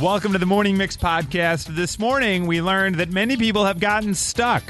Welcome 0.00 0.32
to 0.32 0.38
the 0.38 0.46
Morning 0.46 0.76
Mix 0.76 0.96
podcast. 0.96 1.66
This 1.76 2.00
morning, 2.00 2.48
we 2.48 2.60
learned 2.60 2.96
that 2.96 3.12
many 3.12 3.36
people 3.36 3.64
have 3.64 3.78
gotten 3.78 4.12
stuck. 4.12 4.64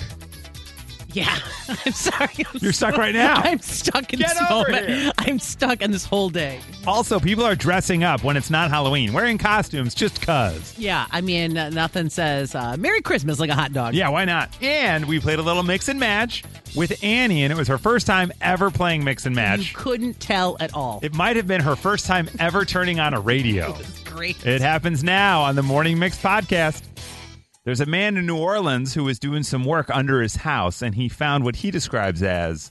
Yeah, 1.15 1.39
I'm 1.87 1.93
sorry. 1.93 2.31
I'm 2.39 2.59
You're 2.61 2.73
stuck 2.73 2.95
so- 2.95 3.01
right 3.01 3.15
now. 3.15 3.37
I'm 3.43 3.61
stuck 3.61 4.13
in 4.13 4.19
Get 4.19 4.31
this 4.31 4.51
over 4.51 4.71
moment. 4.73 4.89
here. 4.89 5.13
I'm 5.19 5.39
stuck 5.39 5.81
in 5.81 5.91
this 5.91 6.05
whole 6.05 6.29
day. 6.29 6.61
Also, 6.87 7.19
people 7.19 7.45
are 7.45 7.55
dressing 7.55 8.05
up 8.05 8.23
when 8.25 8.37
it's 8.37 8.51
not 8.51 8.71
Halloween, 8.71 9.13
wearing 9.13 9.39
costumes 9.39 9.95
just 9.95 10.21
cuz. 10.21 10.79
Yeah, 10.79 11.07
I 11.11 11.21
mean, 11.21 11.57
uh, 11.57 11.71
nothing 11.71 12.11
says 12.11 12.55
uh, 12.55 12.77
Merry 12.79 13.01
Christmas 13.01 13.39
like 13.41 13.49
a 13.51 13.55
hot 13.55 13.73
dog. 13.73 13.95
Yeah, 13.95 14.09
why 14.11 14.25
not? 14.27 14.51
And 14.61 15.07
we 15.07 15.19
played 15.21 15.39
a 15.39 15.43
little 15.43 15.63
mix 15.63 15.89
and 15.89 15.99
match 15.99 16.45
with 16.77 17.03
Annie, 17.03 17.45
and 17.45 17.53
it 17.53 17.57
was 17.57 17.69
her 17.69 17.79
first 17.79 18.07
time 18.07 18.33
ever 18.41 18.71
playing 18.71 19.05
mix 19.05 19.25
and 19.25 19.35
You 19.35 19.43
match. 19.43 19.73
couldn't 19.75 20.19
tell 20.21 20.57
at 20.61 20.75
all. 20.75 20.99
It 21.03 21.15
might 21.15 21.37
have 21.37 21.47
been 21.47 21.61
her 21.61 21.77
first 21.77 22.07
time 22.07 22.29
ever 22.41 22.65
turning 22.65 22.99
on 23.01 23.15
a 23.15 23.21
radio. 23.21 23.75
It's 23.79 24.01
great. 24.01 24.45
It 24.45 24.61
happens 24.61 25.05
now 25.05 25.43
on 25.43 25.55
the 25.55 25.63
Morning 25.63 25.99
Mix 25.99 26.21
podcast. 26.21 26.83
There's 27.65 27.81
a 27.81 27.87
man 27.87 28.19
in 28.19 28.27
New 28.27 28.37
Orleans 28.37 28.93
who 28.93 29.05
was 29.05 29.19
doing 29.19 29.43
some 29.43 29.65
work 29.65 29.89
under 29.89 30.21
his 30.21 30.37
house, 30.37 30.83
and 30.83 30.97
he 30.97 31.09
found 31.09 31.45
what 31.45 31.57
he 31.57 31.71
describes 31.71 32.23
as 32.23 32.71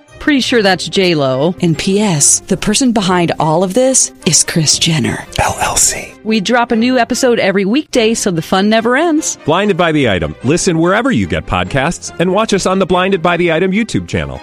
Pretty 0.21 0.39
sure 0.39 0.61
that's 0.61 0.87
J 0.87 1.15
Lo. 1.15 1.55
And 1.63 1.75
P.S. 1.75 2.41
The 2.41 2.55
person 2.55 2.91
behind 2.91 3.31
all 3.39 3.63
of 3.63 3.73
this 3.73 4.13
is 4.27 4.43
Kris 4.43 4.77
Jenner. 4.77 5.17
LLC. 5.39 6.23
We 6.23 6.39
drop 6.39 6.71
a 6.71 6.75
new 6.75 6.99
episode 6.99 7.39
every 7.39 7.65
weekday, 7.65 8.13
so 8.13 8.29
the 8.29 8.43
fun 8.43 8.69
never 8.69 8.95
ends. 8.95 9.37
Blinded 9.45 9.77
by 9.77 9.91
the 9.91 10.07
item. 10.11 10.35
Listen 10.43 10.77
wherever 10.77 11.09
you 11.09 11.25
get 11.25 11.47
podcasts, 11.47 12.15
and 12.19 12.31
watch 12.31 12.53
us 12.53 12.67
on 12.67 12.77
the 12.77 12.85
Blinded 12.85 13.23
by 13.23 13.35
the 13.35 13.51
Item 13.51 13.71
YouTube 13.71 14.07
channel. 14.07 14.39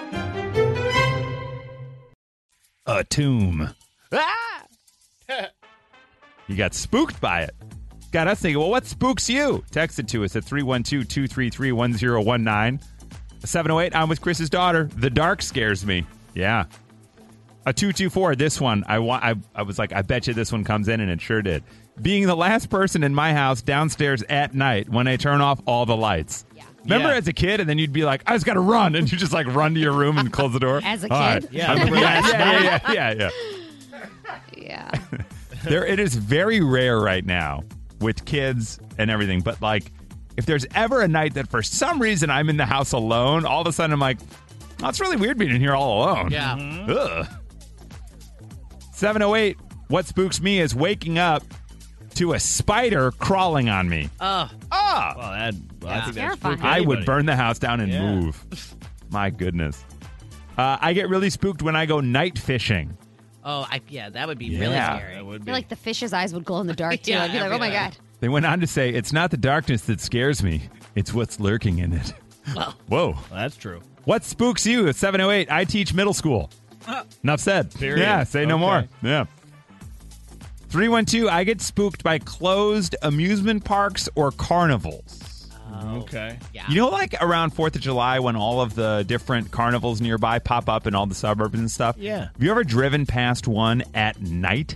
a 2.85 3.05
tomb. 3.05 3.69
Ah! 4.11 4.63
you 6.47 6.57
got 6.57 6.73
spooked 6.73 7.21
by 7.21 7.43
it. 7.43 7.55
Got 8.11 8.27
us 8.27 8.41
thinking, 8.41 8.59
well, 8.59 8.69
what 8.69 8.85
spooks 8.85 9.29
you? 9.29 9.63
Text 9.71 9.97
it 9.97 10.09
to 10.09 10.25
us 10.25 10.35
at 10.35 10.43
312 10.43 11.07
233 11.07 11.71
1019. 11.71 12.88
708, 13.47 13.95
I'm 13.95 14.09
with 14.09 14.21
Chris's 14.21 14.49
daughter. 14.49 14.89
The 14.95 15.09
dark 15.09 15.41
scares 15.41 15.85
me. 15.85 16.05
Yeah. 16.33 16.65
A 17.65 17.73
224, 17.73 18.35
this 18.35 18.59
one, 18.59 18.83
I, 18.87 18.99
wa- 18.99 19.19
I, 19.21 19.35
I 19.53 19.61
was 19.63 19.77
like, 19.77 19.93
I 19.93 20.01
bet 20.01 20.27
you 20.27 20.33
this 20.33 20.51
one 20.51 20.63
comes 20.63 20.87
in, 20.87 20.99
and 20.99 21.11
it 21.11 21.21
sure 21.21 21.41
did. 21.41 21.63
Being 22.01 22.25
the 22.25 22.35
last 22.35 22.69
person 22.69 23.03
in 23.03 23.13
my 23.13 23.33
house 23.33 23.61
downstairs 23.61 24.23
at 24.29 24.55
night 24.55 24.89
when 24.89 25.07
I 25.07 25.17
turn 25.17 25.41
off 25.41 25.59
all 25.65 25.85
the 25.85 25.97
lights. 25.97 26.45
Remember 26.83 27.09
Yeah. 27.09 27.15
as 27.15 27.27
a 27.27 27.33
kid, 27.33 27.59
and 27.59 27.69
then 27.69 27.77
you'd 27.77 27.91
be 27.93 28.05
like, 28.05 28.23
I 28.25 28.33
just 28.35 28.45
got 28.45 28.53
to 28.53 28.61
run, 28.61 28.95
and 28.95 29.11
you 29.11 29.17
just 29.17 29.33
like 29.33 29.47
run 29.47 29.73
to 29.73 29.79
your 29.79 29.91
room 29.91 30.17
and 30.17 30.31
close 30.31 30.53
the 30.53 30.59
door? 30.59 30.79
As 30.83 31.03
a 31.03 31.13
All 31.13 31.19
kid? 31.33 31.43
right. 31.43 31.53
Yeah, 31.53 31.69
I 31.69 31.73
remember 31.73 31.95
yeah, 31.97 32.01
last 32.01 32.33
yeah, 32.33 32.61
yeah, 32.63 32.91
yeah, 32.93 33.13
yeah. 33.13 33.29
Yeah. 34.57 34.91
there 35.65 35.85
it 35.85 35.99
is 35.99 36.15
very 36.15 36.61
rare 36.61 36.99
right 36.99 37.25
now 37.25 37.63
with 37.99 38.23
kids 38.25 38.79
and 38.97 39.11
everything 39.11 39.41
but 39.41 39.61
like 39.61 39.91
if 40.39 40.45
there's 40.47 40.65
ever 40.73 41.01
a 41.01 41.07
night 41.07 41.35
that 41.35 41.47
for 41.47 41.61
some 41.61 42.01
reason 42.01 42.29
i'm 42.31 42.49
in 42.49 42.57
the 42.57 42.65
house 42.65 42.91
alone 42.93 43.45
all 43.45 43.61
of 43.61 43.67
a 43.67 43.71
sudden 43.73 43.93
i'm 43.93 43.99
like 43.99 44.17
oh, 44.81 44.89
it's 44.89 44.99
really 44.99 45.15
weird 45.17 45.37
being 45.37 45.51
in 45.51 45.61
here 45.61 45.75
all 45.75 46.01
alone 46.03 46.31
Yeah. 46.31 46.55
Ugh. 46.89 47.27
708 48.93 49.57
what 49.87 50.05
spooks 50.05 50.41
me 50.41 50.59
is 50.59 50.75
waking 50.75 51.17
up 51.17 51.43
to 52.15 52.33
a 52.33 52.39
spider 52.39 53.11
crawling 53.11 53.69
on 53.69 53.87
me 53.89 54.09
Oh, 54.19 54.49
ah 54.71 55.13
Well, 55.17 55.31
that, 55.31 55.53
well, 55.81 55.91
I 55.93 56.01
think 56.01 56.15
that's 56.15 56.17
Terrifying. 56.41 56.61
i 56.61 56.81
would 56.81 57.05
burn 57.05 57.25
the 57.25 57.35
house 57.35 57.59
down 57.59 57.79
and 57.79 57.91
Yeah. 57.91 58.15
move 58.15 58.75
my 59.11 59.29
goodness 59.29 59.83
uh, 60.57 60.77
i 60.81 60.93
get 60.93 61.09
really 61.09 61.29
spooked 61.29 61.61
when 61.61 61.75
i 61.75 61.85
go 61.85 61.99
night 62.01 62.37
fishing 62.37 62.97
oh, 63.45 63.65
I, 63.71 63.81
yeah, 63.87 64.09
that 64.09 64.27
would 64.27 64.37
be 64.37 64.49
really 64.59 64.73
Yeah. 64.73 64.97
scary. 64.97 65.15
That 65.15 65.25
would 65.25 65.35
I 65.35 65.37
be. 65.39 65.45
feel 65.45 65.53
like 65.53 65.69
the 65.69 65.75
fish's 65.75 66.13
eyes 66.13 66.33
would 66.35 66.43
glow 66.43 66.59
in 66.59 66.67
the 66.67 66.73
dark 66.75 67.01
too. 67.01 67.11
Yeah, 67.11 67.23
I'd 67.23 67.31
be 67.31 67.39
like, 67.39 67.51
oh 67.51 67.57
my 67.57 67.69
night. 67.69 67.93
god. 67.95 67.97
They 68.19 68.29
went 68.29 68.45
on 68.45 68.59
to 68.59 68.67
say, 68.67 68.89
it's 68.89 69.13
not 69.13 69.31
the 69.31 69.37
darkness 69.37 69.83
that 69.83 70.01
scares 70.01 70.43
me, 70.43 70.63
it's 70.95 71.13
what's 71.13 71.39
lurking 71.39 71.79
in 71.79 71.93
it. 71.93 72.13
Well, 72.55 72.75
Whoa. 72.87 73.09
Well, 73.11 73.23
that's 73.31 73.55
true. 73.57 73.81
What 74.05 74.23
spooks 74.23 74.65
you 74.65 74.87
at 74.87 74.95
708? 74.95 75.51
I 75.51 75.63
teach 75.65 75.93
middle 75.93 76.13
school. 76.13 76.49
Uh. 76.87 77.03
Enough 77.23 77.39
said. 77.41 77.73
Period. 77.75 77.99
Yeah, 77.99 78.23
say 78.23 78.45
no 78.45 78.55
Okay. 78.55 78.61
more. 78.61 78.83
Yeah. 79.03 79.25
312, 80.69 81.27
I 81.27 81.43
get 81.43 81.61
spooked 81.61 82.03
by 82.03 82.19
closed 82.19 82.95
amusement 83.01 83.63
parks 83.65 84.07
or 84.15 84.31
carnivals. 84.31 85.47
Oh. 85.71 85.99
Okay. 86.01 86.37
yeah. 86.53 86.65
You 86.69 86.75
know, 86.75 86.89
like 86.89 87.15
around 87.21 87.55
4th 87.55 87.75
of 87.75 87.81
July 87.81 88.19
when 88.19 88.35
all 88.35 88.61
of 88.61 88.75
the 88.75 89.03
different 89.07 89.51
carnivals 89.51 90.01
nearby 90.01 90.39
pop 90.39 90.67
up 90.69 90.87
in 90.87 90.93
all 90.95 91.05
the 91.05 91.15
suburbs 91.15 91.57
and 91.57 91.69
stuff? 91.71 91.95
Yeah. 91.97 92.25
Have 92.33 92.33
you 92.43 92.51
ever 92.51 92.63
driven 92.63 93.05
past 93.05 93.47
one 93.47 93.83
at 93.93 94.19
night? 94.21 94.75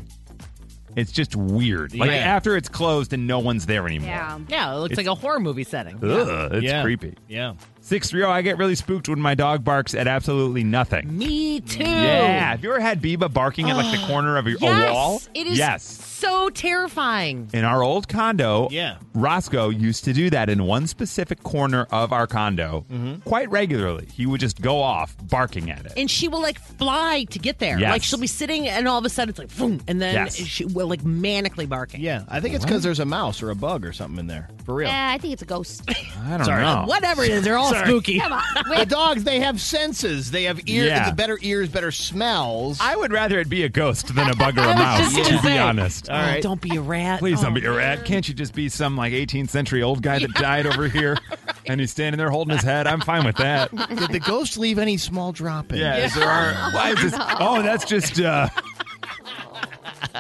It's 0.96 1.12
just 1.12 1.36
weird. 1.36 1.96
Like 1.96 2.10
Yeah. 2.12 2.18
after 2.18 2.56
it's 2.56 2.70
closed 2.70 3.14
and 3.14 3.26
no 3.28 3.40
one's 3.40 3.66
there 3.66 3.86
anymore. 3.86 4.10
Yeah. 4.10 4.40
yeah, 4.48 4.74
it 4.76 4.78
looks 4.80 4.98
like 4.98 5.08
a 5.08 5.16
horror 5.16 5.40
movie 5.40 5.64
setting. 5.64 5.96
Ugh, 6.04 6.54
it's 6.54 6.64
yeah. 6.64 6.82
creepy. 6.84 7.16
Yeah. 7.28 7.54
630, 7.82 8.32
I 8.32 8.42
get 8.42 8.58
really 8.58 8.76
spooked 8.76 9.10
when 9.10 9.20
my 9.20 9.36
dog 9.36 9.64
barks 9.64 9.94
at 9.94 10.08
absolutely 10.08 10.64
nothing. 10.64 11.18
Me 11.18 11.60
too. 11.60 11.84
Yeah. 11.84 12.52
Have 12.52 12.64
you 12.64 12.70
ever 12.72 12.80
had 12.80 13.02
Biba 13.02 13.32
barking 13.34 13.70
at 13.70 13.76
like 13.76 14.00
the 14.00 14.06
corner 14.08 14.38
of 14.38 14.48
your, 14.48 14.58
Yes, 14.60 14.90
a 14.90 14.94
wall? 14.94 15.22
It 15.34 15.48
is 15.48 15.58
Yes. 15.58 16.13
So 16.24 16.50
terrifying. 16.50 17.50
In 17.54 17.64
our 17.66 17.84
old 17.84 18.08
condo, 18.08 18.68
Yeah. 18.72 18.96
Roscoe 19.14 19.70
used 19.70 20.04
to 20.06 20.14
do 20.14 20.30
that 20.32 20.50
in 20.50 20.64
one 20.66 20.88
specific 20.88 21.44
corner 21.44 21.88
of 21.92 22.12
our 22.14 22.28
condo 22.28 22.86
Mm-hmm. 22.92 23.22
quite 23.30 23.50
regularly. 23.52 24.08
He 24.14 24.26
would 24.26 24.40
just 24.40 24.62
go 24.62 24.82
off 24.82 25.16
barking 25.24 25.70
at 25.70 25.86
it. 25.86 25.94
And 25.98 26.10
she 26.10 26.28
will 26.28 26.42
like 26.42 26.60
fly 26.60 27.26
to 27.30 27.40
get 27.40 27.60
there. 27.60 27.78
Yes. 27.80 27.92
Like 27.92 28.04
she'll 28.04 28.20
be 28.20 28.28
sitting 28.28 28.68
and 28.68 28.88
all 28.88 28.98
of 29.00 29.06
a 29.06 29.10
sudden 29.10 29.30
it's 29.30 29.40
like 29.40 29.56
boom, 29.58 29.82
and 29.88 30.02
then 30.02 30.14
Yes. 30.16 30.36
she 30.36 30.66
will 30.66 30.88
like 30.88 31.02
manically 31.04 31.68
barking. 31.68 32.02
Yeah. 32.02 32.24
I 32.30 32.40
think 32.40 32.56
it's 32.56 32.66
because 32.66 32.84
there's 32.84 33.00
a 33.00 33.06
mouse 33.06 33.42
or 33.44 33.50
a 33.50 33.56
bug 33.56 33.86
or 33.86 33.94
something 33.94 34.20
in 34.20 34.28
there. 34.28 34.50
For 34.66 34.76
real. 34.76 34.88
Yeah, 34.90 35.12
I 35.14 35.18
think 35.18 35.34
it's 35.34 35.42
a 35.42 35.46
ghost. 35.46 35.84
I 36.26 36.38
don't 36.38 36.46
Sorry. 36.46 36.62
know. 36.64 36.86
Whatever 36.88 37.24
it 37.24 37.32
is, 37.32 37.44
they're 37.44 37.58
all 37.58 37.74
spooky. 37.74 38.20
Come 38.20 38.34
on. 38.34 38.42
The 38.64 38.70
Wait, 38.80 38.90
dogs, 38.90 39.24
they 39.24 39.40
have 39.42 39.60
senses. 39.60 40.32
They 40.32 40.44
have 40.44 40.60
ears, 40.68 40.88
Yeah. 40.88 41.12
better 41.12 41.38
ears, 41.42 41.70
better 41.70 41.92
smells. 41.92 42.80
I 42.82 42.96
would 42.96 43.12
rather 43.12 43.40
it 43.40 43.50
be 43.50 43.64
a 43.64 43.70
ghost 43.70 44.14
than 44.16 44.30
a 44.30 44.36
bug 44.36 44.58
or 44.58 44.62
a 44.62 44.74
mouse, 44.76 45.14
to 45.14 45.40
be 45.44 45.58
honest. 45.58 46.10
All 46.14 46.22
right. 46.22 46.38
Oh, 46.38 46.42
don't 46.42 46.62
be 46.62 46.76
a 46.78 46.82
rat. 46.82 47.20
Please 47.20 47.40
Oh, 47.40 47.44
don't 47.44 47.54
be 47.54 47.66
a 47.66 47.72
rat. 47.72 48.06
Can't 48.06 48.28
you 48.28 48.34
just 48.34 48.54
be 48.54 48.70
some 48.70 48.96
like 48.98 49.14
18th 49.14 49.50
century 49.50 49.82
old 49.82 50.02
guy 50.02 50.20
that 50.20 50.34
died 50.36 50.66
over 50.66 50.88
here 50.88 51.18
and 51.66 51.80
he's 51.80 51.92
standing 51.92 52.18
there 52.18 52.30
holding 52.30 52.56
his 52.56 52.64
head? 52.64 52.88
I'm 52.88 53.02
fine 53.02 53.26
with 53.26 53.38
that. 53.38 53.72
Did 53.76 54.10
the 54.12 54.20
ghost 54.20 54.58
leave 54.58 54.78
any 54.80 54.98
small 54.98 55.32
droppings? 55.32 55.82
Yeah, 55.82 55.98
is 55.98 56.14
there 56.16 56.28
are. 56.30 56.54
Why 56.72 56.92
is 56.92 57.02
this? 57.02 57.14
Oh, 57.40 57.62
that's 57.62 57.86
just. 57.86 58.20
uh 58.20 58.48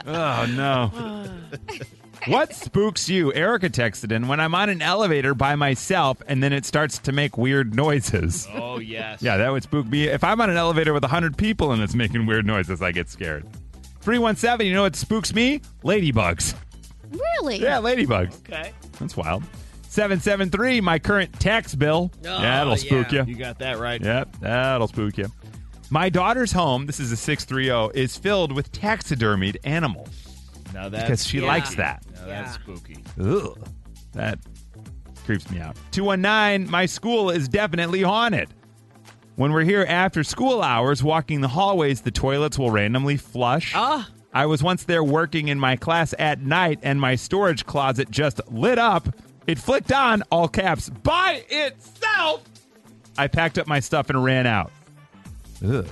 Oh 0.05 0.45
no. 0.49 1.29
What 2.27 2.53
spooks 2.53 3.09
you? 3.09 3.33
Erica 3.33 3.69
texted 3.69 4.11
in 4.13 4.27
when 4.29 4.39
I'm 4.39 4.55
on 4.55 4.69
an 4.69 4.81
elevator 4.81 5.33
by 5.35 5.55
myself 5.55 6.21
and 6.25 6.41
then 6.41 6.53
it 6.53 6.65
starts 6.65 6.97
to 6.99 7.11
make 7.11 7.37
weird 7.37 7.75
noises. 7.75 8.47
Oh, 8.55 8.79
yes. 8.79 9.21
Yeah, 9.21 9.35
that 9.37 9.51
would 9.51 9.63
spook 9.63 9.85
me. 9.87 10.05
If 10.07 10.23
I'm 10.23 10.39
on 10.39 10.49
an 10.49 10.55
elevator 10.55 10.93
with 10.93 11.03
100 11.03 11.37
people 11.37 11.73
and 11.73 11.83
it's 11.83 11.93
making 11.95 12.25
weird 12.25 12.45
noises, 12.45 12.81
I 12.81 12.93
get 12.93 13.09
scared. 13.09 13.45
317, 14.03 14.67
you 14.67 14.73
know 14.73 14.81
what 14.83 14.95
spooks 14.95 15.33
me? 15.33 15.61
Ladybugs. 15.83 16.55
really? 17.11 17.57
Yeah, 17.57 17.77
ladybugs. 17.77 18.37
Okay. 18.39 18.73
That's 18.99 19.15
wild. 19.15 19.43
773, 19.87 20.81
my 20.81 20.97
current 20.99 21.39
tax 21.39 21.75
bill. 21.75 22.11
Oh, 22.15 22.19
yeah, 22.23 22.39
that'll 22.41 22.75
spook 22.77 23.11
yeah. 23.11 23.23
you. 23.25 23.33
You 23.33 23.35
got 23.39 23.59
that 23.59 23.79
right. 23.79 24.01
Yep, 24.01 24.37
that'll 24.41 24.87
spook 24.87 25.17
you. 25.17 25.31
My 25.89 26.09
daughter's 26.09 26.51
home, 26.51 26.85
this 26.87 26.99
is 26.99 27.11
a 27.11 27.15
630, 27.17 27.97
is 27.97 28.17
filled 28.17 28.51
with 28.51 28.71
taxidermied 28.71 29.57
animals 29.63 30.09
Now 30.73 30.89
that's 30.89 31.03
because 31.03 31.27
she 31.27 31.39
Yeah. 31.39 31.45
likes 31.47 31.75
that. 31.75 32.03
Now 32.15 32.25
that's 32.25 32.57
Yeah. 32.57 32.63
spooky. 32.63 32.97
Ugh, 33.21 33.57
that 34.13 34.39
creeps 35.25 35.49
me 35.51 35.59
out. 35.59 35.77
219, 35.91 36.69
my 36.71 36.87
school 36.87 37.29
is 37.29 37.47
definitely 37.47 38.01
haunted. 38.01 38.49
When 39.35 39.51
we're 39.51 39.63
here 39.63 39.83
after 39.87 40.23
school 40.23 40.61
hours 40.61 41.03
walking 41.03 41.41
the 41.41 41.47
hallways, 41.47 42.01
the 42.01 42.11
toilets 42.11 42.59
will 42.59 42.69
randomly 42.69 43.17
flush. 43.17 43.73
Ah. 43.75 44.07
I 44.31 44.45
was 44.45 44.61
once 44.61 44.83
there 44.83 45.03
working 45.03 45.47
in 45.47 45.59
my 45.59 45.75
class 45.75 46.13
at 46.19 46.41
night, 46.41 46.79
and 46.83 47.01
my 47.01 47.15
storage 47.15 47.65
closet 47.65 48.11
just 48.11 48.41
lit 48.51 48.77
up. 48.77 49.09
It 49.47 49.57
flicked 49.57 49.91
on, 49.91 50.21
all 50.31 50.47
caps, 50.47 50.89
by 50.89 51.43
itself. 51.49 52.43
I 53.17 53.27
packed 53.27 53.57
up 53.57 53.65
my 53.65 53.79
stuff 53.79 54.11
and 54.11 54.23
ran 54.23 54.45
out. 54.45 54.71
Ugh. 55.63 55.87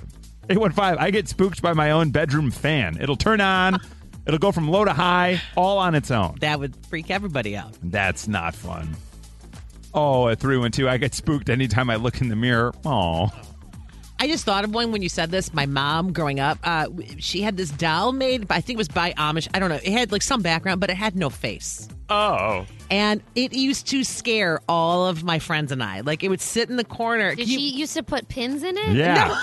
815, 0.50 0.98
I 1.00 1.10
get 1.10 1.28
spooked 1.28 1.64
by 1.64 1.74
my 1.74 1.92
own 1.92 2.12
bedroom 2.12 2.52
fan. 2.52 2.98
It'll 3.02 3.16
turn 3.16 3.42
on, 3.42 3.80
it'll 4.28 4.40
go 4.40 4.52
from 4.52 4.70
low 4.70 4.86
to 4.86 4.94
high, 4.94 5.42
all 5.56 5.80
on 5.80 5.96
its 5.96 6.12
own. 6.12 6.38
That 6.42 6.60
would 6.60 6.76
freak 6.88 7.10
everybody 7.10 7.58
out. 7.58 7.76
That's 7.82 8.28
not 8.28 8.54
fun. 8.54 8.96
Oh, 9.94 10.30
at 10.30 10.40
312, 10.40 10.90
I 10.90 10.98
get 10.98 11.14
spooked 11.14 11.50
anytime 11.50 11.90
I 11.90 11.96
look 11.98 12.22
in 12.22 12.30
the 12.30 12.36
mirror. 12.36 12.74
Oh. 12.86 13.30
I 14.20 14.28
just 14.28 14.46
thought 14.46 14.64
of 14.64 14.74
one 14.74 14.92
when 14.92 15.02
you 15.02 15.10
said 15.10 15.32
this. 15.32 15.54
My 15.54 15.66
mom, 15.66 16.14
growing 16.14 16.40
up, 16.40 16.60
uh, 16.64 16.88
she 17.18 17.42
had 17.42 17.58
this 17.58 17.72
doll 17.72 18.12
made. 18.12 18.46
I 18.52 18.62
think 18.62 18.78
it 18.78 18.78
was 18.78 18.88
by 18.88 19.14
Amish. 19.14 19.48
I 19.54 19.60
don't 19.60 19.70
know. 19.70 19.80
It 19.84 19.92
had 19.92 20.12
like 20.12 20.22
some 20.22 20.42
background, 20.44 20.80
but 20.80 20.92
it 20.92 20.96
had 20.96 21.16
no 21.16 21.30
face. 21.32 21.90
Oh. 22.12 22.66
And 22.90 23.22
it 23.36 23.54
used 23.54 23.88
to 23.88 24.04
scare 24.04 24.60
all 24.68 25.06
of 25.08 25.24
my 25.24 25.40
friends 25.40 25.72
and 25.72 25.82
I. 25.82 26.02
Like 26.02 26.24
it 26.26 26.28
would 26.28 26.42
sit 26.42 26.70
in 26.70 26.76
the 26.76 26.84
corner. 26.84 27.34
Did 27.36 27.48
You- 27.48 27.58
she 27.58 27.70
used 27.70 27.94
to 27.94 28.04
put 28.04 28.28
pins 28.28 28.64
in 28.64 28.78
it? 28.78 28.90
Yeah. 28.98 29.34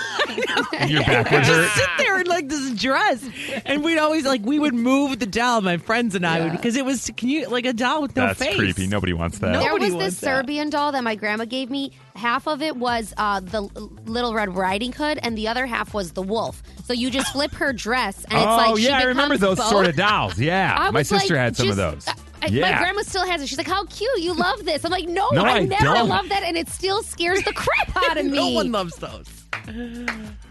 And 0.77 0.89
your 0.91 1.01
back 1.03 1.31
would 1.31 1.43
just 1.43 1.49
hurt. 1.49 1.71
sit 1.71 1.89
there 1.97 2.19
in 2.19 2.27
like 2.27 2.47
this 2.47 2.69
dress, 2.79 3.27
and 3.65 3.83
we'd 3.83 3.97
always 3.97 4.23
like 4.25 4.41
we 4.45 4.59
would 4.59 4.75
move 4.75 5.17
the 5.17 5.25
doll. 5.25 5.61
My 5.61 5.77
friends 5.77 6.13
and 6.13 6.27
I 6.27 6.41
would 6.41 6.51
because 6.51 6.75
it 6.75 6.85
was 6.85 7.09
can 7.17 7.27
you 7.29 7.47
like 7.47 7.65
a 7.65 7.73
doll 7.73 8.03
with 8.03 8.15
no 8.15 8.27
That's 8.27 8.39
face. 8.39 8.55
creepy. 8.55 8.85
Nobody 8.85 9.13
wants 9.13 9.39
that. 9.39 9.51
No. 9.51 9.59
There 9.61 9.69
Nobody 9.69 9.85
was 9.85 9.93
this 9.93 10.01
wants 10.03 10.19
that. 10.19 10.25
Serbian 10.45 10.69
doll 10.69 10.91
that 10.91 11.03
my 11.03 11.15
grandma 11.15 11.45
gave 11.45 11.71
me. 11.71 11.91
Half 12.15 12.47
of 12.47 12.61
it 12.61 12.75
was 12.75 13.13
uh, 13.17 13.39
the 13.39 13.61
L- 13.63 13.91
Little 14.05 14.33
Red 14.33 14.53
Riding 14.55 14.91
Hood, 14.91 15.19
and 15.23 15.37
the 15.37 15.47
other 15.47 15.65
half 15.65 15.93
was 15.93 16.11
the 16.11 16.21
wolf. 16.21 16.61
So 16.83 16.91
you 16.93 17.09
just 17.09 17.31
flip 17.31 17.51
her 17.53 17.71
dress, 17.73 18.25
and 18.25 18.33
it's 18.33 18.43
oh, 18.45 18.55
like 18.57 18.77
she 18.77 18.83
yeah, 18.87 18.97
I 18.99 19.03
remember 19.03 19.35
becomes 19.35 19.57
those 19.57 19.57
both. 19.57 19.69
sort 19.69 19.87
of 19.87 19.95
dolls. 19.95 20.37
Yeah. 20.49 20.75
I 20.77 20.91
My 20.91 20.99
was 20.99 21.07
sister 21.09 21.33
like, 21.35 21.41
had 21.41 21.55
some 21.57 21.69
of 21.69 21.77
just- 21.77 22.05
those. 22.05 22.15
I, 22.41 22.47
yeah. 22.47 22.71
My 22.71 22.77
grandma 22.79 23.01
still 23.01 23.25
has 23.25 23.41
it. 23.41 23.47
She's 23.49 23.57
like, 23.57 23.67
"How 23.67 23.85
cute! 23.85 24.19
You 24.19 24.33
love 24.33 24.65
this." 24.65 24.83
I'm 24.85 24.91
like, 24.91 25.07
"No, 25.07 25.27
No, 25.31 25.43
I, 25.43 25.57
I 25.57 25.59
never 25.65 25.83
don't." 25.83 26.09
love 26.09 26.29
that, 26.29 26.43
and 26.43 26.57
it 26.57 26.69
still 26.69 27.03
scares 27.03 27.43
the 27.43 27.53
crap 27.53 27.95
out 27.95 28.17
of 28.17 28.25
me." 28.25 28.31
No 28.31 28.49
one 28.49 28.71
loves 28.71 28.95
those. 28.95 29.27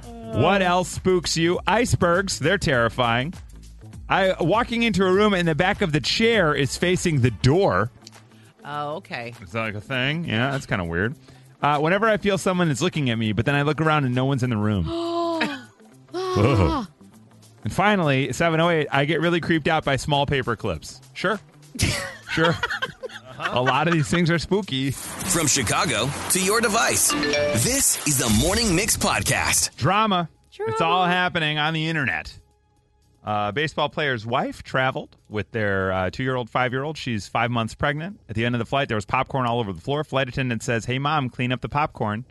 What 0.07 0.63
else 0.63 0.89
spooks 0.89 1.37
you? 1.37 1.59
Icebergs. 1.67 2.39
They're 2.39 2.59
terrifying. 2.59 3.35
I 4.09 4.35
walking 4.41 4.85
into 4.85 5.05
a 5.05 5.13
room 5.13 5.35
and 5.35 5.47
the 5.47 5.55
back 5.55 5.83
of 5.83 5.93
the 5.93 6.01
chair 6.01 6.55
is 6.55 6.77
facing 6.77 7.21
the 7.21 7.31
door. 7.31 7.91
Oh, 8.65 8.97
okay. 8.97 9.35
Is 9.43 9.53
that 9.53 9.61
like 9.61 9.75
a 9.75 9.81
thing? 9.81 10.25
Yeah, 10.27 10.51
that's 10.51 10.67
kind 10.67 10.81
of 10.81 10.89
weird. 10.89 11.15
Uh, 11.61 11.79
whenever 11.81 12.09
I 12.09 12.17
feel 12.19 12.39
someone 12.39 12.71
is 12.71 12.81
looking 12.81 13.11
at 13.11 13.19
me, 13.19 13.33
but 13.33 13.45
then 13.45 13.55
I 13.55 13.63
look 13.63 13.81
around 13.81 14.05
and 14.05 14.15
no 14.15 14.25
one's 14.25 14.43
in 14.43 14.51
the 14.51 14.57
room. 14.57 14.87
And 17.65 17.73
finally, 17.73 18.33
708, 18.33 18.87
I 18.91 19.05
get 19.05 19.21
really 19.21 19.41
creeped 19.41 19.67
out 19.67 19.85
by 19.85 19.97
small 19.97 20.27
paper 20.27 20.55
clips. 20.57 21.01
Sure. 21.13 21.41
sure. 22.31 22.55
A 23.39 23.63
lot 23.63 23.87
of 23.89 23.95
these 23.95 24.09
things 24.09 24.31
are 24.31 24.39
spooky. 24.39 24.91
From 24.91 25.47
Chicago 25.47 26.11
to 26.31 26.41
your 26.41 26.61
device, 26.61 27.13
this 27.13 28.07
is 28.07 28.19
the 28.19 28.29
Morning 28.41 28.75
Mix 28.75 28.97
Podcast. 28.97 29.77
Drama. 29.77 30.29
It's 30.67 30.81
all 30.81 31.07
happening 31.07 31.57
on 31.59 31.73
the 31.73 31.87
internet. 31.89 32.37
Uh, 33.25 33.53
baseball 33.53 33.89
player's 33.89 34.27
wife 34.27 34.63
traveled 34.63 35.17
with 35.29 35.51
their 35.53 35.93
uh, 35.93 36.11
two 36.11 36.23
year 36.25 36.35
old, 36.35 36.51
five 36.51 36.73
year 36.73 36.83
old. 36.83 36.97
She's 36.97 37.29
five 37.29 37.51
months 37.51 37.75
pregnant. 37.75 38.19
At 38.29 38.35
the 38.35 38.45
end 38.45 38.55
of 38.55 38.59
the 38.59 38.65
flight, 38.65 38.89
there 38.89 38.97
was 38.97 39.05
popcorn 39.05 39.47
all 39.47 39.61
over 39.61 39.73
the 39.73 39.81
floor. 39.81 40.03
Flight 40.03 40.29
attendant 40.29 40.63
says, 40.63 40.85
Hey, 40.87 40.99
mom, 40.99 41.29
clean 41.29 41.53
up 41.53 41.61
the 41.61 41.69
popcorn. 41.69 42.25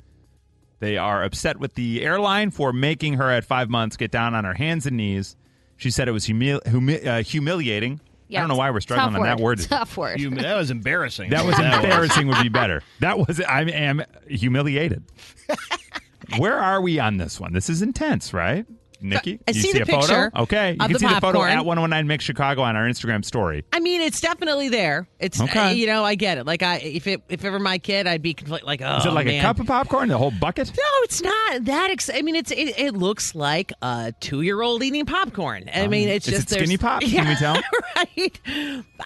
They 0.79 0.97
are 0.97 1.23
upset 1.23 1.57
with 1.57 1.75
the 1.75 2.03
airline 2.03 2.51
for 2.51 2.73
making 2.73 3.13
her 3.13 3.29
at 3.31 3.45
five 3.45 3.69
months 3.69 3.95
get 3.97 4.11
down 4.11 4.35
on 4.35 4.43
her 4.43 4.53
hands 4.53 4.85
and 4.85 4.97
knees. 4.97 5.35
She 5.77 5.89
said 5.91 6.07
it 6.07 6.11
was 6.11 6.25
humi- 6.25 6.59
humi- 6.65 7.07
uh, 7.07 7.23
humiliating. 7.23 7.99
I 8.31 8.39
don't 8.39 8.49
know 8.49 8.55
why 8.55 8.71
we're 8.71 8.81
struggling 8.81 9.15
on 9.15 9.23
that 9.23 9.39
word. 9.39 9.59
Tough 9.61 9.95
word. 9.97 10.19
You, 10.19 10.29
that 10.31 10.55
was 10.55 10.71
embarrassing. 10.71 11.29
That 11.29 11.45
was 11.45 11.57
embarrassing. 11.57 12.27
would 12.27 12.41
be 12.41 12.49
better. 12.49 12.81
That 12.99 13.17
was. 13.17 13.39
I 13.41 13.61
am 13.63 14.03
humiliated. 14.27 15.03
Where 16.37 16.57
are 16.57 16.81
we 16.81 16.99
on 16.99 17.17
this 17.17 17.39
one? 17.39 17.53
This 17.53 17.69
is 17.69 17.81
intense, 17.81 18.33
right? 18.33 18.65
Nikki, 19.01 19.39
I 19.47 19.51
you 19.51 19.61
see 19.61 19.71
see 19.71 19.77
the 19.77 19.83
a 19.83 19.85
photo? 19.85 19.99
picture 19.99 20.31
Okay, 20.35 20.71
you 20.71 20.77
can 20.77 20.93
the 20.93 20.99
see 20.99 21.07
the 21.07 21.21
photo 21.21 21.43
at 21.43 21.65
119 21.65 22.07
Mix 22.07 22.23
Chicago 22.23 22.61
on 22.63 22.75
our 22.75 22.85
Instagram 22.87 23.23
story. 23.23 23.63
I 23.71 23.79
mean, 23.79 24.01
it's 24.01 24.19
definitely 24.21 24.69
there. 24.69 25.07
It's 25.19 25.39
Okay. 25.39 25.73
you 25.75 25.85
know, 25.87 26.03
I 26.03 26.15
get 26.15 26.37
it. 26.37 26.45
Like 26.45 26.63
I, 26.63 26.77
if 26.77 27.05
it 27.07 27.21
if 27.29 27.45
ever 27.45 27.59
my 27.59 27.77
kid, 27.77 28.07
I'd 28.07 28.21
be 28.21 28.33
complete, 28.33 28.63
like, 28.63 28.81
oh, 28.81 28.97
Is 28.97 29.05
it 29.05 29.11
like 29.11 29.27
man. 29.27 29.39
a 29.39 29.41
cup 29.41 29.59
of 29.59 29.67
popcorn, 29.67 30.09
the 30.09 30.17
whole 30.17 30.31
bucket? 30.31 30.69
No, 30.69 30.83
it's 31.03 31.21
not 31.21 31.65
that. 31.65 31.89
Ex- 31.91 32.09
I 32.13 32.21
mean, 32.21 32.35
it's 32.35 32.51
it, 32.51 32.77
it 32.79 32.93
looks 32.93 33.35
like 33.35 33.71
a 33.81 34.13
two 34.19 34.41
year 34.41 34.61
old 34.61 34.81
eating 34.83 35.05
popcorn. 35.05 35.69
I 35.73 35.87
mean, 35.87 36.07
it's 36.09 36.25
just 36.25 36.51
it 36.51 36.55
Skinny 36.55 36.77
Pop? 36.77 37.01
Can 37.01 37.27
we 37.27 37.35
tell? 37.35 37.55
right? 37.95 38.39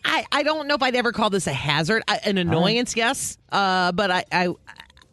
I 0.05 0.25
I 0.31 0.43
don't 0.43 0.67
know 0.67 0.75
if 0.75 0.83
I'd 0.83 0.95
ever 0.95 1.11
call 1.11 1.29
this 1.29 1.47
a 1.47 1.53
hazard, 1.53 2.03
I, 2.07 2.17
an 2.25 2.38
annoyance. 2.38 2.95
Yes, 2.95 3.38
uh, 3.51 3.91
but 3.91 4.11
I 4.11 4.25
I 4.31 4.49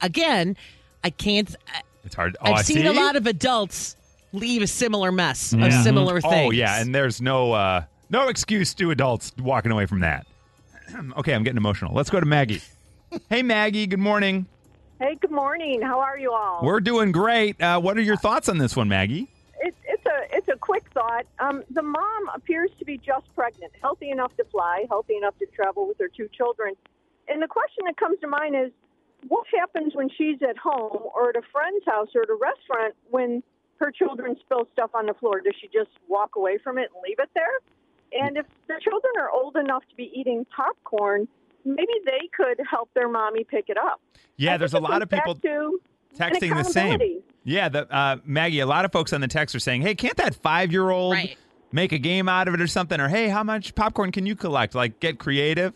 again, 0.00 0.56
I 1.02 1.10
can't. 1.10 1.54
I, 1.74 1.80
It's 2.04 2.14
hard. 2.14 2.36
Oh, 2.40 2.52
I 2.52 2.54
I've 2.58 2.66
seen 2.66 2.78
see. 2.78 2.86
a 2.86 2.92
lot 2.92 3.16
of 3.16 3.26
adults 3.26 3.96
leave 4.32 4.62
a 4.62 4.66
similar 4.66 5.10
mess 5.12 5.52
of 5.52 5.60
Yeah. 5.60 5.82
similar 5.82 6.20
things. 6.20 6.34
Oh 6.34 6.50
yeah, 6.50 6.80
and 6.80 6.94
there's 6.94 7.20
no 7.20 7.52
uh, 7.52 7.84
no 8.10 8.28
excuse 8.28 8.74
to 8.74 8.90
adults 8.90 9.32
walking 9.38 9.72
away 9.72 9.86
from 9.86 10.00
that. 10.00 10.26
okay, 11.18 11.34
I'm 11.34 11.42
getting 11.42 11.56
emotional. 11.56 11.94
Let's 11.94 12.10
go 12.10 12.20
to 12.20 12.26
Maggie. 12.26 12.60
hey 13.30 13.42
Maggie, 13.42 13.86
good 13.86 13.98
morning. 13.98 14.46
Hey, 15.00 15.14
good 15.20 15.30
morning. 15.30 15.80
How 15.80 16.00
are 16.00 16.18
you 16.18 16.32
all? 16.32 16.60
We're 16.64 16.80
doing 16.80 17.12
great. 17.12 17.60
Uh, 17.62 17.80
what 17.80 17.96
are 17.96 18.00
your 18.02 18.16
thoughts 18.16 18.48
on 18.48 18.58
this 18.58 18.74
one, 18.74 18.88
Maggie? 18.88 19.28
It's, 19.60 19.76
it's 19.84 20.04
a 20.06 20.36
it's 20.36 20.48
a 20.48 20.56
quick 20.56 20.84
thought. 20.92 21.24
Um, 21.38 21.62
the 21.70 21.82
mom 21.82 22.28
appears 22.34 22.70
to 22.80 22.84
be 22.84 22.98
just 22.98 23.26
pregnant, 23.34 23.72
healthy 23.80 24.10
enough 24.10 24.36
to 24.36 24.44
fly, 24.44 24.84
healthy 24.88 25.16
enough 25.16 25.38
to 25.38 25.46
travel 25.46 25.86
with 25.86 25.98
her 26.00 26.08
two 26.08 26.28
children. 26.36 26.74
And 27.28 27.40
the 27.42 27.46
question 27.46 27.84
that 27.86 27.96
comes 27.96 28.18
to 28.20 28.26
mind 28.26 28.56
is, 28.56 28.72
what 29.28 29.46
happens 29.56 29.94
when 29.94 30.08
she's 30.16 30.38
at 30.48 30.56
home 30.56 31.02
or 31.14 31.28
at 31.30 31.36
a 31.36 31.42
friend's 31.52 31.84
house 31.86 32.08
or 32.14 32.22
at 32.22 32.30
a 32.30 32.34
restaurant 32.40 32.94
when 33.10 33.42
her 33.78 33.90
children 33.90 34.36
spill 34.40 34.66
stuff 34.72 34.90
on 34.94 35.06
the 35.06 35.14
floor? 35.14 35.40
Does 35.40 35.54
she 35.60 35.68
just 35.68 35.90
walk 36.08 36.36
away 36.36 36.58
from 36.58 36.78
it 36.78 36.90
and 36.94 37.02
leave 37.06 37.18
it 37.18 37.30
there? 37.34 38.22
And 38.22 38.36
if 38.38 38.46
the 38.66 38.74
children 38.82 39.12
are 39.20 39.30
old 39.30 39.56
enough 39.56 39.82
to 39.90 39.94
be 39.96 40.10
eating 40.14 40.46
popcorn, 40.54 41.28
maybe 41.64 41.92
they 42.06 42.28
could 42.36 42.58
help 42.68 42.90
their 42.94 43.08
mommy 43.08 43.44
pick 43.44 43.66
it 43.68 43.76
up. 43.76 44.00
Yeah, 44.36 44.54
I 44.54 44.56
there's 44.56 44.74
a 44.74 44.80
lot 44.80 45.02
of 45.02 45.10
people 45.10 45.34
to 45.34 45.80
texting 46.16 46.56
the 46.56 46.64
same. 46.64 47.22
Yeah, 47.44 47.68
the 47.68 47.90
uh, 47.94 48.16
Maggie. 48.24 48.60
A 48.60 48.66
lot 48.66 48.84
of 48.84 48.92
folks 48.92 49.12
on 49.12 49.20
the 49.20 49.28
text 49.28 49.54
are 49.54 49.58
saying, 49.60 49.82
"Hey, 49.82 49.94
can't 49.94 50.16
that 50.16 50.34
five 50.34 50.72
year 50.72 50.90
old 50.90 51.14
Right. 51.14 51.36
make 51.72 51.92
a 51.92 51.98
game 51.98 52.28
out 52.28 52.48
of 52.48 52.54
it 52.54 52.60
or 52.60 52.66
something?" 52.66 53.00
Or, 53.00 53.08
"Hey, 53.08 53.28
how 53.28 53.42
much 53.42 53.74
popcorn 53.74 54.10
can 54.12 54.26
you 54.26 54.34
collect?" 54.36 54.74
Like, 54.74 55.00
get 55.00 55.18
creative. 55.18 55.72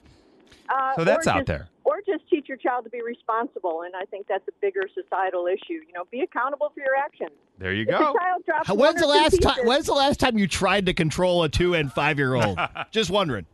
Uh, 0.68 0.94
So 0.96 1.04
that's 1.04 1.26
out 1.26 1.38
just- 1.38 1.46
there. 1.46 1.68
Or 1.84 2.00
just 2.06 2.28
teach 2.30 2.48
your 2.48 2.51
child 2.62 2.84
to 2.84 2.90
be 2.90 3.02
responsible, 3.02 3.82
and 3.82 3.94
I 3.96 4.04
think 4.06 4.26
that's 4.28 4.46
a 4.48 4.52
bigger 4.60 4.82
societal 4.94 5.46
issue. 5.46 5.80
You 5.86 5.92
know, 5.94 6.04
be 6.10 6.20
accountable 6.20 6.70
for 6.74 6.80
your 6.80 6.96
actions. 6.96 7.30
There 7.58 7.72
you 7.72 7.82
If 7.82 7.88
the 7.88 7.92
go. 7.92 8.14
child 8.18 8.44
drops 8.46 8.68
How- 8.68 8.74
When's 8.74 9.00
the 9.00 9.06
last 9.06 9.40
time? 9.42 9.54
pieces, 9.54 9.68
When's 9.68 9.86
the 9.86 9.94
last 9.94 10.20
time 10.20 10.38
you 10.38 10.46
tried 10.46 10.86
to 10.86 10.94
control 10.94 11.42
a 11.44 11.48
two 11.48 11.74
and 11.74 11.92
five 11.92 12.18
year 12.18 12.34
old? 12.34 12.58
Just 12.90 13.10
wondering. 13.10 13.46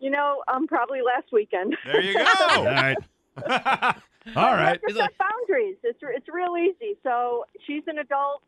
You 0.00 0.10
know, 0.10 0.42
um, 0.52 0.66
probably 0.66 1.00
last 1.02 1.28
weekend. 1.32 1.76
There 1.86 2.00
you 2.00 2.14
go. 2.14 2.24
All 2.50 2.64
right. 2.64 2.96
All 4.36 4.54
right. 4.54 4.80
Just 4.88 5.00
set 5.00 5.10
boundaries. 5.18 5.76
It's 5.82 5.98
it's 6.02 6.26
real 6.32 6.56
easy. 6.56 6.96
So 7.02 7.44
she's 7.66 7.82
an 7.86 7.98
adult. 7.98 8.42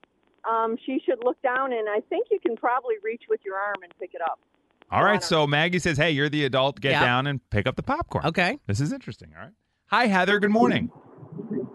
Um, 0.48 0.76
she 0.84 1.00
should 1.06 1.24
look 1.24 1.40
down, 1.42 1.72
and 1.72 1.88
I 1.88 2.00
think 2.10 2.26
you 2.30 2.38
can 2.38 2.56
probably 2.56 2.96
reach 3.02 3.22
with 3.28 3.40
your 3.44 3.56
arm 3.56 3.76
and 3.82 3.92
pick 3.98 4.10
it 4.14 4.20
up. 4.20 4.38
All 4.90 5.02
right. 5.02 5.22
So 5.22 5.46
Maggie 5.46 5.78
says, 5.78 5.96
"Hey, 5.96 6.10
you're 6.10 6.28
the 6.28 6.44
adult. 6.44 6.80
Get 6.80 6.92
Yeah. 6.92 7.04
down 7.04 7.26
and 7.26 7.40
pick 7.50 7.66
up 7.66 7.76
the 7.76 7.82
popcorn." 7.82 8.26
Okay. 8.26 8.58
This 8.66 8.80
is 8.80 8.92
interesting. 8.92 9.30
All 9.36 9.44
right. 9.44 9.52
Hi, 9.94 10.08
Heather. 10.08 10.40
Good 10.40 10.50
morning. 10.50 10.90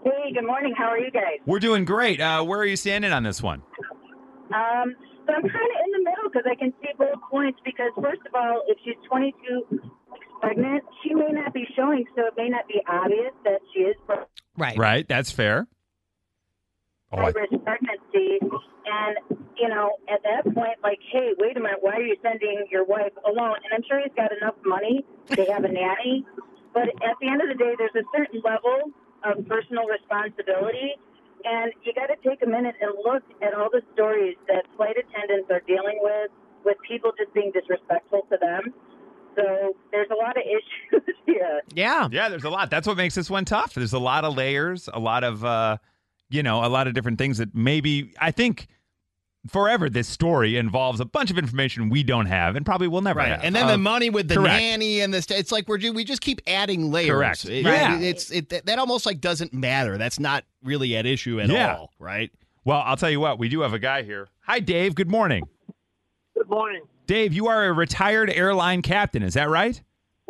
Hey, 0.04 0.34
good 0.34 0.44
morning. 0.44 0.74
How 0.76 0.88
are 0.88 0.98
you 0.98 1.10
guys? 1.10 1.40
We're 1.46 1.58
doing 1.58 1.86
great. 1.86 2.20
Uh, 2.20 2.44
where 2.44 2.58
are 2.60 2.66
you 2.66 2.76
standing 2.76 3.12
on 3.12 3.22
this 3.22 3.42
one? 3.42 3.62
Um, 4.52 4.94
so 5.26 5.32
I'm 5.32 5.40
kind 5.40 5.46
of 5.46 5.78
in 5.86 5.90
the 5.92 6.04
middle 6.04 6.28
because 6.30 6.42
I 6.44 6.54
can 6.54 6.70
see 6.82 6.90
both 6.98 7.18
points. 7.30 7.58
Because 7.64 7.92
first 7.96 8.20
of 8.26 8.34
all, 8.34 8.60
if 8.68 8.76
she's 8.84 8.96
22 9.08 9.64
weeks 9.70 9.84
pregnant, 10.42 10.84
she 11.02 11.14
may 11.14 11.30
not 11.30 11.54
be 11.54 11.64
showing, 11.74 12.04
so 12.14 12.26
it 12.26 12.34
may 12.36 12.50
not 12.50 12.68
be 12.68 12.82
obvious 12.86 13.32
that 13.44 13.60
she 13.72 13.84
is 13.84 13.96
pregnant. 14.04 14.28
Right. 14.54 14.76
Right. 14.76 15.08
That's 15.08 15.30
fair. 15.30 15.66
Oh, 17.12 17.22
I- 17.22 17.30
risk 17.30 17.54
pregnancy. 17.64 18.36
And, 18.84 19.40
you 19.56 19.68
know, 19.70 19.92
at 20.12 20.20
that 20.24 20.44
point, 20.54 20.76
like, 20.82 20.98
hey, 21.10 21.30
wait 21.38 21.56
a 21.56 21.60
minute, 21.60 21.78
why 21.80 21.94
are 21.94 22.02
you 22.02 22.16
sending 22.22 22.66
your 22.70 22.84
wife 22.84 23.12
alone? 23.24 23.56
And 23.64 23.72
I'm 23.72 23.82
sure 23.88 23.98
he's 23.98 24.12
got 24.14 24.30
enough 24.30 24.56
money 24.66 25.06
to 25.28 25.44
have 25.50 25.64
a 25.64 25.68
nanny. 25.72 26.26
But 26.72 26.88
at 27.02 27.16
the 27.20 27.28
end 27.28 27.42
of 27.42 27.48
the 27.48 27.58
day, 27.58 27.74
there's 27.78 27.94
a 27.94 28.06
certain 28.14 28.40
level 28.44 28.92
of 29.24 29.46
personal 29.46 29.84
responsibility. 29.86 30.94
And 31.44 31.72
you 31.84 31.92
got 31.94 32.08
to 32.08 32.16
take 32.26 32.42
a 32.42 32.46
minute 32.46 32.76
and 32.80 32.92
look 33.04 33.22
at 33.42 33.54
all 33.54 33.68
the 33.72 33.82
stories 33.94 34.36
that 34.48 34.64
flight 34.76 34.96
attendants 34.96 35.50
are 35.50 35.62
dealing 35.66 35.98
with, 36.00 36.30
with 36.64 36.76
people 36.86 37.12
just 37.18 37.32
being 37.32 37.50
disrespectful 37.52 38.26
to 38.30 38.36
them. 38.40 38.74
So 39.36 39.74
there's 39.90 40.10
a 40.10 40.14
lot 40.14 40.36
of 40.36 40.42
issues 40.46 41.16
here. 41.26 41.62
Yeah. 41.74 42.08
Yeah, 42.10 42.28
there's 42.28 42.44
a 42.44 42.50
lot. 42.50 42.70
That's 42.70 42.86
what 42.86 42.96
makes 42.96 43.14
this 43.14 43.30
one 43.30 43.44
tough. 43.44 43.74
There's 43.74 43.94
a 43.94 43.98
lot 43.98 44.24
of 44.24 44.36
layers, 44.36 44.88
a 44.92 44.98
lot 44.98 45.24
of 45.24 45.44
uh, 45.44 45.78
you 46.30 46.42
know, 46.42 46.64
a 46.64 46.68
lot 46.68 46.86
of 46.86 46.94
different 46.94 47.18
things 47.18 47.38
that 47.38 47.54
maybe 47.54 48.14
I 48.20 48.30
think 48.30 48.68
forever 49.48 49.88
this 49.88 50.06
story 50.06 50.56
involves 50.56 51.00
a 51.00 51.04
bunch 51.04 51.30
of 51.30 51.38
information 51.38 51.88
we 51.88 52.02
don't 52.02 52.26
have 52.26 52.56
and 52.56 52.66
probably 52.66 52.88
will 52.88 53.00
never 53.00 53.18
Right. 53.20 53.30
have. 53.32 53.42
And 53.42 53.54
then 53.54 53.66
the 53.66 53.74
Um, 53.74 53.82
money 53.82 54.10
with 54.10 54.28
the 54.28 54.34
correct. 54.36 54.60
nanny 54.60 55.00
and 55.00 55.14
this 55.14 55.26
it's 55.30 55.50
like 55.50 55.66
we're 55.68 55.78
we 55.92 56.04
just 56.04 56.20
keep 56.20 56.40
adding 56.46 56.90
layers. 56.90 57.10
Correct. 57.10 57.44
It- 57.46 57.64
Yeah. 57.64 57.96
it- 57.98 58.02
it's 58.02 58.30
it 58.30 58.48
that 58.66 58.78
almost 58.78 59.06
like 59.06 59.20
doesn't 59.20 59.52
matter. 59.54 59.96
That's 59.96 60.20
not 60.20 60.44
really 60.62 60.94
at 60.96 61.06
issue 61.06 61.40
at 61.40 61.48
Yeah. 61.48 61.74
all, 61.76 61.92
right? 61.98 62.30
Well, 62.64 62.82
I'll 62.84 62.96
tell 62.98 63.10
you 63.10 63.20
what, 63.20 63.38
we 63.38 63.48
do 63.48 63.60
have 63.62 63.72
a 63.72 63.78
guy 63.78 64.02
here. 64.02 64.28
Hi, 64.42 64.60
Dave. 64.60 64.94
Good 64.94 65.10
morning. 65.10 65.44
Good 66.36 66.48
morning. 66.50 66.82
Dave, 67.06 67.32
you 67.32 67.48
are 67.48 67.64
a 67.66 67.72
retired 67.72 68.30
airline 68.30 68.82
captain. 68.82 69.22
Is 69.22 69.34
that 69.34 69.48
right? 69.48 69.80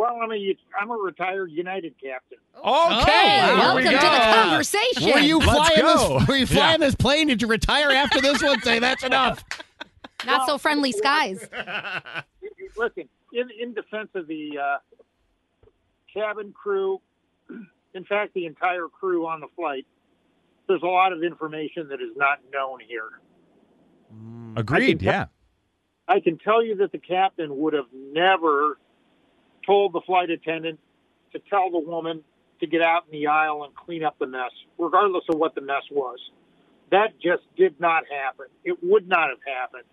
Well, 0.01 0.19
I'm 0.23 0.33
a 0.33 0.57
I'm 0.81 0.91
a 0.91 0.95
retired 0.95 1.51
United 1.51 1.95
captain. 2.03 2.39
Okay. 2.57 2.65
wow. 2.65 3.55
Welcome 3.59 3.77
we 3.77 3.83
to 3.83 3.91
the 3.91 3.99
conversation. 3.99 5.11
Were 5.13 5.19
you 5.19 5.39
Let's 5.39 5.53
flying 5.53 5.81
go. 5.83 6.19
this 6.21 6.29
were 6.29 6.37
you 6.37 6.47
Yeah. 6.51 6.79
this 6.79 6.95
plane? 6.95 7.27
Did 7.27 7.43
you 7.43 7.49
retire 7.49 7.91
after 7.91 8.19
this 8.23 8.43
one? 8.43 8.63
Say 8.63 8.79
that's 8.79 9.05
enough. 9.05 9.45
Not 10.25 10.47
so 10.47 10.57
friendly 10.57 10.93
skies. 10.93 11.47
Listen, 12.79 13.11
in 13.35 13.51
in 13.61 13.75
defense 13.75 14.09
of 14.15 14.27
the 14.27 14.53
uh, 14.59 14.79
cabin 16.15 16.55
crew, 16.55 17.03
in 17.95 18.05
fact, 18.07 18.33
the 18.33 18.47
entire 18.47 18.87
crew 18.89 19.27
on 19.27 19.41
the 19.41 19.49
flight, 19.55 19.87
there's 20.67 20.83
a 20.83 20.87
lot 20.87 21.13
of 21.13 21.23
information 21.23 21.89
that 21.89 22.01
is 22.01 22.17
not 22.17 22.39
known 22.51 22.79
here. 22.89 23.21
Agreed. 24.57 25.03
I 25.03 25.05
Yeah. 25.05 25.27
I 26.09 26.21
can 26.21 26.39
tell 26.39 26.65
you 26.65 26.77
that 26.77 26.91
the 26.91 26.99
captain 26.99 27.59
would 27.59 27.75
have 27.75 27.93
never 27.93 28.79
told 29.71 29.93
the 29.93 30.01
flight 30.05 30.31
attendant 30.31 30.81
to 31.33 31.39
tell 31.49 31.71
the 31.71 31.79
woman 31.79 32.25
to 32.59 32.67
get 32.67 32.83
out 32.83 33.05
in 33.07 33.13
the 33.13 33.27
aisle 33.29 33.63
and 33.65 33.73
clean 33.77 34.03
up 34.03 34.19
the 34.19 34.27
mess, 34.27 34.51
regardless 34.79 35.23
of 35.31 35.39
what 35.39 35.55
the 35.55 35.61
mess 35.61 35.83
was. 35.93 36.19
That 36.91 37.13
just 37.23 37.43
did 37.57 37.79
not 37.79 38.03
happen. 38.11 38.47
It 38.65 38.79
would 38.83 39.07
not 39.07 39.29
have 39.29 39.39
happened. 39.47 39.85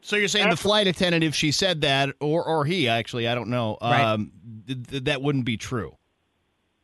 So 0.00 0.16
you're 0.16 0.26
saying 0.26 0.50
the 0.50 0.56
flight 0.56 0.88
attendant, 0.88 1.22
if 1.22 1.32
she 1.36 1.52
said 1.52 1.82
that, 1.82 2.16
or 2.20 2.44
or 2.44 2.64
he 2.64 2.88
actually, 2.88 3.28
I 3.28 3.36
don't 3.36 3.50
know, 3.50 3.78
Right. 3.80 4.02
um, 4.02 4.32
th- 4.66 4.82
th- 4.88 5.04
that 5.04 5.22
wouldn't 5.22 5.44
be 5.44 5.56
true. 5.56 5.96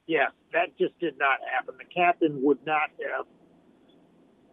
Yeah, 0.06 0.28
that 0.52 0.78
just 0.78 0.96
did 1.00 1.18
not 1.18 1.40
happen. 1.52 1.74
The 1.78 1.84
captain 1.92 2.40
would 2.44 2.64
not 2.64 2.90
have 3.12 3.26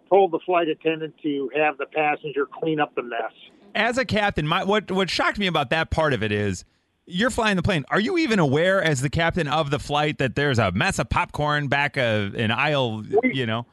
told 0.10 0.32
the 0.32 0.40
flight 0.40 0.68
attendant 0.68 1.14
to 1.22 1.52
have 1.56 1.78
the 1.78 1.86
passenger 1.86 2.48
clean 2.48 2.80
up 2.80 2.96
the 2.96 3.04
mess. 3.04 3.34
As 3.76 3.98
a 3.98 4.06
captain, 4.06 4.48
my 4.48 4.64
what 4.64 4.90
what 4.90 5.10
shocked 5.10 5.38
me 5.38 5.48
about 5.48 5.70
that 5.70 5.92
part 5.92 6.14
of 6.14 6.24
it 6.24 6.32
is 6.32 6.64
you're 7.06 7.30
flying 7.30 7.56
the 7.56 7.62
plane. 7.62 7.86
Are 7.90 8.00
you 8.00 8.18
even 8.18 8.40
aware 8.40 8.82
as 8.82 9.02
the 9.02 9.10
captain 9.10 9.48
of 9.48 9.70
the 9.70 9.80
flight 9.80 10.18
that 10.18 10.36
there's 10.36 10.58
a 10.58 10.72
mess 10.72 10.98
of 10.98 11.10
popcorn 11.10 11.68
back 11.68 11.98
a, 11.98 12.32
an 12.36 12.52
aisle, 12.52 13.04
you 13.24 13.46
know? 13.46 13.66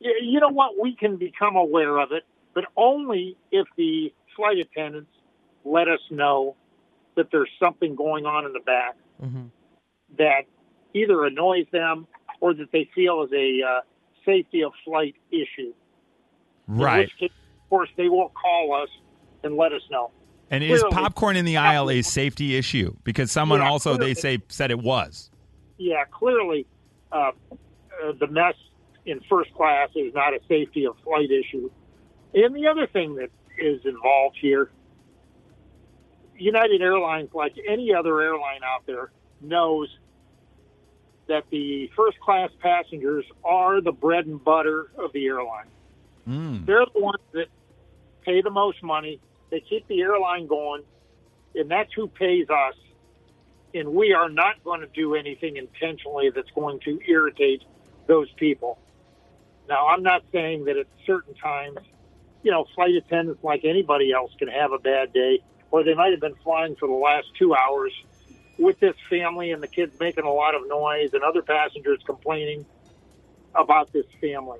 Yeah, 0.00 0.10
You 0.20 0.40
know 0.40 0.50
what? 0.50 0.72
We 0.80 0.94
can 0.94 1.16
become 1.16 1.56
aware 1.56 1.98
of 1.98 2.12
it, 2.12 2.24
but 2.52 2.64
only 2.76 3.36
if 3.50 3.66
the 3.76 4.12
flight 4.36 4.58
attendants 4.58 5.12
let 5.64 5.88
us 5.88 6.00
know 6.10 6.56
that 7.16 7.28
there's 7.30 7.50
something 7.62 7.94
going 7.94 8.26
on 8.26 8.44
in 8.44 8.52
the 8.52 8.60
back 8.60 8.96
that 10.18 10.42
either 10.94 11.24
annoys 11.24 11.66
them 11.72 12.06
or 12.40 12.54
that 12.54 12.72
they 12.72 12.88
feel 12.94 13.22
is 13.22 13.32
a 13.32 13.60
uh, 13.62 13.80
safety 14.24 14.62
of 14.62 14.72
flight 14.84 15.14
issue. 15.30 15.72
Right. 16.66 17.10
case, 17.18 17.30
of 17.30 17.70
course, 17.70 17.88
they 17.96 18.08
will 18.08 18.30
call 18.30 18.74
us 18.82 18.88
and 19.42 19.56
let 19.56 19.72
us 19.72 19.82
know. 19.90 20.10
And 20.50 20.62
is 20.62 20.84
popcorn 20.90 21.36
in 21.36 21.44
the 21.44 21.56
aisle 21.56 21.90
a 21.90 22.02
safety 22.02 22.56
issue? 22.56 22.94
Because 23.04 23.32
someone 23.32 23.60
Yeah, 23.60 23.70
also 23.70 23.96
they 23.96 24.14
say 24.14 24.38
said 24.48 24.70
it 24.70 24.80
was. 24.80 25.30
yeah, 25.78 26.04
clearly, 26.10 26.66
uh, 27.10 27.16
uh, 28.04 28.12
the 28.20 28.26
mess 28.26 28.54
in 29.06 29.20
first 29.28 29.52
class 29.54 29.88
is 29.96 30.12
not 30.14 30.34
a 30.34 30.40
safety 30.48 30.86
of 30.86 30.96
flight 31.04 31.30
issue. 31.30 31.70
And 32.34 32.54
the 32.54 32.66
other 32.66 32.86
thing 32.86 33.16
that 33.16 33.30
is 33.58 33.84
involved 33.84 34.36
here, 34.40 34.70
United 36.36 36.82
Airlines, 36.82 37.30
like 37.34 37.54
any 37.68 37.94
other 37.94 38.20
airline 38.20 38.62
out 38.64 38.86
there, 38.86 39.10
knows 39.40 39.88
that 41.28 41.44
the 41.50 41.90
first 41.96 42.18
class 42.20 42.50
passengers 42.60 43.24
are 43.44 43.80
the 43.80 43.92
bread 43.92 44.26
and 44.26 44.42
butter 44.42 44.90
of 44.98 45.12
the 45.12 45.24
airline. 45.26 45.66
They're 46.26 46.84
the 46.94 47.00
ones 47.00 47.22
that 47.32 47.46
pay 48.24 48.42
the 48.42 48.50
most 48.50 48.82
money. 48.82 49.20
They 49.52 49.60
keep 49.60 49.86
the 49.86 50.00
airline 50.00 50.48
going, 50.48 50.82
and 51.54 51.70
that's 51.70 51.92
who 51.94 52.08
pays 52.08 52.50
us 52.50 52.74
and 53.74 53.94
we 53.94 54.12
are 54.12 54.28
not 54.28 54.62
going 54.64 54.80
to 54.80 54.86
do 54.86 55.14
anything 55.14 55.56
intentionally 55.56 56.30
that's 56.34 56.50
going 56.54 56.80
to 56.80 56.98
irritate 57.08 57.62
those 58.06 58.30
people. 58.32 58.78
Now, 59.68 59.88
I'm 59.88 60.02
not 60.02 60.22
saying 60.32 60.64
that 60.66 60.76
at 60.76 60.86
certain 61.06 61.34
times, 61.34 61.78
you 62.42 62.50
know, 62.50 62.66
flight 62.74 62.94
attendants 62.94 63.42
like 63.42 63.64
anybody 63.64 64.12
else 64.12 64.32
can 64.38 64.48
have 64.48 64.72
a 64.72 64.78
bad 64.78 65.12
day, 65.12 65.40
or 65.70 65.84
they 65.84 65.94
might 65.94 66.10
have 66.10 66.20
been 66.20 66.34
flying 66.42 66.76
for 66.76 66.88
the 66.88 66.94
last 66.94 67.28
two 67.38 67.54
hours 67.54 67.92
with 68.58 68.78
this 68.80 68.96
family 69.08 69.52
and 69.52 69.62
the 69.62 69.68
kids 69.68 69.92
making 69.98 70.24
a 70.24 70.32
lot 70.32 70.54
of 70.54 70.68
noise 70.68 71.10
and 71.14 71.22
other 71.22 71.42
passengers 71.42 72.00
complaining 72.04 72.66
about 73.54 73.92
this 73.92 74.06
family. 74.20 74.58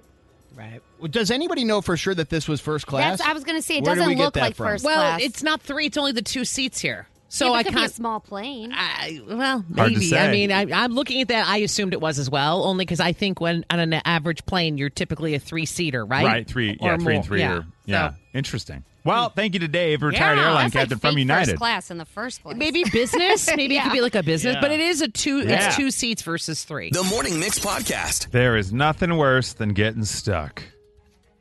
Right. 0.57 0.81
Does 1.11 1.31
anybody 1.31 1.65
know 1.65 1.81
for 1.81 1.97
sure 1.97 2.15
that 2.15 2.29
this 2.31 2.47
was 2.49 2.61
first 2.61 2.87
class? 2.87 3.19
That's 3.19 3.29
I 3.31 3.33
was 3.33 3.45
going 3.45 3.57
to 3.59 3.63
say 3.63 3.79
it 3.79 3.85
Where 3.85 3.95
did 3.95 4.01
doesn't 4.01 4.09
we 4.11 4.15
get 4.17 4.25
look 4.25 4.35
that 4.35 4.41
like 4.41 4.57
from? 4.57 4.67
first 4.67 4.85
Well, 4.85 4.95
class. 4.97 5.21
it's 5.23 5.43
not 5.43 5.61
three. 5.63 5.87
It's 5.87 5.97
only 5.97 6.13
the 6.13 6.23
two 6.23 6.45
seats 6.45 6.79
here. 6.81 7.07
So 7.29 7.47
yeah, 7.47 7.51
but 7.51 7.55
I 7.57 7.61
it 7.61 7.65
could 7.65 7.73
be 7.75 7.79
a 7.79 7.81
can't. 7.85 7.93
small 7.95 8.21
plane. 8.21 8.73
I, 8.75 9.21
well, 9.27 9.65
Hard 9.75 9.93
to 9.93 9.99
maybe. 9.99 10.01
say. 10.07 10.19
I 10.19 10.31
mean, 10.31 10.53
I, 10.53 10.67
I'm 10.71 10.93
looking 10.93 11.23
at 11.23 11.29
that. 11.29 11.49
I 11.49 11.59
assumed 11.59 11.95
it 11.95 12.01
was 12.01 12.19
as 12.19 12.29
well, 12.29 12.65
only 12.65 12.85
because 12.85 13.01
I 13.01 13.13
think 13.15 13.41
when 13.41 13.65
on 13.71 13.81
an 13.81 13.95
average 14.05 14.45
plane, 14.45 14.77
you're 14.77 14.91
typically 14.91 15.35
a 15.35 15.39
three 15.39 15.65
seater, 15.65 16.05
right? 16.05 16.27
Right, 16.27 16.47
three, 16.47 16.77
yeah, 16.79 16.95
Or 16.95 16.99
three 16.99 17.17
and 17.17 17.25
three. 17.25 17.41
Yeah. 17.41 17.53
Or, 17.59 17.67
yeah, 17.87 18.11
So- 18.11 18.17
interesting. 18.35 18.85
Well, 19.05 19.31
thank 19.31 19.55
you 19.55 19.61
to 19.61 19.69
Dave, 19.69 20.03
retired 20.03 20.37
Yeah, 20.37 20.45
airline 20.47 20.65
That's 20.65 20.75
like 20.75 20.83
captain 20.83 20.99
from 20.99 21.11
fake 21.15 21.19
United. 21.19 21.51
first 21.53 21.59
class 21.59 21.91
in 21.91 21.99
the 21.99 22.05
first 22.05 22.43
place. 22.43 22.57
Maybe 22.57 22.85
business. 22.93 23.47
Maybe 23.57 23.77
it 23.77 23.83
could 23.83 23.93
be 23.93 24.01
like 24.01 24.15
a 24.15 24.23
business, 24.23 24.55
Yeah. 24.55 24.61
but 24.61 24.71
it 24.71 24.81
is 24.81 25.01
a 25.01 25.09
two. 25.09 25.41
Yeah. 25.41 25.67
It's 25.67 25.77
two 25.77 25.91
seats 25.91 26.23
versus 26.23 26.65
three. 26.65 26.91
The 26.91 27.03
Morning 27.05 27.41
Mix 27.41 27.59
Podcast. 27.59 28.31
There 28.31 28.57
is 28.57 28.73
nothing 28.73 29.17
worse 29.17 29.53
than 29.53 29.71
getting 29.71 30.05
stuck. 30.05 30.63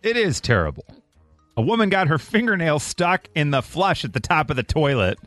It 0.01 0.17
is 0.17 0.41
terrible. 0.41 0.85
A 1.55 1.61
woman 1.61 1.89
got 1.89 2.07
her 2.07 2.17
fingernail 2.17 2.79
stuck 2.79 3.27
in 3.35 3.51
the 3.51 3.61
flush 3.61 4.03
at 4.03 4.13
the 4.13 4.19
top 4.19 4.49
of 4.49 4.55
the 4.55 4.63
toilet. 4.63 5.19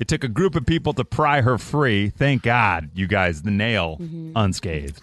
It 0.00 0.08
took 0.08 0.24
a 0.24 0.28
group 0.28 0.56
of 0.56 0.66
people 0.66 0.92
to 0.94 1.04
pry 1.04 1.42
her 1.42 1.58
free. 1.58 2.08
Thank 2.10 2.42
God, 2.42 2.90
you 2.94 3.06
guys, 3.06 3.42
the 3.42 3.52
nail 3.52 3.98
mm-hmm. 4.00 4.32
unscathed. 4.34 5.00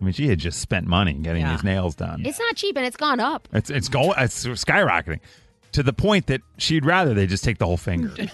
I 0.00 0.04
mean, 0.04 0.12
she 0.12 0.26
had 0.26 0.40
just 0.40 0.58
spent 0.58 0.86
money 0.88 1.12
getting 1.14 1.42
Yeah. 1.42 1.52
these 1.52 1.62
nails 1.62 1.94
done. 1.94 2.26
it's 2.26 2.40
not 2.40 2.56
cheap 2.56 2.76
and 2.76 2.84
it's 2.84 2.96
gone 2.96 3.20
up. 3.20 3.48
It's 3.52 3.70
it's 3.70 3.88
going 3.88 4.14
it's 4.18 4.44
skyrocketing 4.44 5.20
to 5.74 5.82
the 5.82 5.92
point 5.92 6.26
that 6.28 6.40
she'd 6.58 6.84
rather 6.84 7.14
they 7.14 7.26
just 7.26 7.44
take 7.44 7.58
the 7.58 7.66
whole 7.66 7.76
finger. 7.76 8.12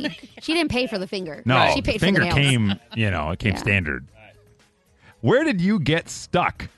She 0.42 0.54
didn't 0.54 0.70
pay 0.70 0.86
for 0.86 0.98
the 0.98 1.06
finger. 1.06 1.42
No, 1.44 1.68
she 1.74 1.80
the 1.82 1.92
paid 1.92 2.00
finger 2.00 2.20
for 2.22 2.28
the 2.28 2.34
nails. 2.34 2.48
came, 2.50 2.74
you 2.94 3.10
know, 3.10 3.30
it 3.30 3.38
came 3.38 3.52
Yeah. 3.52 3.58
standard. 3.58 4.06
Where 5.20 5.44
did 5.44 5.60
you 5.60 5.78
get 5.78 6.08
stuck? 6.08 6.68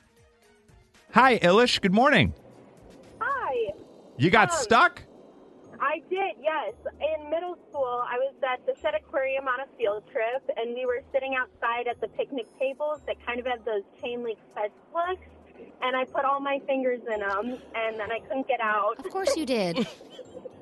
Hi, 1.15 1.39
Ilish. 1.39 1.81
Good 1.81 1.93
morning. 1.95 2.35
Hi. 3.21 3.73
You 4.17 4.31
got 4.31 4.51
Um, 4.51 4.57
stuck? 4.59 5.03
I 5.81 6.01
did, 6.11 6.35
yes. 6.41 6.75
In 7.01 7.31
middle 7.31 7.57
school, 7.71 8.03
I 8.09 8.17
was 8.19 8.35
at 8.43 8.65
the 8.67 8.75
Shedd 8.81 8.95
Aquarium 8.95 9.47
on 9.47 9.61
a 9.61 9.67
field 9.79 10.05
trip, 10.11 10.43
and 10.57 10.75
we 10.75 10.87
were 10.87 11.03
sitting 11.13 11.35
outside 11.37 11.87
at 11.89 12.01
the 12.01 12.09
picnic 12.09 12.47
tables 12.59 13.01
that 13.07 13.17
kind 13.27 13.39
of 13.41 13.47
had 13.47 13.65
those 13.65 13.83
chain 14.03 14.23
link 14.25 14.39
fence 14.55 14.73
hooks, 14.93 15.27
and 15.83 15.97
I 15.97 16.05
put 16.05 16.25
all 16.25 16.41
my 16.41 16.61
fingers 16.67 17.01
in 17.13 17.21
them, 17.21 17.59
and 17.75 17.99
then 17.99 18.11
I 18.13 18.21
couldn't 18.21 18.49
get 18.49 18.61
out. 18.61 18.99
Of 18.99 19.11
course 19.11 19.37
you 19.37 19.47
did. 19.47 19.87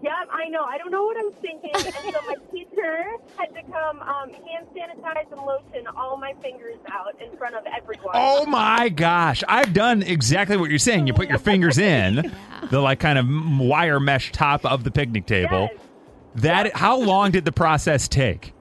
Yep, 0.02 0.12
I 0.32 0.48
know. 0.48 0.62
I 0.62 0.78
don't 0.78 0.90
know 0.90 1.04
what 1.04 1.18
I 1.18 1.20
was 1.20 1.34
thinking, 1.42 1.70
and 1.74 1.94
so 2.14 2.20
my 2.26 2.34
teacher 2.50 3.04
had 3.36 3.54
to 3.54 3.62
come 3.70 4.00
um, 4.00 4.30
hand 4.30 4.66
sanitize 4.74 5.30
and 5.30 5.42
lotion 5.42 5.86
all 5.94 6.16
my 6.16 6.32
fingers 6.40 6.78
out 6.90 7.20
in 7.20 7.36
front 7.36 7.54
of 7.54 7.64
everyone. 7.66 8.12
Oh 8.14 8.46
my 8.46 8.88
gosh. 8.88 9.44
I've 9.46 9.74
done 9.74 10.02
exactly 10.02 10.56
what 10.56 10.70
you're 10.70 10.78
saying. 10.78 11.06
You 11.06 11.12
put 11.12 11.28
your 11.28 11.38
fingers 11.38 11.76
in 11.78 12.32
the 12.70 12.80
like 12.80 12.98
kind 13.00 13.18
of 13.18 13.26
wire 13.60 14.00
mesh 14.00 14.32
top 14.32 14.64
of 14.64 14.84
the 14.84 14.90
picnic 14.90 15.26
table. 15.26 15.68
Yes. 15.70 15.82
That 16.36 16.76
how 16.76 16.98
long 16.98 17.32
did 17.32 17.44
the 17.44 17.52
process 17.52 18.08
take? 18.08 18.54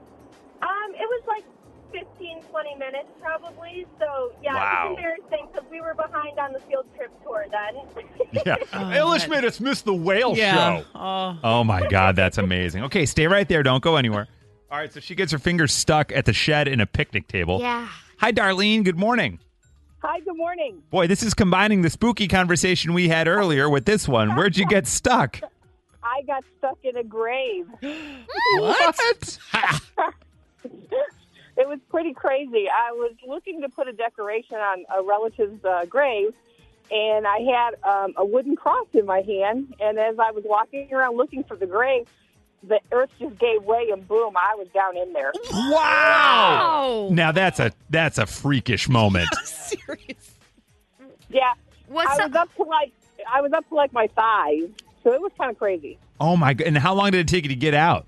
Probably. 3.69 3.85
So, 3.99 4.31
yeah, 4.43 4.53
Wow. 4.53 4.85
it 4.85 4.89
was 4.89 4.97
embarrassing 4.97 5.47
because 5.51 5.69
we 5.71 5.81
were 5.81 5.93
behind 5.93 6.39
on 6.39 6.53
the 6.53 6.59
field 6.61 6.85
trip 6.95 7.11
tour 7.23 7.45
then. 7.51 8.05
Yeah. 8.45 8.55
Oh, 8.73 8.77
Illish 8.77 9.27
made 9.27 9.43
us 9.43 9.59
miss 9.59 9.81
the 9.81 9.93
whale 9.93 10.37
yeah. 10.37 10.79
show. 10.81 10.85
Oh. 10.95 11.39
Oh 11.43 11.63
my 11.63 11.87
God, 11.87 12.15
that's 12.15 12.37
amazing. 12.37 12.83
Okay, 12.85 13.05
stay 13.05 13.25
right 13.27 13.47
there. 13.47 13.63
Don't 13.63 13.83
go 13.83 13.95
anywhere. 13.95 14.27
All 14.71 14.77
right, 14.77 14.93
so 14.93 14.99
she 14.99 15.15
gets 15.15 15.31
her 15.31 15.39
fingers 15.39 15.73
stuck 15.73 16.11
at 16.11 16.25
the 16.25 16.33
Shedd 16.33 16.67
in 16.67 16.79
a 16.79 16.85
picnic 16.85 17.27
table. 17.27 17.59
Yeah. 17.59 17.87
Hi, 18.19 18.31
Darlene. 18.31 18.83
Good 18.83 18.99
morning. 18.99 19.39
Hi, 20.03 20.19
good 20.19 20.37
morning. 20.37 20.83
Boy, 20.91 21.07
this 21.07 21.23
is 21.23 21.33
combining 21.33 21.81
the 21.81 21.89
spooky 21.89 22.27
conversation 22.27 22.93
we 22.93 23.09
had 23.09 23.27
earlier 23.27 23.67
with 23.69 23.85
this 23.85 24.07
one. 24.07 24.35
Where'd 24.35 24.55
you 24.57 24.67
get 24.67 24.85
stuck? 24.87 25.39
I 26.03 26.21
got 26.27 26.43
stuck 26.59 26.77
in 26.83 26.95
a 26.97 27.03
grave. 27.03 27.65
What? 28.59 29.39
It 31.59 31.67
was 31.67 31.79
pretty 31.89 32.13
crazy. 32.13 32.67
I 32.69 32.93
was 32.93 33.13
looking 33.27 33.61
to 33.61 33.69
put 33.69 33.89
a 33.89 33.93
decoration 33.93 34.55
on 34.55 34.85
a 34.97 35.03
relative's 35.03 35.63
uh, 35.65 35.83
grave, 35.85 36.33
and 36.89 37.27
I 37.27 37.39
had 37.39 37.71
um, 37.83 38.13
a 38.15 38.25
wooden 38.25 38.55
cross 38.55 38.87
in 38.93 39.05
my 39.05 39.19
hand. 39.19 39.75
And 39.81 39.99
as 39.99 40.15
I 40.17 40.31
was 40.31 40.43
walking 40.45 40.87
around 40.93 41.17
looking 41.17 41.43
for 41.43 41.57
the 41.57 41.67
grave, 41.67 42.07
the 42.63 42.79
earth 42.93 43.09
just 43.19 43.37
gave 43.37 43.63
way, 43.63 43.89
and 43.91 44.07
boom, 44.07 44.35
I 44.37 44.55
was 44.55 44.69
down 44.69 44.95
in 44.95 45.11
there. 45.11 45.33
Wow. 45.51 47.09
Now 47.11 47.33
that's 47.33 47.59
a 47.59 47.71
that's 47.89 48.17
a 48.17 48.25
freakish 48.25 48.87
moment. 48.87 49.29
Serious. 49.43 50.35
Yeah, 51.29 51.53
What's 51.89 52.19
I 52.19 52.25
was 52.25 52.35
up 52.35 52.55
to 52.55 52.63
like 52.63 52.93
I 53.31 53.41
was 53.41 53.51
up 53.51 53.67
to 53.69 53.75
like 53.75 53.91
my 53.91 54.07
thighs, 54.07 54.69
so 55.03 55.13
it 55.13 55.21
was 55.21 55.31
kind 55.37 55.51
of 55.51 55.57
crazy. 55.57 55.97
Oh 56.19 56.37
my 56.37 56.53
god! 56.53 56.67
And 56.67 56.77
how 56.77 56.93
long 56.93 57.11
did 57.11 57.19
it 57.19 57.27
take 57.27 57.43
you 57.43 57.49
to 57.49 57.55
get 57.55 57.73
out? 57.73 58.05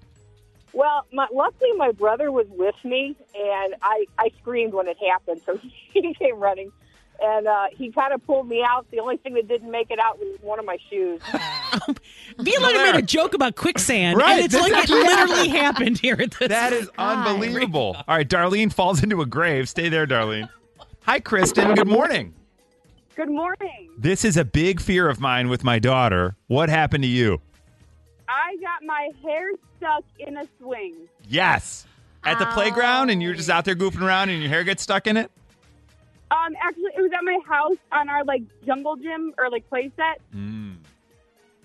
Well, 0.74 1.06
my, 1.12 1.28
luckily 1.34 1.72
my 1.74 1.92
brother 1.92 2.32
was 2.32 2.48
with 2.50 2.76
me, 2.84 3.16
and 3.36 3.76
I 3.82 4.06
I 4.18 4.32
screamed 4.42 4.74
when 4.74 4.88
it 4.88 4.98
happened, 5.06 5.42
so 5.46 5.60
he 5.94 6.14
came 6.14 6.38
running, 6.38 6.72
and 7.22 7.48
uh, 7.48 7.66
he 7.72 7.92
kind 7.92 8.14
of 8.14 8.26
pulled 8.26 8.48
me 8.48 8.64
out. 8.68 8.90
The 8.92 9.00
only 9.00 9.18
thing 9.18 9.34
that 9.34 9.48
didn't 9.48 9.70
make 9.72 9.92
it 9.92 10.00
out 10.00 10.18
was 10.20 10.40
one 10.42 10.60
of 10.60 10.66
my 10.66 10.78
shoes. 10.90 11.22
Beeline 12.44 12.74
made 12.78 12.96
a 12.96 13.02
joke 13.02 13.34
about 13.34 13.56
quicksand, 13.56 14.18
Right, 14.18 14.36
and 14.36 14.46
it's 14.46 14.54
this 14.54 14.62
like 14.72 14.84
it 14.86 14.90
literally 14.90 15.50
happened 15.50 15.98
here 16.00 16.16
at 16.20 16.32
this. 16.32 16.48
That 16.50 16.74
is 16.74 16.90
time. 16.98 17.28
unbelievable. 17.28 17.96
All 18.08 18.16
right, 18.18 18.28
Darlene 18.28 18.72
falls 18.72 19.04
into 19.04 19.22
a 19.22 19.26
grave. 19.26 19.68
Stay 19.70 19.90
there, 19.90 20.08
Darlene. 20.08 20.50
Hi, 21.04 21.20
Kristen. 21.20 21.76
Good 21.76 21.88
morning. 21.88 22.34
Good 23.16 23.30
morning. 23.30 23.90
This 23.98 24.24
is 24.24 24.38
a 24.38 24.46
big 24.46 24.80
fear 24.80 25.10
of 25.10 25.20
mine 25.20 25.50
with 25.50 25.64
my 25.64 25.80
daughter. 25.80 26.36
What 26.48 26.70
happened 26.70 27.04
to 27.04 27.10
you? 27.10 27.42
I 28.52 28.58
got 28.58 28.84
my 28.84 29.10
hair 29.24 29.52
stuck 29.78 30.04
in 30.20 30.38
a 30.38 30.46
swing. 30.60 30.96
Yes. 31.28 31.86
At 32.24 32.38
the 32.38 32.46
playground, 32.48 33.10
and 33.10 33.24
you're 33.24 33.34
just 33.34 33.50
out 33.50 33.66
there 33.66 33.76
goofing 33.76 34.02
around, 34.02 34.30
and 34.30 34.42
your 34.42 34.50
hair 34.50 34.64
gets 34.64 34.84
stuck 34.84 35.08
in 35.08 35.18
it. 35.18 35.32
Um, 36.30 36.56
actually, 36.62 36.92
it 36.96 37.02
was 37.02 37.12
at 37.14 37.24
my 37.24 37.40
house 37.48 37.78
on 37.92 38.10
our 38.10 38.24
like 38.24 38.44
jungle 38.66 38.96
gym 38.96 39.34
or 39.38 39.50
like 39.50 39.68
play 39.70 39.92
set. 39.96 40.22
Mm. 40.36 40.76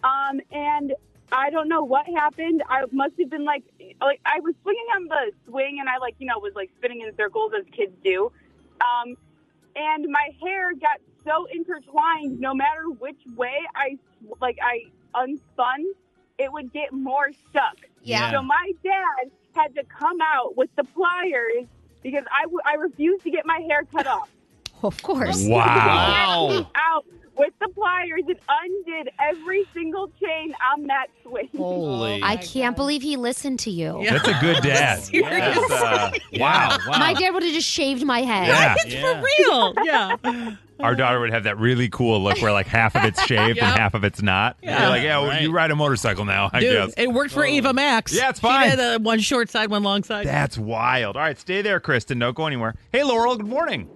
Um, 0.02 0.40
and 0.50 0.94
I 1.30 1.50
don't 1.50 1.68
know 1.68 1.84
what 1.84 2.06
happened. 2.06 2.62
I 2.68 2.84
must 2.90 3.14
have 3.18 3.28
been 3.28 3.44
like, 3.44 3.64
like 4.00 4.20
I 4.24 4.40
was 4.40 4.54
swinging 4.62 4.86
on 4.96 5.08
the 5.08 5.32
swing, 5.46 5.76
and 5.78 5.88
I 5.88 5.98
like 5.98 6.14
you 6.18 6.26
know 6.26 6.38
was 6.38 6.54
like 6.54 6.70
spinning 6.78 7.02
in 7.02 7.14
circles 7.16 7.52
as 7.58 7.66
kids 7.70 7.92
do. 8.02 8.32
Um, 8.80 9.16
and 9.74 10.06
my 10.08 10.30
hair 10.42 10.72
got 10.72 11.00
so 11.24 11.46
intertwined. 11.52 12.40
No 12.40 12.54
matter 12.54 12.88
which 12.98 13.20
way 13.36 13.58
I 13.74 13.98
like 14.40 14.58
I 14.62 14.86
unspun, 15.14 15.84
it 16.38 16.52
would 16.52 16.72
get 16.72 16.92
more 16.92 17.28
stuck. 17.50 17.76
Yeah. 18.02 18.30
So 18.30 18.42
my 18.42 18.72
dad 18.84 19.30
had 19.54 19.74
to 19.74 19.84
come 19.84 20.18
out 20.20 20.56
with 20.56 20.70
the 20.76 20.84
pliers 20.84 21.66
because 22.02 22.24
I, 22.30 22.42
w- 22.42 22.60
I 22.64 22.74
refused 22.74 23.24
to 23.24 23.30
get 23.30 23.46
my 23.46 23.60
hair 23.68 23.84
cut 23.90 24.06
off. 24.06 24.28
Of 24.82 25.02
course. 25.02 25.42
Wow. 25.46 26.48
He 26.50 26.66
out 26.76 27.06
with 27.36 27.52
the 27.60 27.68
pliers 27.68 28.22
and 28.26 28.36
undid 28.48 29.12
every 29.20 29.64
single 29.74 30.10
chain 30.20 30.54
on 30.72 30.86
that 30.86 31.06
swing. 31.22 31.48
Holy. 31.56 32.20
I 32.22 32.36
can't 32.36 32.76
believe 32.76 33.02
he 33.02 33.16
listened 33.16 33.60
to 33.60 33.70
you. 33.70 34.04
That's 34.08 34.26
a 34.28 34.38
good 34.40 34.62
dad. 34.62 35.00
That's, 35.12 35.70
uh, 35.70 36.10
wow. 36.34 36.78
Wow. 36.88 36.98
My 36.98 37.14
dad 37.14 37.30
would 37.34 37.42
have 37.42 37.52
just 37.52 37.68
shaved 37.68 38.04
my 38.04 38.22
head. 38.22 38.48
Yeah. 38.48 38.74
It's 38.78 38.94
Yeah. 38.94 39.20
for 39.20 39.26
real. 39.38 39.74
Yeah. 39.84 40.56
Our 40.80 40.94
daughter 40.94 41.18
would 41.20 41.30
have 41.32 41.44
that 41.44 41.58
really 41.58 41.88
cool 41.88 42.22
look 42.22 42.40
where 42.42 42.52
like 42.52 42.66
half 42.66 42.94
of 42.96 43.04
it's 43.04 43.22
shaved 43.24 43.58
and 43.58 43.78
half 43.78 43.94
of 43.94 44.04
it's 44.04 44.20
not. 44.20 44.58
Yeah. 44.62 44.80
You're 44.80 44.88
like, 44.90 45.02
yeah, 45.02 45.18
well, 45.18 45.28
Right. 45.30 45.40
you 45.42 45.50
ride 45.50 45.70
a 45.70 45.76
motorcycle 45.76 46.26
now, 46.26 46.50
I 46.52 46.60
Dude, 46.60 46.72
guess. 46.88 46.94
it 46.98 47.06
worked 47.10 47.32
for 47.32 47.46
Ava 47.46 47.72
Max. 47.72 48.12
Yeah, 48.14 48.28
it's 48.28 48.40
She 48.40 48.46
fine. 48.46 48.70
did, 48.70 48.80
uh, 48.80 48.98
one 48.98 49.18
short 49.20 49.48
side, 49.48 49.70
one 49.70 49.82
long 49.82 50.02
side. 50.02 50.26
That's 50.26 50.58
wild. 50.58 51.16
All 51.16 51.22
right, 51.22 51.38
stay 51.38 51.62
there, 51.62 51.80
Kristen. 51.80 52.18
Don't 52.18 52.36
go 52.36 52.46
anywhere. 52.46 52.74
Hey, 52.92 53.04
Laurel. 53.04 53.36
Good 53.38 53.46
morning. 53.46 53.88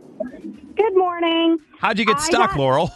Good 0.75 0.97
morning. 0.97 1.59
How'd 1.79 1.99
you 1.99 2.07
get 2.07 2.17
I 2.17 2.21
stuck, 2.21 2.51
got- 2.53 2.59
Laurel? 2.59 2.91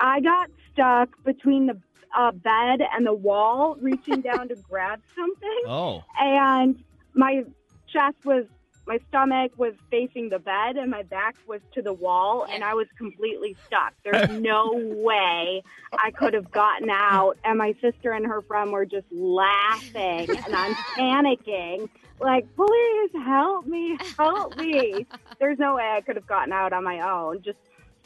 I 0.00 0.20
got 0.20 0.50
stuck 0.72 1.22
between 1.24 1.66
the 1.66 1.78
uh, 2.16 2.32
bed 2.32 2.80
and 2.92 3.06
the 3.06 3.12
wall, 3.14 3.76
reaching 3.80 4.20
down 4.20 4.48
to 4.48 4.56
grab 4.56 5.00
something, 5.16 5.62
Oh. 5.66 6.02
and 6.18 6.82
my 7.14 7.44
chest 7.92 8.16
was, 8.24 8.46
my 8.86 8.98
stomach 9.08 9.52
was 9.56 9.74
facing 9.90 10.28
the 10.30 10.38
bed, 10.40 10.76
and 10.76 10.90
my 10.90 11.02
back 11.04 11.36
was 11.46 11.60
to 11.74 11.82
the 11.82 11.92
wall, 11.92 12.46
and 12.50 12.64
I 12.64 12.74
was 12.74 12.88
completely 12.98 13.56
stuck. 13.66 13.92
There's 14.04 14.28
no 14.40 14.72
way 14.74 15.62
I 15.92 16.10
could 16.10 16.34
have 16.34 16.50
gotten 16.50 16.90
out, 16.90 17.36
and 17.44 17.58
my 17.58 17.74
sister 17.80 18.10
and 18.12 18.26
her 18.26 18.40
friend 18.42 18.72
were 18.72 18.86
just 18.86 19.06
laughing, 19.12 20.30
and 20.30 20.54
I'm 20.54 20.74
panicking. 20.96 21.88
Like, 22.20 22.44
please 22.56 23.10
help 23.24 23.66
me, 23.66 23.96
help 24.18 24.56
me. 24.58 25.06
There's 25.38 25.58
no 25.58 25.76
way 25.76 25.84
I 25.96 26.00
could 26.02 26.16
have 26.16 26.26
gotten 26.26 26.52
out 26.52 26.72
on 26.72 26.84
my 26.84 27.00
own. 27.00 27.40
Just 27.42 27.56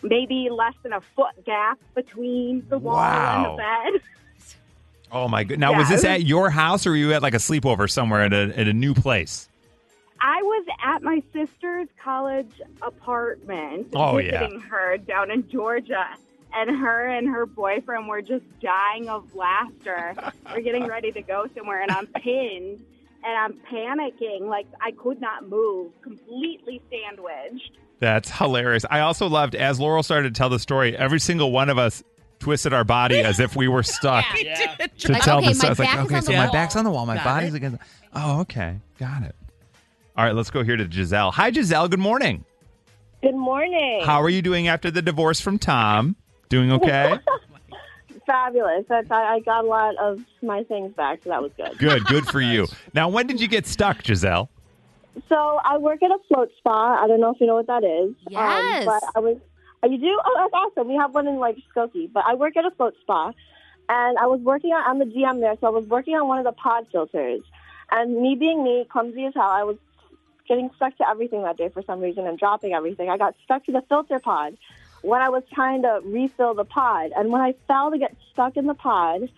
maybe 0.04 0.48
less 0.50 0.74
than 0.84 0.92
a 0.92 1.00
foot 1.16 1.44
gap 1.44 1.78
between 1.94 2.64
the 2.68 2.78
wall 2.78 2.96
and 3.00 3.44
the 3.46 3.56
bed. 3.56 4.02
Oh 5.12 5.28
my 5.28 5.44
god! 5.44 5.60
Now, 5.60 5.70
Yeah, 5.72 5.78
was 5.78 5.88
this 5.88 5.98
was- 5.98 6.04
at 6.06 6.22
your 6.24 6.50
house 6.50 6.86
or 6.86 6.90
were 6.90 6.96
you 6.96 7.12
at 7.12 7.22
like 7.22 7.34
a 7.34 7.38
sleepover 7.38 7.88
somewhere 7.88 8.22
at 8.22 8.32
a 8.32 8.52
at 8.58 8.66
a 8.66 8.72
new 8.72 8.94
place? 8.94 9.48
I 10.20 10.42
was 10.42 10.66
at 10.82 11.02
my 11.04 11.22
sister's 11.32 11.86
college 12.02 12.50
apartment 12.82 13.88
Oh, 13.94 14.18
yeah. 14.18 14.40
visiting 14.40 14.60
her 14.62 14.96
down 14.98 15.30
in 15.30 15.48
Georgia. 15.48 16.06
And 16.56 16.70
her 16.78 17.06
and 17.08 17.28
her 17.28 17.46
boyfriend 17.46 18.08
were 18.08 18.22
just 18.22 18.44
dying 18.60 19.08
of 19.08 19.34
laughter. 19.34 20.14
we're 20.54 20.60
getting 20.62 20.86
ready 20.86 21.10
to 21.12 21.20
go 21.20 21.46
somewhere, 21.56 21.82
and 21.82 21.90
I'm 21.90 22.06
pinned 22.06 22.80
and 23.24 23.36
I'm 23.38 23.54
panicking. 23.70 24.42
Like, 24.48 24.66
I 24.80 24.92
could 24.92 25.20
not 25.20 25.48
move, 25.48 25.90
completely 26.02 26.80
sandwiched. 26.90 27.72
That's 28.00 28.30
hilarious. 28.30 28.84
I 28.90 29.00
also 29.00 29.28
loved 29.28 29.54
as 29.54 29.80
Laurel 29.80 30.02
started 30.02 30.34
to 30.34 30.38
tell 30.38 30.48
the 30.50 30.58
story. 30.58 30.96
Every 30.96 31.20
single 31.20 31.52
one 31.52 31.70
of 31.70 31.78
us 31.78 32.02
twisted 32.40 32.72
our 32.74 32.84
body 32.84 33.20
as 33.20 33.40
if 33.40 33.56
we 33.56 33.68
were 33.68 33.82
stuck 33.84 34.24
Yeah. 34.40 34.74
to 34.98 35.12
Like, 35.12 35.22
tell 35.22 35.38
okay, 35.38 35.48
the 35.48 35.54
story. 35.54 35.68
my 35.68 35.70
It's 35.72 35.78
like, 35.78 35.88
back 35.88 35.98
is 36.00 36.04
okay, 36.06 36.16
on 36.16 36.22
so 36.22 36.32
the 36.32 36.36
my 36.38 36.44
wall. 36.44 36.52
back's 36.52 36.76
on 36.76 36.84
the 36.84 36.90
wall, 36.90 37.06
my 37.06 37.14
Got 37.16 37.24
body's 37.24 37.54
it. 37.54 37.56
against. 37.58 37.78
Oh, 38.14 38.40
okay, 38.40 38.76
got 38.98 39.22
it. 39.22 39.34
All 40.16 40.24
right, 40.24 40.34
let's 40.34 40.50
go 40.50 40.62
here 40.62 40.76
to 40.76 40.88
Giselle. 40.90 41.30
Hi, 41.32 41.50
Giselle. 41.50 41.88
Good 41.88 41.98
morning. 42.00 42.44
Good 43.22 43.34
morning. 43.34 44.02
How 44.04 44.20
are 44.22 44.28
you 44.28 44.42
doing 44.42 44.68
after 44.68 44.90
the 44.90 45.00
divorce 45.02 45.40
from 45.40 45.58
Tom? 45.58 46.14
Doing 46.50 46.70
okay? 46.72 47.18
Fabulous. 48.26 48.84
That's, 48.88 49.10
I, 49.10 49.34
I 49.34 49.40
got 49.40 49.64
a 49.64 49.68
lot 49.68 49.96
of 49.96 50.20
my 50.42 50.62
things 50.64 50.92
back, 50.94 51.20
so 51.24 51.30
that 51.30 51.42
was 51.42 51.52
good. 51.56 51.76
good, 51.78 52.04
good 52.06 52.26
for 52.26 52.40
you. 52.42 52.66
Now, 52.94 53.08
when 53.08 53.26
did 53.26 53.40
you 53.40 53.48
get 53.48 53.66
stuck, 53.66 54.04
Giselle? 54.04 54.50
So 55.28 55.58
I 55.64 55.78
work 55.78 56.02
at 56.02 56.10
a 56.10 56.18
float 56.28 56.50
spa. 56.58 57.02
I 57.02 57.06
don't 57.06 57.20
know 57.20 57.30
if 57.30 57.40
you 57.40 57.46
know 57.46 57.54
what 57.54 57.66
that 57.68 57.84
is. 57.84 58.14
Yes. 58.28 58.80
Um, 58.80 58.86
but 58.86 59.02
I 59.16 59.20
was. 59.20 59.38
You 59.84 59.98
do? 59.98 60.20
Oh, 60.24 60.34
that's 60.36 60.54
awesome. 60.54 60.88
We 60.88 60.96
have 60.96 61.14
one 61.14 61.26
in 61.26 61.36
like 61.36 61.56
Skokie. 61.74 62.10
But 62.12 62.24
I 62.26 62.34
work 62.34 62.56
at 62.56 62.64
a 62.64 62.70
float 62.70 62.94
spa, 63.02 63.32
and 63.88 64.18
I 64.18 64.26
was 64.26 64.40
working 64.40 64.72
on. 64.72 64.82
I'm 64.86 64.98
the 64.98 65.04
GM 65.04 65.40
there, 65.40 65.56
so 65.60 65.66
I 65.66 65.70
was 65.70 65.86
working 65.86 66.14
on 66.14 66.26
one 66.26 66.38
of 66.38 66.44
the 66.44 66.52
pod 66.52 66.86
filters. 66.90 67.42
And 67.90 68.16
me 68.20 68.34
being 68.34 68.64
me, 68.64 68.86
clumsy 68.90 69.26
as 69.26 69.34
hell, 69.34 69.42
I 69.42 69.62
was 69.64 69.76
getting 70.48 70.70
stuck 70.76 70.96
to 70.98 71.08
everything 71.08 71.42
that 71.42 71.56
day 71.56 71.68
for 71.68 71.82
some 71.82 72.00
reason 72.00 72.26
and 72.26 72.38
dropping 72.38 72.72
everything. 72.72 73.08
I 73.08 73.18
got 73.18 73.34
stuck 73.44 73.64
to 73.66 73.72
the 73.72 73.82
filter 73.88 74.18
pod 74.18 74.56
when 75.02 75.20
I 75.20 75.28
was 75.28 75.42
trying 75.52 75.82
to 75.82 76.00
refill 76.02 76.54
the 76.54 76.64
pod, 76.64 77.12
and 77.14 77.30
when 77.30 77.42
I 77.42 77.54
fell 77.68 77.90
to 77.90 77.98
get 77.98 78.16
stuck 78.32 78.56
in 78.56 78.66
the 78.66 78.74
pod, 78.74 79.28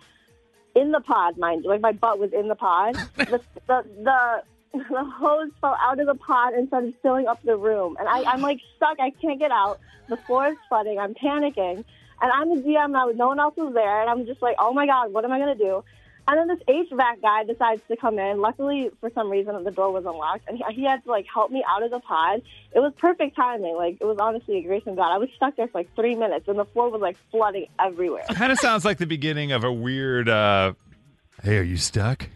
in 0.77 0.93
the 0.93 1.01
pod, 1.01 1.39
mind 1.39 1.65
you, 1.65 1.71
like 1.71 1.81
my 1.81 1.93
butt 1.93 2.19
was 2.19 2.33
in 2.33 2.47
the 2.47 2.55
pod. 2.55 2.95
the, 3.17 3.41
the 3.67 3.85
the 4.05 4.43
the 4.91 5.05
hose 5.05 5.51
fell 5.61 5.77
out 5.81 5.99
of 6.01 6.07
the 6.07 6.15
pod 6.15 6.55
and 6.55 6.69
started 6.69 6.95
filling 7.03 7.27
up 7.27 7.43
the 7.43 7.57
room, 7.57 7.97
and 7.99 8.09
I, 8.09 8.25
I'm 8.25 8.41
like 8.41 8.61
stuck. 8.77 8.99
I 9.01 9.11
can't 9.11 9.39
get 9.39 9.51
out. 9.51 9.81
The 10.09 10.17
floor 10.17 10.49
is 10.49 10.57
flooding. 10.69 10.99
I'm 10.99 11.15
panicking, 11.15 11.85
and 12.21 12.33
I'm 12.33 12.55
the 12.55 12.63
GM 12.63 12.91
now. 12.91 13.07
No 13.15 13.29
one 13.29 13.41
else 13.41 13.57
was 13.57 13.75
there, 13.75 14.01
and 14.01 14.11
I'm 14.11 14.27
just 14.27 14.43
like, 14.43 14.57
oh 14.59 14.73
my 14.73 14.87
god, 14.87 15.13
what 15.13 15.25
am 15.25 15.33
I 15.33 15.39
gonna 15.39 15.55
do? 15.55 15.83
And 16.29 16.39
then 16.39 16.49
this 16.49 16.67
HVAC 16.67 17.23
guy 17.23 17.45
decides 17.45 17.83
to 17.87 17.97
come 17.97 18.19
in. 18.19 18.41
Luckily, 18.41 18.91
for 19.01 19.11
some 19.15 19.31
reason, 19.31 19.63
the 19.63 19.71
door 19.71 19.93
was 19.93 20.05
unlocked, 20.07 20.49
and 20.49 20.59
he, 20.59 20.75
he 20.75 20.85
had 20.85 21.05
to 21.05 21.11
like 21.11 21.27
help 21.33 21.53
me 21.53 21.65
out 21.69 21.85
of 21.85 21.93
the 21.93 22.01
pod. 22.01 22.43
It 22.73 22.81
was 22.81 22.93
perfect 22.99 23.37
timing. 23.37 23.77
Like 23.77 23.99
it 24.01 24.05
was 24.05 24.19
honestly 24.19 24.59
a 24.59 24.63
grace 24.63 24.83
from 24.83 24.97
God. 24.97 25.13
I 25.15 25.19
was 25.19 25.29
stuck 25.37 25.55
there 25.57 25.69
for 25.69 25.79
like 25.79 25.95
three 25.95 26.17
minutes, 26.17 26.49
and 26.49 26.59
the 26.59 26.65
floor 26.65 26.91
was 26.91 27.01
like 27.01 27.17
flooding 27.31 27.67
everywhere. 27.79 28.25
Kind 28.33 28.51
of 28.51 28.59
sounds 28.59 28.85
like 28.85 28.99
the 28.99 29.07
beginning 29.07 29.53
of 29.53 29.63
a 29.63 29.73
weird. 29.73 30.29
uh 30.29 30.73
Hey, 31.43 31.59
are 31.59 31.63
you 31.63 31.77
stuck? 31.77 32.29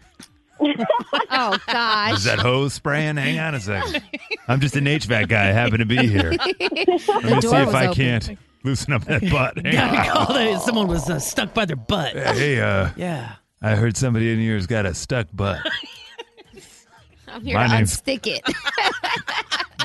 Oh 0.61 1.57
gosh. 1.67 2.13
Is 2.17 2.23
that 2.25 2.39
hose 2.39 2.73
spraying? 2.73 3.17
Hang 3.17 3.39
on 3.39 3.55
a 3.55 3.59
second. 3.59 4.03
I'm 4.47 4.59
just 4.59 4.75
an 4.75 4.85
HVAC 4.85 5.27
guy. 5.29 5.49
I 5.49 5.51
happen 5.51 5.79
to 5.79 5.85
be 5.85 6.07
here. 6.07 6.31
Let 6.59 6.59
me 6.59 7.41
see 7.41 7.55
if 7.55 7.73
I 7.73 7.85
open. 7.87 7.95
can't 7.95 8.37
loosen 8.63 8.93
up 8.93 9.05
that 9.05 9.21
butt. 9.29 9.57
Hang 9.65 9.73
Gotta 9.73 9.97
on. 10.19 10.25
call 10.27 10.35
it. 10.35 10.59
Someone 10.61 10.87
was 10.87 11.09
uh, 11.09 11.19
stuck 11.19 11.53
by 11.53 11.65
their 11.65 11.75
butt. 11.77 12.13
Hey, 12.15 12.59
uh, 12.61 12.89
Yeah. 12.95 13.35
I 13.61 13.75
heard 13.75 13.95
somebody 13.97 14.31
in 14.31 14.39
here's 14.39 14.67
got 14.67 14.85
a 14.85 14.93
stuck 14.93 15.27
butt. 15.33 15.59
I'm 17.27 17.43
here 17.45 17.55
My 17.55 17.67
to 17.67 17.73
name's- 17.75 18.01
unstick 18.01 18.27
it. 18.27 18.43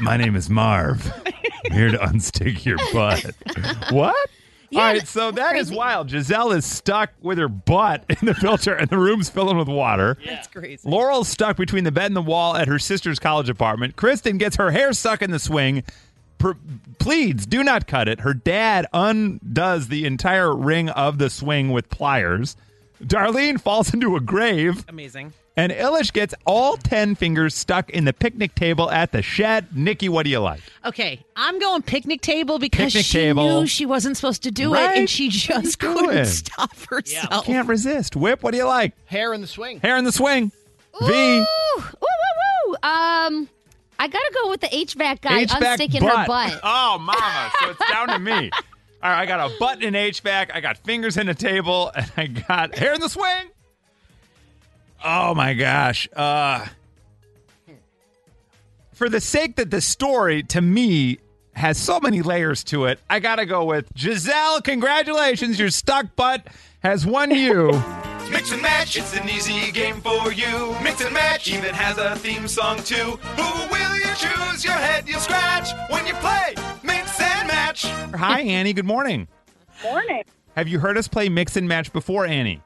My 0.02 0.16
name 0.16 0.34
is 0.36 0.50
Marv. 0.50 1.10
I'm 1.66 1.72
here 1.72 1.90
to 1.90 1.98
unstick 1.98 2.64
your 2.64 2.78
butt. 2.92 3.24
what? 3.90 4.16
All 4.74 4.80
right, 4.82 5.06
so 5.06 5.30
that 5.30 5.56
is 5.56 5.70
wild. 5.70 6.10
Giselle 6.10 6.52
is 6.52 6.64
stuck 6.64 7.12
with 7.20 7.38
her 7.38 7.48
butt 7.48 8.04
in 8.20 8.26
the 8.26 8.34
filter, 8.34 8.74
and 8.74 8.88
the 8.90 8.98
room's 8.98 9.28
filling 9.30 9.56
with 9.56 9.68
water. 9.68 10.16
That's 10.26 10.48
crazy. 10.48 10.88
Laurel's 10.88 11.28
stuck 11.28 11.56
between 11.56 11.84
the 11.84 11.92
bed 11.92 12.06
and 12.06 12.16
the 12.16 12.22
wall 12.22 12.56
at 12.56 12.66
her 12.68 12.78
sister's 12.78 13.18
college 13.18 13.48
apartment. 13.48 13.96
Kristen 13.96 14.38
gets 14.38 14.56
her 14.56 14.70
hair 14.70 14.92
stuck 14.92 15.22
in 15.22 15.30
the 15.30 15.38
swing. 15.38 15.82
pr- 16.38 16.52
pleads, 16.98 17.46
do 17.46 17.62
not 17.62 17.86
cut 17.86 18.08
it. 18.08 18.20
Her 18.20 18.34
dad 18.34 18.86
undoes 18.92 19.88
the 19.88 20.04
entire 20.04 20.54
ring 20.54 20.88
of 20.90 21.18
the 21.18 21.30
swing 21.30 21.70
with 21.70 21.88
pliers. 21.90 22.56
Darlene 23.02 23.60
falls 23.60 23.92
into 23.94 24.16
a 24.16 24.20
grave. 24.20 24.84
Amazing. 24.88 25.32
And 25.58 25.72
Illish 25.72 26.12
gets 26.12 26.34
all 26.44 26.76
10 26.76 27.14
fingers 27.14 27.54
stuck 27.54 27.88
in 27.88 28.04
the 28.04 28.12
picnic 28.12 28.54
table 28.54 28.90
at 28.90 29.12
the 29.12 29.22
Shedd. 29.22 29.74
Nikki, 29.74 30.08
what 30.10 30.24
do 30.24 30.30
you 30.30 30.40
like? 30.40 30.60
Okay, 30.84 31.24
I'm 31.34 31.58
going 31.58 31.80
picnic 31.80 32.20
table 32.20 32.58
because 32.58 32.92
Picnic 32.92 33.06
she 33.06 33.18
table. 33.18 33.60
knew 33.62 33.66
she 33.66 33.86
wasn't 33.86 34.16
supposed 34.18 34.42
to 34.42 34.50
do 34.50 34.74
it, 34.74 34.80
and 34.80 35.08
she 35.08 35.30
just 35.30 35.78
couldn't 35.78 36.26
stop 36.26 36.76
herself. 36.90 37.46
Can't 37.46 37.66
resist. 37.68 38.16
Whip, 38.16 38.42
what 38.42 38.50
do 38.50 38.58
you 38.58 38.66
like? 38.66 38.92
Hair 39.06 39.32
in 39.32 39.40
the 39.40 39.46
swing. 39.46 39.80
Hair 39.80 39.96
in 39.96 40.04
the 40.04 40.12
swing. 40.12 40.52
V. 41.00 41.06
Woo, 41.08 41.46
woo, 41.78 41.84
woo. 42.66 42.74
Um, 42.82 43.48
I 43.98 44.08
gotta 44.08 44.30
go 44.34 44.50
with 44.50 44.60
the 44.60 44.68
HVAC 44.68 45.22
guy 45.22 45.46
HVAC 45.46 45.78
unsticking 45.78 46.00
butt. 46.00 46.18
her 46.18 46.26
butt. 46.26 46.60
Oh, 46.64 46.98
mama. 46.98 47.50
So 47.60 47.70
it's 47.70 47.90
down 47.90 48.08
to 48.08 48.18
me. 48.18 48.50
All 49.02 49.10
right, 49.10 49.20
I 49.22 49.26
got 49.26 49.50
a 49.50 49.54
butt 49.58 49.82
in 49.82 49.94
HVAC. 49.94 50.50
I 50.52 50.60
got 50.60 50.76
fingers 50.78 51.16
in 51.16 51.28
a 51.30 51.34
table, 51.34 51.90
and 51.94 52.10
I 52.16 52.26
got 52.26 52.74
hair 52.76 52.92
in 52.92 53.00
the 53.00 53.08
swing. 53.08 53.48
Oh 55.04 55.34
my 55.34 55.54
gosh. 55.54 56.08
Uh 56.14 56.66
For 58.92 59.08
the 59.08 59.20
sake 59.20 59.56
that 59.56 59.70
the 59.70 59.80
story 59.80 60.42
to 60.44 60.60
me 60.60 61.18
has 61.54 61.78
so 61.78 62.00
many 62.00 62.22
layers 62.22 62.64
to 62.64 62.84
it, 62.86 62.98
I 63.08 63.18
got 63.20 63.36
to 63.36 63.46
go 63.46 63.64
with 63.64 63.88
Giselle. 63.96 64.60
Congratulations, 64.60 65.58
your 65.58 65.70
stuck 65.70 66.14
butt 66.16 66.46
has 66.80 67.06
won 67.06 67.30
you. 67.30 67.70
Mix 68.30 68.50
and 68.52 68.60
match, 68.60 68.96
it's 68.96 69.16
an 69.16 69.28
easy 69.28 69.70
game 69.70 70.00
for 70.00 70.32
you. 70.32 70.74
Mix 70.82 71.00
and 71.00 71.14
match 71.14 71.48
even 71.48 71.72
has 71.72 71.96
a 71.96 72.16
theme 72.16 72.48
song 72.48 72.78
too. 72.82 72.94
Who 73.36 73.72
will 73.72 73.96
you 73.96 74.14
choose? 74.16 74.64
Your 74.64 74.74
head 74.74 75.08
you'll 75.08 75.20
scratch 75.20 75.70
when 75.90 76.04
you 76.06 76.14
play 76.14 76.54
Mix 76.82 77.20
and 77.20 77.46
Match. 77.46 77.84
Hi, 77.84 78.40
Annie. 78.40 78.72
Good 78.72 78.84
morning. 78.84 79.28
Morning. 79.82 80.24
Have 80.56 80.66
you 80.68 80.78
heard 80.80 80.98
us 80.98 81.06
play 81.06 81.28
mix 81.28 81.56
and 81.56 81.68
match 81.68 81.92
before, 81.92 82.26
Annie? 82.26 82.62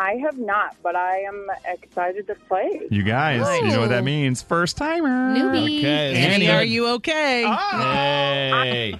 I 0.00 0.14
have 0.24 0.38
not, 0.38 0.76
but 0.82 0.96
I 0.96 1.18
am 1.18 1.46
excited 1.66 2.26
to 2.28 2.34
play. 2.34 2.88
You 2.90 3.02
guys, 3.02 3.40
you 3.62 3.68
know 3.68 3.80
what 3.80 3.90
that 3.90 4.00
oh. 4.00 4.04
means. 4.04 4.40
First 4.40 4.78
timer. 4.78 5.36
Newbie. 5.36 5.80
Okay. 5.80 6.16
Annie, 6.16 6.48
are 6.48 6.64
you 6.64 6.88
okay? 6.94 7.44
Ah. 7.46 8.62
Hey. 8.64 8.98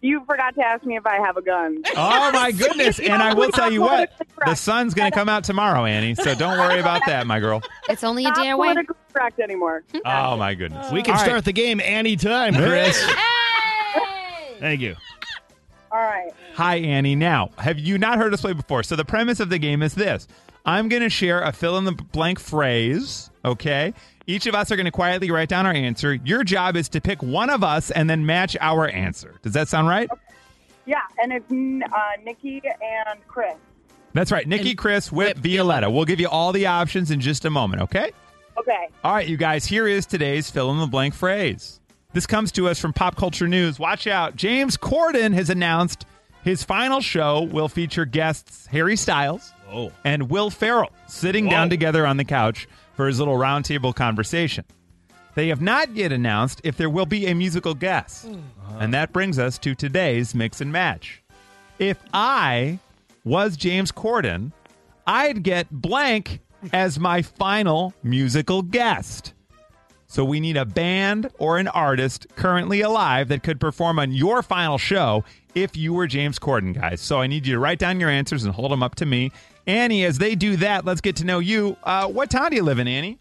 You 0.00 0.24
forgot 0.26 0.54
to 0.54 0.64
ask 0.64 0.84
me 0.84 0.96
if 0.96 1.04
I 1.04 1.16
have 1.16 1.36
a 1.36 1.42
gun. 1.42 1.82
Oh 1.96 2.30
my 2.30 2.52
goodness! 2.56 3.00
And 3.00 3.20
I 3.20 3.34
will 3.34 3.50
tell 3.50 3.72
you 3.72 3.80
what, 3.80 4.12
the 4.46 4.54
sun's 4.54 4.94
going 4.94 5.10
to 5.10 5.14
come 5.16 5.28
out 5.28 5.42
tomorrow, 5.42 5.84
Annie. 5.84 6.14
So 6.14 6.36
don't 6.36 6.56
worry 6.56 6.78
about 6.78 7.02
that, 7.06 7.26
my 7.26 7.40
girl. 7.40 7.60
It's 7.88 8.04
only 8.04 8.24
a 8.24 8.28
Not 8.28 8.36
day 8.36 8.50
away. 8.50 8.68
politically 8.68 8.96
correct 9.12 9.40
anymore. 9.40 9.82
Oh 10.04 10.36
my 10.36 10.54
goodness. 10.54 10.92
We 10.92 11.02
can 11.02 11.14
All 11.14 11.20
right. 11.20 11.26
start 11.26 11.44
the 11.46 11.52
game 11.52 11.80
anytime, 11.80 12.54
Chris. 12.54 13.04
Thank 14.60 14.82
you. 14.82 14.94
All 15.90 15.98
right. 15.98 16.30
Hi, 16.54 16.76
Annie. 16.76 17.16
Now, 17.16 17.50
have 17.58 17.78
you 17.78 17.98
not 17.98 18.18
heard 18.18 18.34
us 18.34 18.40
play 18.40 18.52
before? 18.52 18.82
So 18.82 18.96
the 18.96 19.04
premise 19.04 19.40
of 19.40 19.48
the 19.48 19.58
game 19.58 19.82
is 19.82 19.94
this: 19.94 20.28
I'm 20.66 20.88
going 20.88 21.02
to 21.02 21.08
share 21.08 21.42
a 21.42 21.52
fill 21.52 21.78
in 21.78 21.84
the 21.84 21.92
blank 21.92 22.38
phrase. 22.38 23.30
Okay. 23.44 23.94
Each 24.26 24.46
of 24.46 24.54
us 24.54 24.70
are 24.70 24.76
going 24.76 24.84
to 24.84 24.92
quietly 24.92 25.30
write 25.30 25.48
down 25.48 25.64
our 25.64 25.72
answer. 25.72 26.12
Your 26.12 26.44
job 26.44 26.76
is 26.76 26.90
to 26.90 27.00
pick 27.00 27.22
one 27.22 27.48
of 27.48 27.64
us 27.64 27.90
and 27.90 28.10
then 28.10 28.26
match 28.26 28.58
our 28.60 28.86
answer. 28.86 29.36
Does 29.40 29.54
that 29.54 29.68
sound 29.68 29.88
right? 29.88 30.10
Yeah, 30.84 31.00
and 31.22 31.32
it's 31.32 31.50
uh, 31.50 32.22
Nikki 32.22 32.60
and 32.64 33.26
Chris. 33.26 33.54
That's 34.12 34.30
right. 34.30 34.46
Nikki, 34.46 34.74
Chris, 34.74 35.10
Whip, 35.10 35.38
Violetta. 35.38 35.90
We'll 35.90 36.04
give 36.04 36.20
you 36.20 36.28
all 36.28 36.52
the 36.52 36.66
options 36.66 37.10
in 37.10 37.20
just 37.20 37.46
a 37.46 37.50
moment. 37.50 37.82
Okay. 37.82 38.12
Okay. 38.58 38.88
All 39.04 39.14
right, 39.14 39.26
you 39.26 39.36
guys, 39.36 39.64
here 39.64 39.86
is 39.86 40.04
today's 40.04 40.50
fill 40.50 40.70
in 40.72 40.78
the 40.78 40.86
blank 40.86 41.14
phrase. 41.14 41.77
This 42.14 42.26
comes 42.26 42.50
to 42.52 42.68
us 42.68 42.78
from 42.80 42.94
Pop 42.94 43.16
Culture 43.16 43.46
News. 43.46 43.78
Watch 43.78 44.06
out. 44.06 44.34
James 44.34 44.78
Corden 44.78 45.34
has 45.34 45.50
announced 45.50 46.06
his 46.42 46.62
final 46.64 47.02
show 47.02 47.42
will 47.42 47.68
feature 47.68 48.06
guests 48.06 48.66
Harry 48.68 48.96
Styles 48.96 49.52
Oh. 49.70 49.92
and 50.04 50.30
Will 50.30 50.48
Ferrell 50.48 50.90
sitting 51.06 51.44
Whoa. 51.44 51.50
down 51.50 51.68
together 51.70 52.06
on 52.06 52.16
the 52.16 52.24
couch 52.24 52.66
for 52.94 53.06
his 53.06 53.18
little 53.18 53.36
roundtable 53.36 53.94
conversation. 53.94 54.64
They 55.34 55.48
have 55.48 55.60
not 55.60 55.94
yet 55.94 56.10
announced 56.10 56.62
if 56.64 56.78
there 56.78 56.88
will 56.88 57.04
be 57.04 57.26
a 57.26 57.34
musical 57.34 57.74
guest. 57.74 58.24
Hmm. 58.24 58.32
Uh-huh. 58.36 58.78
And 58.80 58.94
that 58.94 59.12
brings 59.12 59.38
us 59.38 59.58
to 59.58 59.74
today's 59.74 60.34
mix 60.34 60.62
and 60.62 60.72
match. 60.72 61.22
If 61.78 61.98
I 62.14 62.78
was 63.22 63.54
James 63.58 63.92
Corden, 63.92 64.52
I'd 65.06 65.42
get 65.42 65.70
blank 65.70 66.40
as 66.72 66.98
my 66.98 67.20
final 67.20 67.92
musical 68.02 68.62
guest. 68.62 69.34
So 70.10 70.24
we 70.24 70.40
need 70.40 70.56
a 70.56 70.64
band 70.64 71.30
or 71.38 71.58
an 71.58 71.68
artist 71.68 72.26
currently 72.34 72.80
alive 72.80 73.28
that 73.28 73.42
could 73.42 73.60
perform 73.60 73.98
on 73.98 74.10
your 74.10 74.42
final 74.42 74.78
show 74.78 75.22
if 75.54 75.76
you 75.76 75.92
were 75.92 76.06
James 76.06 76.38
Corden, 76.38 76.74
guys. 76.74 77.02
So 77.02 77.20
I 77.20 77.26
need 77.26 77.46
you 77.46 77.52
to 77.54 77.60
write 77.60 77.78
down 77.78 78.00
your 78.00 78.08
answers 78.08 78.44
and 78.44 78.54
hold 78.54 78.72
them 78.72 78.82
up 78.82 78.94
to 78.96 79.06
me. 79.06 79.32
Annie, 79.66 80.06
as 80.06 80.16
they 80.16 80.34
do 80.34 80.56
that, 80.56 80.86
let's 80.86 81.02
get 81.02 81.16
to 81.16 81.26
know 81.26 81.40
you. 81.40 81.76
Uh, 81.84 82.08
what 82.08 82.30
town 82.30 82.50
do 82.50 82.56
you 82.56 82.62
live 82.62 82.78
in, 82.78 82.88
Annie? 82.88 83.18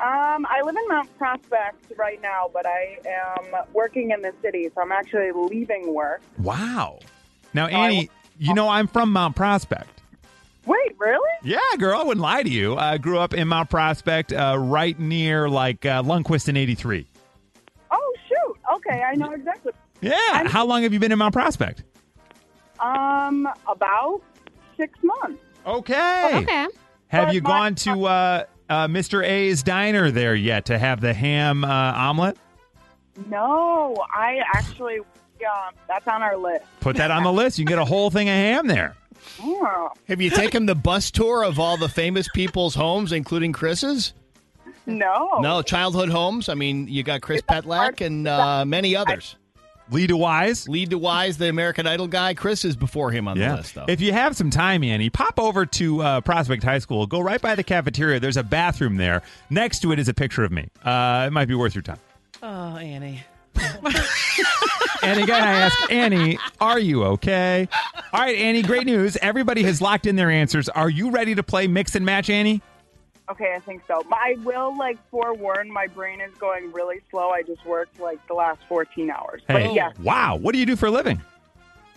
Um, 0.00 0.44
I 0.50 0.60
live 0.64 0.74
in 0.74 0.88
Mount 0.88 1.16
Prospect 1.16 1.92
right 1.96 2.20
now, 2.20 2.50
but 2.52 2.66
I 2.66 2.98
am 3.06 3.64
working 3.72 4.10
in 4.10 4.22
the 4.22 4.32
city, 4.42 4.68
so 4.74 4.82
I'm 4.82 4.90
actually 4.90 5.30
leaving 5.30 5.94
work. 5.94 6.20
Wow. 6.38 6.98
Now, 7.54 7.68
Annie, 7.68 8.10
you 8.38 8.52
know 8.54 8.68
I'm 8.68 8.88
from 8.88 9.12
Mount 9.12 9.36
Prospect. 9.36 10.01
Wait, 10.66 10.94
really? 10.98 11.30
Yeah, 11.42 11.58
girl, 11.78 11.98
I 11.98 12.04
wouldn't 12.04 12.22
lie 12.22 12.42
to 12.42 12.48
you. 12.50 12.76
I 12.76 12.98
grew 12.98 13.18
up 13.18 13.34
in 13.34 13.48
Mount 13.48 13.68
Prospect, 13.68 14.32
uh, 14.32 14.56
right 14.58 14.98
near 14.98 15.48
like 15.48 15.84
uh, 15.84 16.02
Lonnquist 16.02 16.48
in 16.48 16.56
83. 16.56 17.06
Oh, 17.90 18.14
shoot. 18.28 18.56
Okay, 18.76 19.02
I 19.02 19.14
know 19.16 19.32
exactly. 19.32 19.72
Yeah. 20.00 20.46
How 20.48 20.64
long 20.64 20.82
have 20.84 20.92
you 20.92 20.98
been 21.00 21.10
in 21.12 21.18
Mount 21.18 21.34
Prospect? 21.34 21.82
Um, 22.80 23.48
about 23.68 24.22
six 24.76 24.98
months. 25.02 25.42
Okay. 25.66 26.30
Okay. 26.42 26.66
Have 27.08 27.26
But 27.28 27.34
you 27.34 27.42
my- 27.42 27.48
gone 27.50 27.74
to 27.76 28.04
uh, 28.06 28.44
uh, 28.68 28.86
Mr. 28.88 29.24
A's 29.24 29.62
diner 29.62 30.10
there 30.10 30.34
yet 30.34 30.64
to 30.66 30.78
have 30.78 31.00
the 31.00 31.12
ham 31.14 31.64
uh, 31.64 31.68
omelet? 31.68 32.36
No, 33.28 33.96
I 34.14 34.40
actually, 34.54 34.98
um, 35.00 35.74
that's 35.86 36.08
on 36.08 36.22
our 36.22 36.36
list. 36.36 36.64
Put 36.80 36.96
that 36.96 37.10
on 37.10 37.22
the 37.24 37.32
list. 37.40 37.58
You 37.58 37.64
can 37.64 37.72
get 37.76 37.78
a 37.78 37.84
whole 37.84 38.10
thing 38.10 38.28
of 38.28 38.34
ham 38.34 38.66
there. 38.66 38.96
Have 40.08 40.20
you 40.20 40.30
taken 40.30 40.66
the 40.66 40.74
bus 40.74 41.10
tour 41.10 41.44
of 41.44 41.58
all 41.58 41.76
the 41.76 41.88
famous 41.88 42.28
people's 42.34 42.74
homes, 42.74 43.12
including 43.12 43.52
Chris's? 43.52 44.14
No. 44.86 45.38
No, 45.40 45.62
childhood 45.62 46.08
homes. 46.08 46.48
I 46.48 46.54
mean, 46.54 46.88
you 46.88 47.02
got 47.02 47.22
Chris 47.22 47.42
Petlak 47.42 48.04
and 48.04 48.26
uh, 48.26 48.64
many 48.64 48.96
others. 48.96 49.36
Lee 49.90 50.06
DeWyze. 50.06 50.68
Lee 50.68 50.86
DeWyze, 50.86 51.36
the 51.38 51.48
American 51.48 51.86
Idol 51.86 52.06
guy. 52.06 52.34
Chris 52.34 52.64
is 52.64 52.76
before 52.76 53.10
him 53.10 53.28
on 53.28 53.38
the 53.38 53.56
list, 53.56 53.74
though. 53.74 53.84
If 53.88 54.00
you 54.00 54.12
have 54.12 54.36
some 54.36 54.50
time, 54.50 54.82
Annie, 54.82 55.10
pop 55.10 55.38
over 55.38 55.66
to 55.66 56.02
uh, 56.02 56.20
Prospect 56.22 56.62
High 56.62 56.78
School. 56.78 57.06
Go 57.06 57.20
right 57.20 57.40
by 57.40 57.54
the 57.54 57.62
cafeteria. 57.64 58.18
There's 58.18 58.36
a 58.36 58.42
bathroom 58.42 58.96
there. 58.96 59.22
Next 59.50 59.80
to 59.80 59.92
it 59.92 59.98
is 59.98 60.08
a 60.08 60.14
picture 60.14 60.44
of 60.44 60.52
me. 60.52 60.68
Uh, 60.82 61.24
it 61.26 61.32
might 61.32 61.46
be 61.46 61.54
worth 61.54 61.74
your 61.74 61.82
time. 61.82 61.98
Oh, 62.42 62.76
Annie. 62.76 63.22
And 65.04 65.18
again, 65.20 65.42
I 65.42 65.50
ask 65.54 65.90
Annie, 65.92 66.38
are 66.60 66.78
you 66.78 67.02
okay? 67.04 67.68
All 68.12 68.20
right, 68.20 68.36
Annie, 68.36 68.62
great 68.62 68.86
news. 68.86 69.16
Everybody 69.16 69.64
has 69.64 69.80
locked 69.82 70.06
in 70.06 70.14
their 70.14 70.30
answers. 70.30 70.68
Are 70.68 70.88
you 70.88 71.10
ready 71.10 71.34
to 71.34 71.42
play 71.42 71.66
mix 71.66 71.96
and 71.96 72.06
match, 72.06 72.30
Annie? 72.30 72.62
Okay, 73.28 73.52
I 73.56 73.58
think 73.58 73.82
so. 73.88 74.04
But 74.08 74.18
I 74.20 74.36
will 74.44 74.76
like 74.78 74.98
forewarn. 75.10 75.72
My 75.72 75.88
brain 75.88 76.20
is 76.20 76.32
going 76.38 76.70
really 76.70 77.00
slow. 77.10 77.30
I 77.30 77.42
just 77.42 77.66
worked 77.66 77.98
like 77.98 78.24
the 78.28 78.34
last 78.34 78.60
14 78.68 79.10
hours. 79.10 79.42
Hey, 79.48 79.66
But 79.66 79.74
yes, 79.74 79.98
wow. 79.98 80.36
What 80.36 80.52
do 80.52 80.58
you 80.60 80.66
do 80.66 80.76
for 80.76 80.86
a 80.86 80.90
living? 80.92 81.20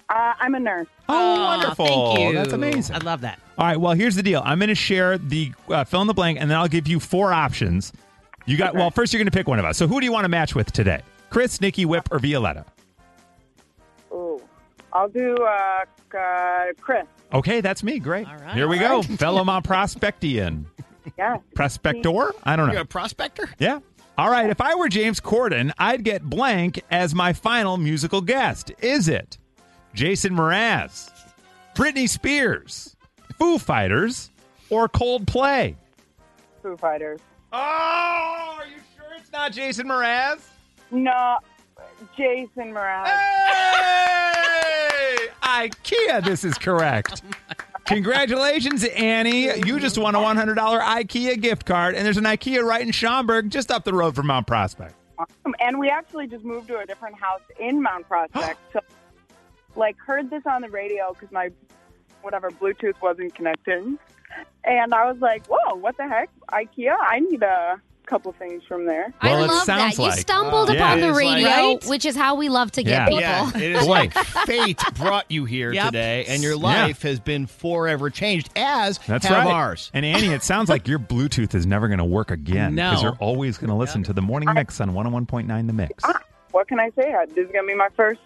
uh, 0.10 0.34
I'm 0.40 0.56
a 0.56 0.60
nurse. 0.60 0.88
Oh, 1.08 1.44
wonderful. 1.44 1.86
Thank 2.16 2.20
you. 2.30 2.34
That's 2.34 2.54
amazing. 2.54 2.96
I 2.96 3.00
love 3.00 3.22
that. 3.22 3.40
All 3.60 3.68
right, 3.68 3.80
well, 3.80 3.94
here's 3.94 4.16
the 4.16 4.24
deal. 4.24 4.42
I'm 4.44 4.58
going 4.58 4.70
to 4.70 4.76
share 4.76 5.20
the 5.20 5.52
uh, 5.70 5.84
fill 5.84 6.02
in 6.02 6.08
the 6.08 6.14
blank, 6.16 6.40
and 6.42 6.50
then 6.50 6.58
I'll 6.58 6.68
give 6.68 6.88
you 6.88 7.00
four 7.00 7.32
options. 7.32 7.94
You 8.48 8.58
got, 8.58 8.74
well, 8.74 8.90
first 8.90 9.14
you're 9.14 9.20
going 9.20 9.30
to 9.32 9.38
pick 9.38 9.48
one 9.48 9.60
of 9.60 9.66
us. 9.66 9.78
So 9.78 9.86
who 9.88 10.00
do 10.00 10.06
you 10.08 10.12
want 10.12 10.26
to 10.26 10.30
match 10.30 10.56
with 10.56 10.72
today? 10.72 11.04
Chris, 11.30 11.60
Nikki, 11.62 11.86
Whip, 11.86 12.08
or 12.12 12.20
Violetta? 12.20 12.66
Ooh, 14.12 14.42
I'll 14.94 15.10
do 15.10 15.36
uh, 15.38 16.18
uh, 16.18 16.66
Chris. 16.80 17.06
Okay, 17.34 17.62
that's 17.62 17.84
me. 17.84 18.00
Great. 18.00 18.28
All 18.28 18.38
right. 18.38 18.54
Here 18.54 18.68
we 18.68 18.78
go. 18.80 19.02
Fellow 19.02 19.44
Mount 19.44 19.66
Prospectian. 19.66 20.66
Yeah. 21.20 21.38
Prospector? 21.54 22.32
I 22.44 22.56
don't 22.56 22.66
know. 22.66 22.74
You're 22.74 22.82
a 22.82 22.86
prospector? 22.86 23.48
Yeah. 23.60 23.78
All 24.18 24.30
right. 24.32 24.50
If 24.50 24.60
I 24.60 24.74
were 24.74 24.90
James 24.90 25.20
Corden, 25.20 25.72
I'd 25.78 26.04
get 26.04 26.24
blank 26.24 26.82
as 26.90 27.14
my 27.14 27.32
final 27.32 27.78
musical 27.78 28.22
guest. 28.22 28.72
Is 28.82 29.08
it 29.08 29.38
Jason 29.94 30.34
Mraz, 30.34 31.12
Britney 31.76 32.10
Spears, 32.10 32.96
Foo 33.38 33.60
Fighters, 33.60 34.32
or 34.72 34.90
Coldplay? 34.90 35.76
Foo 36.64 36.76
Fighters. 36.76 37.20
Oh, 37.54 38.56
are 38.58 38.66
you 38.66 38.78
sure 38.96 39.06
it's 39.20 39.32
not 39.32 39.52
Jason 39.52 39.88
Mraz? 39.88 40.40
No, 40.92 41.38
Jason 42.16 42.74
Mraz. 42.74 43.08
Hey! 43.08 44.36
IKEA, 45.42 46.24
this 46.24 46.44
is 46.44 46.58
correct. 46.58 47.22
Oh 47.88 47.94
Congratulations, 47.94 48.84
Annie. 48.84 49.44
You 49.60 49.80
just 49.80 50.00
won 50.00 50.16
a 50.16 50.18
$100 50.18 50.56
IKEA 50.56 51.40
gift 51.40 51.68
card, 51.68 51.94
and 51.94 52.04
there's 52.04 52.18
an 52.18 52.24
IKEA 52.24 52.64
right 52.64 52.82
in 52.82 52.92
Schaumburg, 52.92 53.52
just 53.52 53.70
up 53.70 53.84
the 53.84 53.94
road 53.94 54.16
from 54.16 54.26
Mount 54.26 54.48
Prospect. 54.48 54.96
awesome. 55.20 55.54
And 55.60 55.78
we 55.78 55.92
actually 55.92 56.26
just 56.26 56.44
moved 56.44 56.68
to 56.70 56.80
a 56.80 56.86
different 56.88 57.16
house 57.20 57.42
in 57.60 57.84
Mount 57.84 58.08
Prospect. 58.08 58.58
so, 58.74 58.80
like, 59.76 59.98
heard 60.00 60.32
this 60.32 60.42
on 60.48 60.64
the 60.64 60.70
radio 60.70 61.14
because 61.14 61.32
my 61.32 61.52
whatever 62.24 62.50
Bluetooth 62.50 63.00
wasn't 63.04 63.36
connecting, 63.36 64.00
and 64.64 64.92
I 64.92 65.06
was 65.06 65.20
like, 65.22 65.46
"Whoa, 65.46 65.76
what 65.76 65.96
the 65.96 66.08
heck? 66.08 66.32
IKEA? 66.52 66.96
I 67.00 67.20
need 67.20 67.44
a 67.44 67.80
couple 68.06 68.32
things 68.34 68.64
from 68.68 68.86
there." 68.86 69.14
I 69.22 69.28
Well, 69.32 69.44
it 69.44 69.48
love 69.48 69.66
that. 69.66 69.94
sounds 69.96 70.00
You 70.00 70.12
stumbled 70.22 70.70
yeah. 70.70 70.76
upon 70.76 70.98
It 70.98 71.02
the 71.02 71.08
is 71.10 71.16
like- 71.16 71.36
radio, 71.36 71.48
Right? 71.50 71.86
which 71.86 72.06
is 72.06 72.16
how 72.16 72.36
we 72.36 72.50
love 72.50 72.72
to 72.74 72.84
get 72.84 72.92
Yeah. 72.92 73.06
people. 73.06 73.20
Yeah, 73.22 73.52
it 73.58 73.72
is 73.76 73.88
like 73.88 74.14
fate 74.46 74.82
brought 74.96 75.26
you 75.30 75.46
here 75.46 75.72
Yep. 75.74 75.86
today, 75.88 76.26
and 76.28 76.42
your 76.44 76.56
life 76.58 77.02
has 77.04 77.20
been 77.20 77.46
forever 77.48 78.10
changed, 78.10 78.50
as 78.56 78.98
That's 79.08 79.26
have 79.26 79.46
right. 79.46 79.54
ours. 79.54 79.92
And 79.94 80.06
Annie, 80.06 80.28
it 80.30 80.44
sounds 80.44 80.70
like 80.70 80.88
your 80.88 81.00
Bluetooth 81.00 81.54
is 81.56 81.66
never 81.66 81.88
going 81.88 82.00
to 82.00 82.06
work 82.06 82.32
again 82.32 82.76
No. 82.76 82.90
because 82.92 83.04
you're 83.04 83.18
always 83.20 83.58
going 83.58 83.70
to 83.70 83.76
listen 83.76 84.04
to 84.04 84.14
the 84.14 84.22
morning 84.22 84.50
mix 84.54 84.80
on 84.82 84.94
101.9 84.94 85.68
The 85.68 85.74
Mix. 85.74 86.04
Ah, 86.06 86.20
what 86.52 86.68
can 86.68 86.80
I 86.80 86.90
say? 86.96 87.14
This 87.36 87.46
is 87.48 87.52
gonna 87.54 87.68
be 87.68 87.76
my 87.76 87.90
first, 87.98 88.20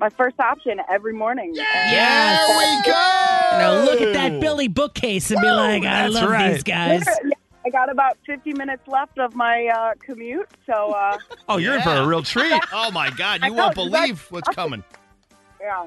my 0.00 0.08
first 0.10 0.38
option 0.40 0.80
every 0.90 1.12
morning. 1.12 1.48
And- 1.48 1.56
Yes. 1.56 2.48
There 2.48 2.58
we 2.58 2.92
go. 2.92 3.52
You 3.52 3.58
know, 3.58 3.84
look 3.90 4.00
at 4.00 4.12
that 4.14 4.40
Billy 4.40 4.68
bookcase 4.68 5.30
and 5.30 5.40
be 5.40 5.50
like, 5.50 5.82
I 5.82 6.02
That's 6.02 6.14
love 6.14 6.30
right. 6.30 6.52
these 6.52 6.62
guys. 6.62 7.04
Yeah, 7.06 7.30
I 7.66 7.70
got 7.70 7.90
about 7.90 8.16
50 8.26 8.52
minutes 8.52 8.86
left 8.86 9.18
of 9.18 9.34
my 9.34 9.66
uh, 9.66 9.94
commute, 10.04 10.48
so 10.66 10.92
uh, 10.92 11.18
Oh, 11.48 11.56
you're 11.56 11.74
in 11.74 11.82
for 11.82 11.90
a 11.90 12.06
real 12.06 12.22
treat. 12.22 12.52
Oh 12.72 12.90
my 12.92 13.10
God, 13.10 13.42
you 13.44 13.52
won't 13.54 13.76
you 13.76 13.84
believe 13.90 14.24
what's 14.30 14.48
coming. 14.54 14.84
yeah. 15.60 15.86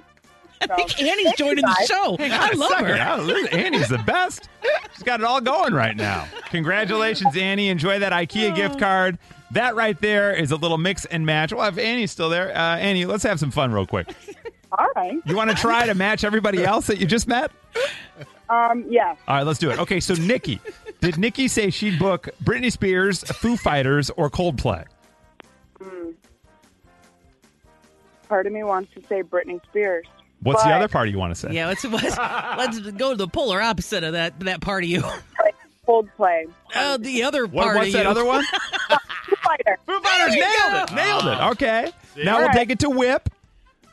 I 0.61 0.67
think 0.75 1.01
Annie's 1.01 1.31
joining 1.37 1.63
the 1.63 1.85
show. 1.87 2.17
Hang 2.17 2.33
on 2.33 2.39
I 2.41 2.49
a 2.51 2.55
love 2.57 2.71
her. 2.79 3.07
Oh, 3.11 3.25
this- 3.25 3.47
Annie's 3.47 3.87
the 3.87 3.97
best. 3.99 4.49
She's 4.93 5.03
got 5.03 5.21
it 5.21 5.25
all 5.25 5.39
going 5.39 5.73
right 5.73 5.95
now. 5.95 6.27
Congratulations, 6.49 7.37
Annie. 7.37 7.69
Enjoy 7.69 7.97
that 7.99 8.11
IKEA 8.11 8.53
gift 8.53 8.77
card. 8.77 9.17
That 9.51 9.75
right 9.77 9.99
there 10.01 10.33
is 10.33 10.51
a 10.51 10.57
little 10.57 10.77
mix 10.77 11.05
and 11.05 11.25
match. 11.25 11.53
Well, 11.53 11.65
if 11.69 11.77
Annie's 11.77 12.11
still 12.11 12.27
there, 12.27 12.49
uh, 12.49 12.75
Annie, 12.77 13.05
let's 13.05 13.23
have 13.23 13.39
some 13.39 13.51
fun 13.51 13.71
real 13.71 13.87
quick. 13.87 14.13
All 14.77 14.87
right. 14.97 15.17
You 15.25 15.37
want 15.37 15.49
to 15.49 15.55
try 15.55 15.85
to 15.85 15.95
match 15.95 16.25
everybody 16.25 16.65
else 16.65 16.87
that 16.87 16.97
you 16.99 17.07
just 17.07 17.27
met? 17.29 17.51
Um, 18.49 18.83
yeah. 18.89 19.15
All 19.29 19.37
right, 19.37 19.43
let's 19.43 19.59
do 19.59 19.69
it. 19.71 19.79
Okay, 19.79 20.01
so 20.01 20.13
Nikki, 20.15 20.59
did 21.01 21.17
Nikki 21.17 21.47
say 21.47 21.69
she'd 21.69 21.97
book 21.99 22.29
Britney 22.43 22.71
Spears, 22.71 23.23
Foo 23.23 23.55
Fighters, 23.57 24.09
or 24.11 24.29
Coldplay? 24.29 24.85
Hmm. 25.81 26.11
Part 28.27 28.45
of 28.47 28.53
me 28.53 28.63
wants 28.63 28.93
to 28.93 29.01
say 29.07 29.23
Britney 29.23 29.63
Spears. 29.65 30.05
What's 30.41 30.63
the 30.63 30.69
other 30.69 30.87
part 30.87 31.09
you 31.09 31.17
want 31.17 31.33
to 31.33 31.39
say? 31.39 31.51
Yeah, 31.51 31.67
let's, 31.67 31.83
let's 31.83 32.17
let's 32.17 32.79
go 32.91 33.11
to 33.11 33.17
the 33.17 33.27
polar 33.27 33.61
opposite 33.61 34.03
of 34.05 34.13
that 34.13 34.39
that 34.41 34.61
part 34.61 34.83
of 34.83 34.89
you. 34.89 35.03
Coldplay. 35.87 36.45
Oh, 36.75 36.97
the 36.97 37.23
other 37.23 37.45
What, 37.47 37.63
part 37.63 37.77
what's 37.77 37.87
of 37.87 37.93
that 37.93 38.03
you. 38.03 38.09
other 38.09 38.23
one? 38.23 38.43
Fighter. 39.43 39.77
Foo 39.87 39.99
Fighters 40.01 40.35
nailed 40.35 40.71
go. 40.71 40.83
it. 40.83 40.91
Nailed 40.95 41.25
it. 41.25 41.37
Oh. 41.41 41.49
Okay. 41.51 41.91
Now 42.23 42.33
All 42.33 42.37
we'll 42.39 42.47
right. 42.49 42.55
take 42.55 42.69
it 42.69 42.79
to 42.79 42.89
Whip. 42.89 43.27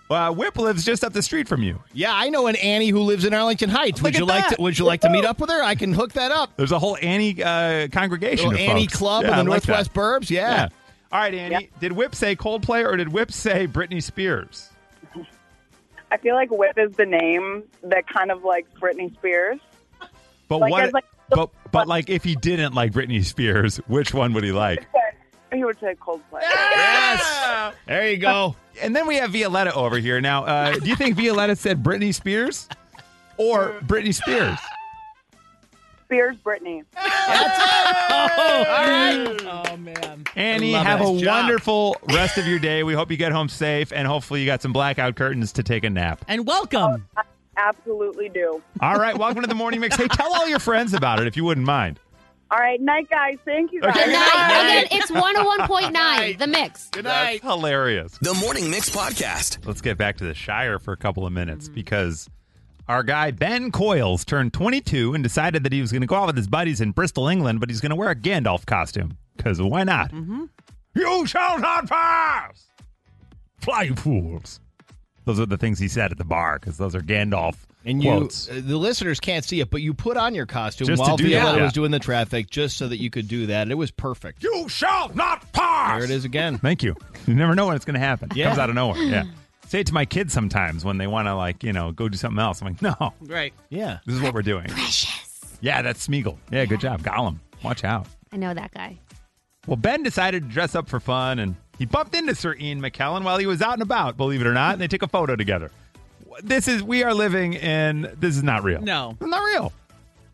Uh, 0.08 0.32
Whip 0.32 0.56
lives 0.56 0.84
just 0.84 1.02
up 1.02 1.12
the 1.12 1.22
street 1.22 1.48
from 1.48 1.62
you. 1.64 1.82
Yeah, 1.92 2.12
I 2.14 2.28
know 2.28 2.46
an 2.46 2.54
Annie 2.56 2.90
who 2.90 3.00
lives 3.00 3.24
in 3.24 3.34
Arlington 3.34 3.68
Heights. 3.70 4.00
Look 4.00 4.12
Would 4.14 4.18
you 4.18 4.24
at 4.24 4.28
like 4.28 4.48
to? 4.56 4.62
Would 4.62 4.78
you 4.78 4.84
like 4.84 5.00
to 5.00 5.10
meet 5.10 5.24
up 5.24 5.40
with 5.40 5.50
her? 5.50 5.62
I 5.62 5.74
can 5.74 5.92
hook 5.92 6.12
that 6.12 6.30
up. 6.30 6.50
There's 6.56 6.70
a 6.72 6.78
whole 6.78 6.96
Annie 7.02 7.42
uh, 7.42 7.88
congregation 7.88 8.50
Little 8.50 8.64
of 8.64 8.70
Annie 8.70 8.86
folks. 8.86 8.96
Club 8.96 9.24
Yeah, 9.24 9.40
in 9.40 9.46
the 9.46 9.50
I 9.50 9.54
like 9.54 9.62
that. 9.62 9.68
Northwest 9.68 9.92
Burbs. 9.94 10.30
Yeah. 10.30 10.50
Yeah. 10.54 10.68
All 11.10 11.20
right, 11.20 11.34
Annie. 11.34 11.70
Did 11.80 11.92
Whip 11.92 12.14
say 12.14 12.36
Coldplay 12.36 12.84
or 12.84 12.96
did 12.96 13.12
Whip 13.12 13.32
say 13.32 13.66
Britney 13.66 14.02
Spears? 14.02 14.68
I 16.12 16.18
feel 16.18 16.34
like 16.36 16.50
Whip 16.52 16.78
is 16.78 16.92
the 16.96 17.06
name 17.06 17.64
that 17.82 18.06
kind 18.08 18.30
of 18.30 18.44
likes 18.44 18.68
Britney 18.80 19.12
Spears. 19.14 19.58
But 20.48 20.58
Like, 20.58 20.70
what? 20.70 20.92
like, 20.92 21.04
but 21.30 21.50
but 21.72 21.88
like, 21.88 22.08
if 22.08 22.22
he 22.22 22.36
didn't 22.36 22.74
like 22.74 22.92
Britney 22.92 23.24
Spears, 23.24 23.78
which 23.88 24.14
one 24.14 24.32
would 24.34 24.44
he 24.44 24.52
like? 24.52 24.86
He 25.56 25.64
would 25.64 25.80
say 25.80 25.94
Coldplay. 25.94 26.40
Yes. 26.42 27.74
There 27.86 28.10
you 28.10 28.18
go. 28.18 28.54
And 28.82 28.94
then 28.94 29.06
we 29.06 29.16
have 29.16 29.30
Violetta 29.32 29.72
over 29.74 29.96
here. 29.98 30.20
Now, 30.20 30.44
uh, 30.44 30.74
do 30.78 30.86
you 30.88 30.96
think 30.96 31.16
Violetta 31.16 31.56
said 31.56 31.82
Britney 31.82 32.14
Spears 32.14 32.68
or 33.38 33.74
Britney 33.86 34.14
Spears? 34.14 34.58
Spears 36.04 36.36
Britney. 36.44 36.84
Oh 38.58 39.76
man. 39.78 40.24
Annie, 40.36 40.72
Love 40.72 40.86
have 40.86 41.00
it. 41.00 41.06
a 41.08 41.12
Nice 41.12 41.22
job. 41.22 41.42
wonderful 41.44 41.96
rest 42.10 42.38
of 42.38 42.46
your 42.46 42.58
day. 42.58 42.82
We 42.82 42.92
hope 42.94 43.10
you 43.10 43.16
get 43.16 43.32
home 43.32 43.48
safe, 43.48 43.92
and 43.92 44.06
hopefully 44.06 44.40
you 44.40 44.46
got 44.46 44.62
some 44.62 44.72
blackout 44.72 45.16
curtains 45.16 45.52
to 45.52 45.62
take 45.62 45.84
a 45.84 45.90
nap. 45.90 46.24
And 46.28 46.46
welcome. 46.46 47.06
Absolutely 47.56 48.28
do. 48.28 48.62
All 48.80 48.96
right, 48.96 49.16
welcome 49.16 49.40
to 49.42 49.48
the 49.48 49.54
morning 49.54 49.80
mix. 49.80 49.96
Hey, 49.96 50.08
tell 50.08 50.34
all 50.34 50.46
your 50.46 50.58
friends 50.58 50.92
about 50.92 51.20
it 51.20 51.26
if 51.26 51.36
you 51.36 51.44
wouldn't 51.44 51.66
mind. 51.66 51.98
All 52.50 52.58
right, 52.58 52.80
night, 52.80 53.10
guys. 53.10 53.38
Thank 53.44 53.72
you, 53.72 53.80
guys. 53.80 53.90
Okay. 53.90 54.04
Good 54.04 54.12
night. 54.12 54.84
Again, 54.88 54.98
it's 55.02 55.10
101.9, 55.10 56.38
the 56.38 56.46
mix. 56.46 56.88
Good 56.90 57.04
That's 57.04 57.42
night. 57.42 57.42
hilarious. 57.42 58.16
The 58.18 58.34
Morning 58.34 58.70
Mix 58.70 58.88
Podcast. 58.88 59.66
Let's 59.66 59.80
get 59.80 59.98
back 59.98 60.16
to 60.18 60.24
the 60.24 60.34
Shire 60.34 60.78
for 60.78 60.92
a 60.92 60.96
couple 60.96 61.26
of 61.26 61.32
minutes 61.32 61.68
because 61.68 62.28
our 62.86 63.02
guy 63.02 63.32
Ben 63.32 63.72
Coyles 63.72 64.24
turned 64.24 64.52
22 64.52 65.14
and 65.14 65.24
decided 65.24 65.64
that 65.64 65.72
he 65.72 65.80
was 65.80 65.90
going 65.90 66.02
to 66.02 66.06
go 66.06 66.14
out 66.14 66.28
with 66.28 66.36
his 66.36 66.46
buddies 66.46 66.80
in 66.80 66.92
Bristol, 66.92 67.26
England, 67.26 67.58
but 67.58 67.68
he's 67.68 67.80
going 67.80 67.90
to 67.90 67.96
wear 67.96 68.10
a 68.10 68.16
Gandalf 68.16 68.64
costume 68.64 69.18
because 69.36 69.60
why 69.60 69.82
not? 69.82 70.12
Mm-hmm. 70.12 70.44
You 70.94 71.26
shall 71.26 71.58
not 71.58 71.88
pass! 71.88 72.64
Fly, 73.58 73.82
you 73.82 73.96
fools. 73.96 74.60
Those 75.24 75.40
are 75.40 75.46
the 75.46 75.58
things 75.58 75.80
he 75.80 75.88
said 75.88 76.12
at 76.12 76.18
the 76.18 76.24
bar 76.24 76.60
because 76.60 76.78
those 76.78 76.94
are 76.94 77.00
Gandalf 77.00 77.56
And 77.86 78.02
you, 78.02 78.10
quotes. 78.10 78.50
uh, 78.50 78.60
the 78.64 78.76
listeners 78.76 79.20
can't 79.20 79.44
see 79.44 79.60
it, 79.60 79.70
but 79.70 79.80
you 79.80 79.94
put 79.94 80.16
on 80.16 80.34
your 80.34 80.44
costume 80.44 80.88
Just 80.88 81.00
while 81.00 81.16
do 81.16 81.28
that, 81.30 81.36
Violetta 81.38 81.58
yeah. 81.58 81.64
was 81.64 81.72
doing 81.72 81.92
the 81.92 82.00
traffic, 82.00 82.50
just 82.50 82.76
so 82.76 82.88
that 82.88 82.98
you 83.00 83.10
could 83.10 83.28
do 83.28 83.46
that. 83.46 83.62
And 83.62 83.70
it 83.70 83.76
was 83.76 83.92
perfect. 83.92 84.42
You 84.42 84.68
shall 84.68 85.08
not 85.14 85.50
pass! 85.52 85.96
There 86.00 86.04
it 86.04 86.10
is 86.10 86.24
again. 86.24 86.58
Thank 86.66 86.82
you. 86.82 86.96
You 87.28 87.34
never 87.34 87.54
know 87.54 87.68
when 87.68 87.76
it's 87.76 87.84
going 87.84 87.94
to 87.94 88.00
happen. 88.00 88.30
It 88.32 88.36
Yeah. 88.38 88.46
comes 88.48 88.58
out 88.58 88.68
of 88.70 88.74
nowhere. 88.74 88.98
Yeah. 89.02 89.24
Say 89.68 89.80
it 89.80 89.86
to 89.86 89.94
my 89.94 90.04
kids 90.04 90.32
sometimes 90.32 90.84
when 90.84 90.98
they 90.98 91.06
want 91.06 91.26
to, 91.28 91.34
like, 91.36 91.62
you 91.62 91.72
know, 91.72 91.92
go 91.92 92.08
do 92.08 92.16
something 92.18 92.38
else. 92.40 92.60
I'm 92.60 92.68
like, 92.68 92.82
no, 92.82 93.14
Right. 93.20 93.54
Yeah. 93.70 93.98
this 94.04 94.16
is 94.16 94.20
what 94.22 94.34
we're 94.34 94.42
doing. 94.42 94.66
Precious. 94.66 95.56
Yeah, 95.60 95.80
that's 95.82 96.06
Smeagol. 96.06 96.38
Yeah, 96.50 96.64
good 96.66 96.80
job. 96.80 97.02
Gollum. 97.02 97.38
Watch 97.62 97.84
out. 97.84 98.06
I 98.32 98.36
know 98.36 98.52
that 98.52 98.72
guy. 98.74 98.98
Well, 99.66 99.76
Ben 99.76 100.02
decided 100.02 100.42
to 100.44 100.48
dress 100.48 100.74
up 100.74 100.88
for 100.88 101.00
fun, 101.00 101.38
and 101.40 101.56
he 101.78 101.86
bumped 101.86 102.14
into 102.14 102.34
Sir 102.34 102.54
Ian 102.60 102.80
McKellen 102.80 103.24
while 103.24 103.38
he 103.38 103.46
was 103.46 103.62
out 103.62 103.72
and 103.74 103.82
about, 103.82 104.16
believe 104.16 104.40
it 104.40 104.46
or 104.46 104.52
not, 104.54 104.74
and 104.74 104.80
they 104.80 104.86
took 104.88 105.02
a 105.02 105.08
photo 105.08 105.34
together. 105.34 105.70
This 106.42 106.68
is, 106.68 106.82
we 106.82 107.02
are 107.02 107.14
living 107.14 107.54
in, 107.54 108.14
this 108.18 108.36
is 108.36 108.42
not 108.42 108.62
real. 108.62 108.80
No. 108.80 109.16
It's 109.20 109.28
not 109.30 109.42
real. 109.44 109.72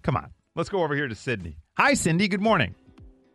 Come 0.03 0.17
on. 0.17 0.31
Let's 0.55 0.69
go 0.69 0.83
over 0.83 0.95
here 0.95 1.09
to 1.09 1.15
Sydney. 1.15 1.57
Hi, 1.77 1.95
Cindy. 1.95 2.29
Good 2.29 2.41
morning. 2.41 2.75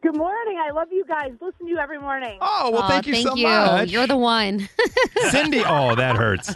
Good 0.03 0.15
morning. 0.15 0.59
I 0.63 0.71
love 0.71 0.89
you 0.91 1.03
guys. 1.05 1.31
Listen 1.41 1.65
to 1.65 1.69
you 1.69 1.77
every 1.79 1.97
morning. 1.99 2.37
Oh, 2.39 2.69
well, 2.71 2.83
Aw, 2.83 2.87
thank 2.87 3.07
you 3.07 3.13
thank 3.13 3.27
so 3.27 3.35
you. 3.35 3.43
much. 3.47 3.89
You're 3.89 4.05
the 4.05 4.15
one. 4.17 4.69
Cindy. 5.31 5.63
Oh, 5.65 5.95
that 5.95 6.15
hurts. 6.15 6.53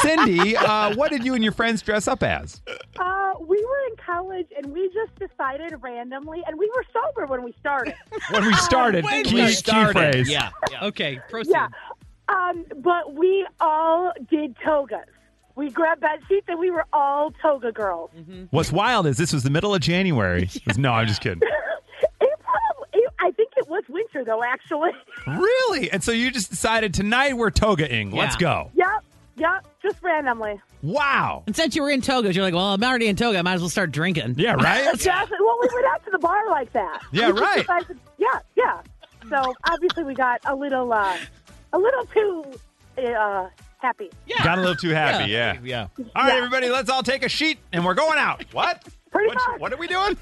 Cindy, 0.00 0.56
uh, 0.56 0.94
what 0.96 1.10
did 1.10 1.22
you 1.24 1.34
and 1.34 1.44
your 1.44 1.52
friends 1.52 1.82
dress 1.82 2.08
up 2.08 2.22
as? 2.22 2.62
Uh, 2.98 3.32
we 3.40 3.62
were 3.62 3.86
in 3.90 3.96
college 4.04 4.46
and 4.56 4.72
we 4.72 4.88
just 4.88 5.14
decided 5.18 5.74
randomly, 5.82 6.42
and 6.46 6.58
we 6.58 6.70
were 6.74 6.84
sober 6.92 7.26
when 7.26 7.42
we 7.42 7.52
started. 7.60 7.94
When 8.30 8.44
we 8.46 8.54
started, 8.54 9.04
when 9.04 9.24
key, 9.24 9.34
we 9.34 9.46
key 9.48 9.52
Started. 9.52 9.92
phrase. 9.92 10.30
Yeah. 10.30 10.50
yeah. 10.70 10.84
Okay, 10.86 11.20
proceed. 11.28 11.52
yeah. 11.52 11.68
Um, 12.28 12.64
but 12.78 13.14
we 13.14 13.46
all 13.60 14.12
did 14.30 14.56
togas. 14.64 14.98
We 15.58 15.70
grabbed 15.70 16.00
bed 16.00 16.20
sheets 16.28 16.46
and 16.48 16.58
we 16.58 16.70
were 16.70 16.86
all 16.92 17.32
toga 17.42 17.72
girls. 17.72 18.10
What's 18.50 18.70
wild 18.70 19.06
is 19.08 19.16
this 19.16 19.32
was 19.32 19.42
the 19.42 19.50
middle 19.50 19.74
of 19.74 19.80
January. 19.80 20.48
No, 20.78 20.92
I'm 20.92 21.06
just 21.08 21.20
kidding. 21.20 21.42
It 22.20 22.30
probably, 22.40 22.88
it, 23.00 23.10
I 23.18 23.32
think 23.32 23.50
it 23.56 23.68
was 23.68 23.82
winter 23.88 24.24
though, 24.24 24.42
actually. 24.44 24.90
Really? 25.26 25.90
And 25.90 26.02
so 26.02 26.12
you 26.12 26.30
just 26.30 26.48
decided 26.50 26.94
tonight 26.94 27.36
we're 27.36 27.50
toga-ing. 27.50 28.12
Let's 28.12 28.36
go. 28.36 28.70
yep, 28.74 29.04
yep, 29.36 29.66
just 29.82 30.00
randomly. 30.02 30.60
Wow. 30.82 31.42
And 31.48 31.56
since 31.56 31.74
you 31.74 31.82
were 31.82 31.90
in 31.90 32.00
togas, 32.02 32.36
you're 32.36 32.44
like, 32.44 32.54
well, 32.54 32.72
I'm 32.72 32.82
already 32.84 33.08
in 33.08 33.16
toga. 33.16 33.38
I 33.38 33.42
might 33.42 33.54
as 33.54 33.60
well 33.60 33.68
start 33.68 33.90
drinking. 33.90 34.36
Yeah, 34.38 34.52
right? 34.54 34.84
Yes, 34.84 35.06
well, 35.06 35.58
we 35.60 35.68
went 35.74 35.86
out 35.92 36.04
to 36.04 36.10
the 36.12 36.18
bar 36.20 36.48
like 36.50 36.72
that. 36.72 37.02
Yeah, 37.12 37.30
We 37.32 37.40
right. 37.40 37.58
decided- 37.60 37.98
yeah, 38.16 38.38
yeah. 38.56 38.80
So 39.28 39.54
obviously 39.68 40.04
we 40.04 40.14
got 40.14 40.40
a 40.46 40.54
little, 40.54 40.92
uh, 40.92 41.16
a 41.72 41.78
little 41.78 42.04
too 42.06 42.44
uh, 42.98 43.48
happy. 43.80 44.10
Got 44.42 44.58
a 44.58 44.60
little 44.60 44.76
too 44.76 44.90
happy, 44.90 45.30
yeah. 45.30 45.58
Yeah. 45.62 45.88
All 45.98 46.22
right, 46.24 46.28
Yeah. 46.32 46.36
everybody, 46.36 46.68
let's 46.70 46.90
all 46.90 47.02
take 47.02 47.24
a 47.24 47.28
sheet 47.28 47.58
and 47.72 47.84
we're 47.84 47.94
going 47.94 48.18
out. 48.18 48.44
What? 48.52 48.82
Pretty 49.10 49.28
what, 49.28 49.34
much. 49.48 49.60
what 49.60 49.72
are 49.72 49.76
we 49.76 49.86
doing? 49.86 50.16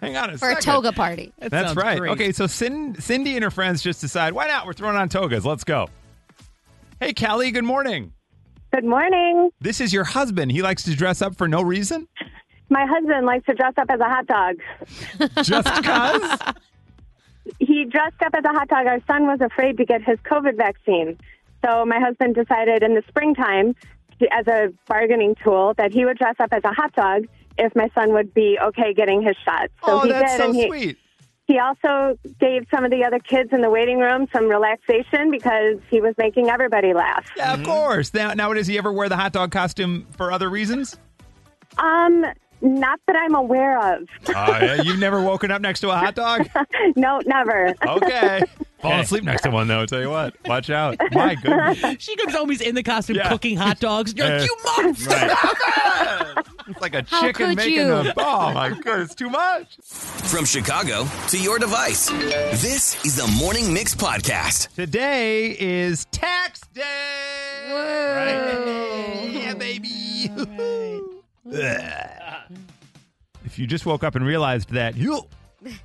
Hang 0.00 0.16
on 0.16 0.30
a 0.30 0.38
For 0.38 0.50
a 0.50 0.60
toga 0.60 0.92
party. 0.92 1.32
That 1.38 1.50
That's 1.50 1.68
sounds 1.68 1.76
right. 1.76 1.98
great. 1.98 2.10
Okay, 2.12 2.32
so 2.32 2.46
Cin- 2.46 2.94
Cindy 3.00 3.34
and 3.34 3.44
her 3.44 3.50
friends 3.50 3.82
just 3.82 4.00
decide, 4.00 4.32
why 4.32 4.46
not? 4.46 4.66
We're 4.66 4.72
throwing 4.72 4.96
on 4.96 5.08
togas. 5.08 5.44
Let's 5.44 5.64
go. 5.64 5.88
Hey, 7.00 7.12
Callie, 7.14 7.50
good 7.50 7.64
morning. 7.64 8.12
Good 8.72 8.84
morning. 8.84 9.50
This 9.60 9.80
is 9.80 9.92
your 9.92 10.04
husband. 10.04 10.52
He 10.52 10.62
likes 10.62 10.82
to 10.84 10.94
dress 10.94 11.20
up 11.22 11.36
for 11.36 11.48
no 11.48 11.60
reason? 11.62 12.08
My 12.68 12.86
husband 12.86 13.26
likes 13.26 13.44
to 13.46 13.54
dress 13.54 13.74
up 13.78 13.86
as 13.90 14.00
a 14.00 14.04
hot 14.04 14.26
dog. 14.26 14.56
Just 15.44 15.74
because? 15.74 16.38
He 17.58 17.84
dressed 17.84 18.20
up 18.24 18.32
as 18.34 18.44
a 18.44 18.48
hot 18.48 18.68
dog. 18.68 18.86
Our 18.86 19.00
son 19.06 19.26
was 19.26 19.40
afraid 19.40 19.76
to 19.78 19.84
get 19.84 20.02
his 20.02 20.18
COVID 20.20 20.56
vaccine. 20.56 21.18
So 21.64 21.84
my 21.84 21.98
husband 21.98 22.34
decided 22.34 22.82
in 22.82 22.94
the 22.94 23.02
springtime, 23.08 23.74
as 24.30 24.46
a 24.46 24.72
bargaining 24.86 25.34
tool, 25.42 25.74
that 25.78 25.92
he 25.92 26.04
would 26.04 26.18
dress 26.18 26.36
up 26.40 26.52
as 26.52 26.62
a 26.64 26.72
hot 26.72 26.94
dog 26.94 27.26
if 27.58 27.74
my 27.74 27.90
son 27.94 28.12
would 28.12 28.32
be 28.32 28.58
okay 28.62 28.94
getting 28.94 29.22
his 29.22 29.36
shot. 29.44 29.70
So 29.84 29.92
oh, 29.92 30.00
he 30.00 30.10
that's 30.10 30.32
did, 30.32 30.38
so 30.38 30.46
and 30.46 30.54
he, 30.54 30.66
sweet. 30.68 30.98
he 31.46 31.58
also 31.58 32.18
gave 32.38 32.66
some 32.70 32.84
of 32.84 32.90
the 32.90 33.04
other 33.04 33.18
kids 33.18 33.50
in 33.52 33.60
the 33.60 33.70
waiting 33.70 33.98
room 33.98 34.26
some 34.32 34.48
relaxation 34.48 35.30
because 35.30 35.78
he 35.90 36.00
was 36.00 36.14
making 36.18 36.48
everybody 36.48 36.94
laugh. 36.94 37.26
Yeah, 37.36 37.54
of 37.54 37.62
course. 37.62 38.12
Now, 38.14 38.32
now, 38.34 38.52
does 38.52 38.66
he 38.66 38.78
ever 38.78 38.92
wear 38.92 39.08
the 39.08 39.16
hot 39.16 39.32
dog 39.32 39.52
costume 39.52 40.06
for 40.16 40.32
other 40.32 40.48
reasons? 40.48 40.98
Um, 41.78 42.24
not 42.62 43.00
that 43.06 43.16
I'm 43.16 43.34
aware 43.34 43.94
of. 43.94 44.08
Uh, 44.34 44.82
you've 44.84 44.98
never 44.98 45.22
woken 45.22 45.50
up 45.50 45.62
next 45.62 45.80
to 45.80 45.90
a 45.90 45.96
hot 45.96 46.14
dog? 46.14 46.48
no, 46.96 47.20
never. 47.24 47.74
Okay. 47.86 48.42
Falling 48.82 49.00
asleep 49.00 49.24
next 49.24 49.42
to 49.42 49.50
one, 49.50 49.68
though. 49.68 49.80
I'll 49.80 49.86
tell 49.86 50.00
you 50.00 50.10
what. 50.10 50.34
Watch 50.46 50.70
out. 50.70 50.96
My 51.12 51.34
goodness. 51.34 51.96
she 52.02 52.16
comes 52.16 52.34
home, 52.34 52.48
he's 52.50 52.60
in 52.62 52.74
the 52.74 52.82
costume 52.82 53.16
Yeah. 53.16 53.28
cooking 53.28 53.56
hot 53.56 53.78
dogs. 53.80 54.14
You're 54.16 54.28
like, 54.28 54.42
you 54.48 54.56
monster! 54.76 55.34
It's 56.68 56.80
like 56.80 56.94
a 56.94 57.04
How 57.08 57.22
chicken 57.22 57.48
could 57.48 57.56
making 57.56 57.74
you? 57.74 57.92
a. 57.92 58.14
Oh, 58.16 58.52
my 58.54 58.68
goodness. 58.68 59.12
Too 59.16 59.28
much. 59.28 59.66
From 59.82 60.44
Chicago 60.44 61.04
to 61.28 61.36
your 61.42 61.58
device, 61.58 62.08
this 62.62 63.04
is 63.04 63.16
the 63.16 63.26
Morning 63.40 63.72
Mix 63.74 63.92
Podcast. 63.96 64.72
Today 64.76 65.56
is 65.58 66.04
tax 66.12 66.60
day. 66.72 66.82
Right? 67.72 69.30
Yeah, 69.32 69.54
baby. 69.54 70.30
Ugh. 71.52 72.58
If 73.44 73.58
you 73.58 73.66
just 73.66 73.84
woke 73.84 74.04
up 74.04 74.14
and 74.14 74.24
realized 74.24 74.70
that, 74.70 74.96
you 74.96 75.26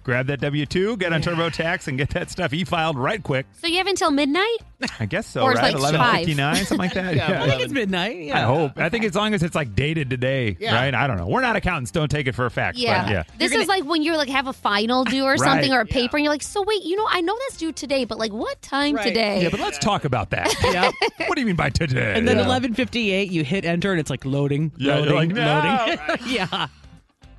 grab 0.04 0.28
that 0.28 0.42
W 0.42 0.66
2, 0.66 0.98
get 0.98 1.14
on 1.14 1.22
TurboTax, 1.22 1.88
and 1.88 1.98
get 1.98 2.10
that 2.12 2.30
stuff 2.32 2.54
e 2.54 2.64
filed 2.64 2.98
right 2.98 3.22
quick. 3.22 3.46
So 3.62 3.68
you 3.68 3.78
have 3.78 3.88
until 3.88 4.12
midnight? 4.12 4.58
I 5.00 5.06
guess 5.06 5.26
so, 5.26 5.42
Or 5.42 5.52
it's 5.52 5.62
right? 5.62 5.74
like 5.74 5.94
Eleven 5.94 6.16
fifty 6.18 6.34
nine, 6.36 6.56
something 6.58 6.78
like 6.78 6.94
that. 6.94 7.16
Yeah, 7.16 7.44
I 7.44 7.48
think 7.50 7.62
it's 7.62 7.72
midnight. 7.74 8.18
Yeah. 8.18 8.40
I 8.40 8.42
hope. 8.44 8.78
I 8.78 8.90
think 8.90 9.06
as 9.06 9.16
long 9.16 9.34
as 9.34 9.42
it's 9.42 9.56
like 9.56 9.74
dated 9.74 10.10
today, 10.10 10.58
Yeah. 10.60 10.76
right? 10.76 10.94
I 10.94 11.08
don't 11.08 11.18
know. 11.18 11.28
We're 11.28 11.42
not 11.42 11.56
accountants. 11.56 11.92
Don't 11.92 12.10
take 12.10 12.28
it 12.28 12.36
for 12.36 12.46
a 12.46 12.52
fact. 12.52 12.78
Yeah. 12.78 13.04
But 13.04 13.12
yeah. 13.12 13.24
This 13.38 13.54
is 13.54 13.68
like 13.68 13.86
when 13.86 14.04
you're 14.04 14.18
like 14.18 14.30
have 14.30 14.48
a 14.48 14.54
final 14.54 15.04
due 15.06 15.24
or 15.24 15.32
Right. 15.32 15.40
something 15.40 15.72
or 15.72 15.80
a 15.80 15.86
paper 15.86 16.18
and 16.18 16.24
you're 16.26 16.34
like, 16.34 16.44
so 16.44 16.62
wait, 16.64 16.84
you 16.84 16.96
know, 16.98 17.08
I 17.10 17.22
know 17.22 17.38
that's 17.48 17.58
due 17.58 17.72
today, 17.72 18.04
but 18.06 18.18
like 18.18 18.34
what 18.34 18.62
time 18.62 18.98
today? 18.98 19.44
Yeah, 19.44 19.50
but 19.50 19.60
let's 19.62 19.80
talk 19.80 20.04
about 20.06 20.30
that. 20.32 20.54
Yep. 20.76 20.94
what 21.30 21.36
do 21.36 21.42
you 21.42 21.48
mean 21.48 21.56
by 21.56 21.70
today? 21.70 22.14
And 22.18 22.28
then 22.28 22.38
11:58, 22.38 23.32
you 23.32 23.44
hit 23.46 23.64
enter, 23.66 23.92
and 23.92 24.00
it's 24.00 24.10
like 24.10 24.26
loading, 24.26 24.72
Yeah, 24.78 24.98
you're 25.00 25.14
loading, 25.14 25.36
like, 25.36 25.46
no. 25.46 25.86
loading. 26.10 26.28
yeah. 26.36 26.68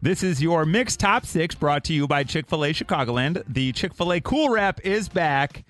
This 0.07 0.23
is 0.23 0.41
your 0.41 0.65
mixed 0.65 1.01
top 1.01 1.27
six 1.27 1.57
brought 1.57 1.83
to 1.87 1.93
you 1.93 2.07
by 2.07 2.23
Chick 2.23 2.47
fil 2.47 2.65
A 2.65 2.73
Chicagoland. 2.73 3.43
The 3.49 3.73
Chick 3.73 3.93
fil 3.93 4.13
A 4.13 4.21
Cool 4.21 4.51
Wrap 4.51 4.79
is 4.87 5.09
back. 5.09 5.65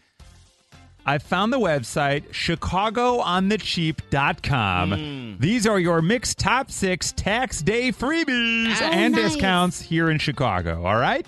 I 1.07 1.17
found 1.17 1.55
the 1.55 1.59
website 1.59 2.29
chicagoonthecheap.com. 2.33 4.93
Hmm. 4.93 5.37
These 5.41 5.67
are 5.67 5.79
your 5.79 6.03
mixed 6.03 6.39
top 6.39 6.71
six 6.71 7.13
tax 7.13 7.63
day 7.63 7.91
freebies 7.93 8.77
Oh, 8.83 8.91
and 8.93 9.15
nice. 9.15 9.33
discounts 9.33 9.81
here 9.81 10.11
in 10.11 10.19
Chicago. 10.19 10.85
All 10.85 10.99
right. 10.99 11.27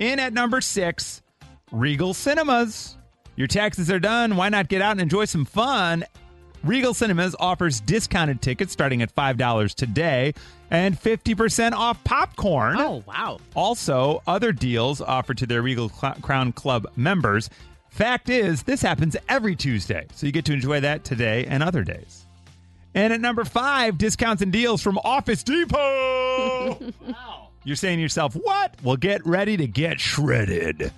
In 0.00 0.18
at 0.18 0.32
number 0.32 0.60
six, 0.60 1.22
Regal 1.70 2.12
Cinemas. 2.12 2.96
Your 3.36 3.46
taxes 3.46 3.88
are 3.88 4.00
done. 4.00 4.34
Why 4.34 4.48
not 4.48 4.66
get 4.66 4.82
out 4.82 4.90
and 4.90 5.00
enjoy 5.00 5.26
some 5.26 5.44
fun? 5.44 6.04
Regal 6.64 6.94
Cinemas 6.94 7.34
offers 7.40 7.80
discounted 7.80 8.40
tickets 8.40 8.72
starting 8.72 9.02
at 9.02 9.14
$5 9.14 9.74
today 9.74 10.32
and 10.70 10.98
50% 10.98 11.72
off 11.72 12.02
popcorn. 12.04 12.76
Oh, 12.78 13.02
wow. 13.06 13.38
Also, 13.54 14.22
other 14.26 14.52
deals 14.52 15.00
offered 15.00 15.38
to 15.38 15.46
their 15.46 15.60
Regal 15.62 15.88
Cl- 15.88 16.14
Crown 16.22 16.52
Club 16.52 16.86
members. 16.96 17.50
Fact 17.90 18.28
is, 18.28 18.62
this 18.62 18.80
happens 18.80 19.16
every 19.28 19.56
Tuesday, 19.56 20.06
so 20.14 20.24
you 20.26 20.32
get 20.32 20.44
to 20.46 20.52
enjoy 20.52 20.80
that 20.80 21.04
today 21.04 21.46
and 21.46 21.62
other 21.62 21.82
days. 21.82 22.24
And 22.94 23.12
at 23.12 23.20
number 23.20 23.44
five, 23.44 23.98
discounts 23.98 24.40
and 24.42 24.52
deals 24.52 24.82
from 24.82 24.98
Office 24.98 25.42
Depot. 25.42 26.78
Wow. 27.06 27.48
You're 27.64 27.76
saying 27.76 27.98
to 27.98 28.02
yourself, 28.02 28.34
what? 28.34 28.74
Well, 28.82 28.96
get 28.96 29.24
ready 29.26 29.56
to 29.58 29.66
get 29.68 30.00
shredded. 30.00 30.90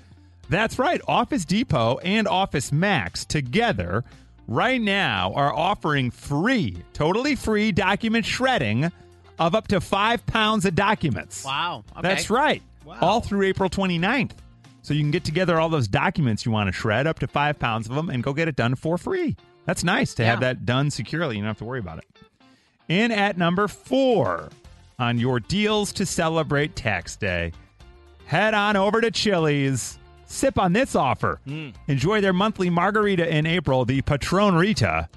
That's 0.49 0.79
right. 0.79 1.01
Office 1.09 1.45
Depot 1.45 1.99
and 1.99 2.29
Office 2.29 2.71
Max 2.73 3.25
together 3.25 4.05
right 4.47 4.81
now 4.81 5.33
are 5.35 5.53
offering 5.55 6.11
free, 6.11 6.77
totally 6.93 7.35
free 7.35 7.73
document 7.73 8.25
shredding 8.27 8.91
of 9.39 9.55
up 9.55 9.69
to 9.69 9.81
five 9.81 10.25
pounds 10.27 10.65
of 10.65 10.75
documents. 10.75 11.45
Wow. 11.45 11.85
Okay. 11.93 12.03
That's 12.03 12.31
right. 12.31 12.63
All 13.01 13.21
through 13.21 13.43
April 13.47 13.71
29th. 13.71 14.33
So 14.83 14.93
you 14.93 15.01
can 15.01 15.11
get 15.11 15.25
together 15.25 15.59
all 15.59 15.71
those 15.71 15.89
documents 15.89 16.45
you 16.45 16.53
want 16.53 16.69
to 16.69 16.73
shred, 16.73 17.07
up 17.07 17.19
to 17.21 17.27
five 17.27 17.59
pounds 17.59 17.89
of 17.89 17.95
them, 17.95 18.11
and 18.11 18.23
go 18.23 18.35
get 18.35 18.49
it 18.49 18.57
done 18.57 18.75
for 18.75 18.99
free. 18.99 19.35
That's 19.65 19.83
nice 19.83 20.13
to 20.15 20.25
have 20.27 20.41
that 20.41 20.67
done 20.67 20.91
securely. 20.91 21.37
You 21.37 21.43
don't 21.43 21.49
have 21.49 21.59
to 21.59 21.65
worry 21.65 21.79
about 21.79 21.99
it. 21.99 22.05
In 22.89 23.11
at 23.11 23.39
number 23.39 23.67
four 23.67 24.51
on 24.99 25.19
your 25.19 25.41
deals 25.41 25.91
to 25.95 26.05
celebrate 26.05 26.77
tax 26.77 27.17
day, 27.17 27.53
head 28.27 28.53
on 28.53 28.77
over 28.77 29.01
to 29.01 29.11
Chili's. 29.11 29.99
Sip 30.27 30.59
on 30.59 30.73
this 30.73 30.95
offer. 30.95 31.41
Hmm. 31.45 31.71
Enjoy 31.89 32.21
their 32.21 32.33
monthly 32.33 32.71
margarita 32.71 33.29
in 33.29 33.47
April, 33.47 33.85
the 33.85 34.03
Patron 34.03 34.55
Rita, 34.55 35.09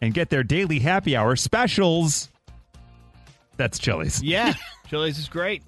and 0.00 0.14
get 0.14 0.30
their 0.30 0.42
daily 0.42 0.78
happy 0.78 1.16
hour 1.16 1.36
specials. 1.36 2.28
That's 3.56 3.78
Chili's. 3.78 4.22
Yeah, 4.22 4.54
Chili's 4.88 5.18
is 5.18 5.28
great. 5.28 5.62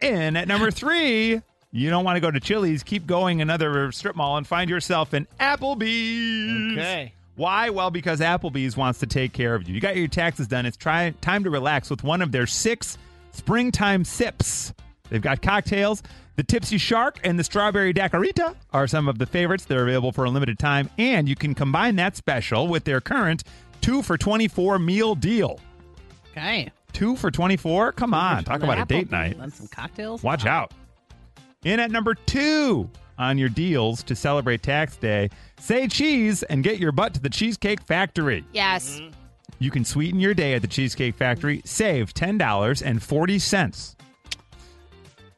In 0.00 0.36
at 0.36 0.48
number 0.48 0.70
three, 0.70 1.40
you 1.70 1.90
don't 1.90 2.04
want 2.04 2.16
to 2.16 2.20
go 2.20 2.30
to 2.30 2.40
Chili's. 2.40 2.82
Keep 2.82 3.06
going 3.06 3.40
another 3.40 3.92
strip 3.92 4.16
mall 4.16 4.36
and 4.36 4.46
find 4.46 4.68
yourself 4.68 5.12
an 5.12 5.26
Applebee's. 5.40 6.72
Okay. 6.78 7.12
Why? 7.34 7.70
Well, 7.70 7.90
because 7.90 8.20
Applebee's 8.20 8.76
wants 8.76 8.98
to 9.00 9.06
take 9.06 9.32
care 9.32 9.54
of 9.54 9.66
you. 9.66 9.74
You 9.74 9.80
got 9.80 9.96
your 9.96 10.08
taxes 10.08 10.46
done. 10.46 10.66
It's 10.66 10.76
try, 10.76 11.14
time 11.22 11.44
to 11.44 11.50
relax 11.50 11.88
with 11.88 12.04
one 12.04 12.20
of 12.20 12.30
their 12.30 12.46
six 12.46 12.98
springtime 13.30 14.04
sips. 14.04 14.74
They've 15.12 15.20
got 15.20 15.42
cocktails. 15.42 16.02
The 16.36 16.42
Tipsy 16.42 16.78
Shark 16.78 17.20
and 17.22 17.38
the 17.38 17.44
Strawberry 17.44 17.92
Daiquirita 17.92 18.56
are 18.72 18.86
some 18.86 19.08
of 19.08 19.18
the 19.18 19.26
favorites. 19.26 19.66
They're 19.66 19.82
available 19.82 20.10
for 20.10 20.24
a 20.24 20.30
limited 20.30 20.58
time, 20.58 20.88
and 20.96 21.28
you 21.28 21.36
can 21.36 21.54
combine 21.54 21.96
that 21.96 22.16
special 22.16 22.66
with 22.66 22.84
their 22.84 23.02
current 23.02 23.44
two 23.82 24.00
for 24.00 24.16
24 24.16 24.78
meal 24.78 25.14
deal. 25.14 25.60
Okay. 26.30 26.72
Two 26.94 27.14
for 27.16 27.30
24? 27.30 27.92
Come 27.92 28.14
on. 28.14 28.42
Talk 28.44 28.62
about 28.62 28.78
a 28.78 28.86
date 28.86 29.10
night. 29.10 29.36
And 29.38 29.52
some 29.52 29.68
cocktails. 29.68 30.22
Watch 30.22 30.46
out. 30.46 30.72
In 31.62 31.78
at 31.78 31.90
number 31.90 32.14
two 32.14 32.88
on 33.18 33.36
your 33.36 33.50
deals 33.50 34.02
to 34.04 34.16
celebrate 34.16 34.62
tax 34.62 34.96
day, 34.96 35.28
say 35.60 35.88
cheese 35.88 36.42
and 36.44 36.64
get 36.64 36.78
your 36.78 36.90
butt 36.90 37.12
to 37.12 37.20
the 37.20 37.28
Cheesecake 37.28 37.82
Factory. 37.82 38.46
Yes. 38.54 38.98
You 39.58 39.70
can 39.70 39.84
sweeten 39.84 40.20
your 40.20 40.32
day 40.32 40.54
at 40.54 40.62
the 40.62 40.68
Cheesecake 40.68 41.14
Factory, 41.16 41.60
save 41.66 42.14
$10.40. 42.14 43.96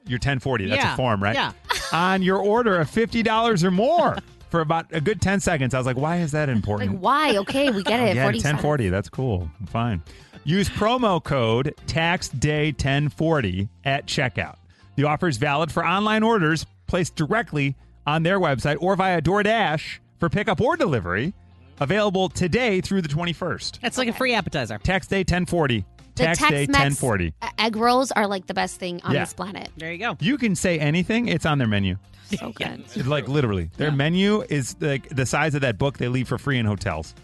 Your 0.06 0.16
1040, 0.18 0.66
that's 0.68 0.82
Yeah, 0.82 0.92
a 0.94 0.96
form, 0.96 1.22
right? 1.22 1.34
yeah. 1.34 1.52
on 1.92 2.22
your 2.22 2.38
order 2.38 2.78
of 2.80 2.90
$50 2.90 3.62
or 3.64 3.70
more 3.70 4.16
for 4.50 4.60
about 4.60 4.86
a 4.92 5.00
good 5.00 5.20
10 5.22 5.40
seconds. 5.40 5.74
I 5.74 5.78
was 5.78 5.86
like, 5.86 5.96
why 5.96 6.18
is 6.18 6.32
that 6.32 6.48
Like 6.48 6.56
important? 6.56 7.00
why? 7.00 7.36
Okay, 7.38 7.70
we 7.70 7.82
get 7.82 8.00
it. 8.00 8.16
yeah, 8.16 8.24
40 8.24 8.38
1040. 8.38 8.88
That's 8.90 9.08
cool. 9.08 9.48
Fine. 9.66 10.02
Use 10.44 10.68
promo 10.68 11.22
code 11.24 11.74
TaxDay1040 11.86 13.68
at 13.84 14.06
checkout. 14.06 14.56
The 14.96 15.04
offer 15.04 15.26
is 15.28 15.38
valid 15.38 15.72
for 15.72 15.84
online 15.84 16.22
orders 16.22 16.66
placed 16.86 17.16
directly 17.16 17.74
on 18.06 18.22
their 18.22 18.38
website 18.38 18.76
or 18.80 18.94
via 18.96 19.20
DoorDash 19.22 19.98
for 20.20 20.28
pickup 20.28 20.60
or 20.60 20.76
delivery. 20.76 21.32
Available 21.80 22.28
today 22.28 22.80
through 22.80 23.02
the 23.02 23.08
21st. 23.08 23.80
That's 23.80 23.98
like 23.98 24.06
a 24.06 24.12
free 24.12 24.32
appetizer. 24.34 24.78
Tax 24.78 25.08
Day 25.08 25.20
1040. 25.20 25.84
The 26.16 26.24
Tax 26.24 26.38
Day 26.38 26.66
Tex-Mex 26.66 26.78
1040. 27.00 27.26
e- 27.26 27.32
egg 27.58 27.76
rolls 27.76 28.12
are 28.12 28.26
like 28.26 28.46
the 28.46 28.54
best 28.54 28.78
thing 28.78 29.00
on 29.02 29.12
Yeah. 29.14 29.20
this 29.20 29.34
planet. 29.34 29.68
There 29.76 29.92
you 29.92 29.98
go. 29.98 30.16
You 30.20 30.38
can 30.38 30.54
say 30.54 30.78
anything, 30.78 31.28
it's 31.28 31.46
on 31.46 31.58
their 31.58 31.66
menu. 31.68 31.96
So 32.38 32.52
good. 32.54 32.84
It's 32.94 33.06
like 33.06 33.28
literally. 33.28 33.70
Their 33.76 33.90
menu 33.92 34.42
is 34.48 34.76
like 34.80 35.08
the 35.08 35.26
size 35.26 35.54
of 35.54 35.60
that 35.62 35.78
book 35.78 35.98
they 35.98 36.08
leave 36.08 36.28
for 36.28 36.38
free 36.38 36.58
in 36.58 36.66
hotels. 36.66 37.14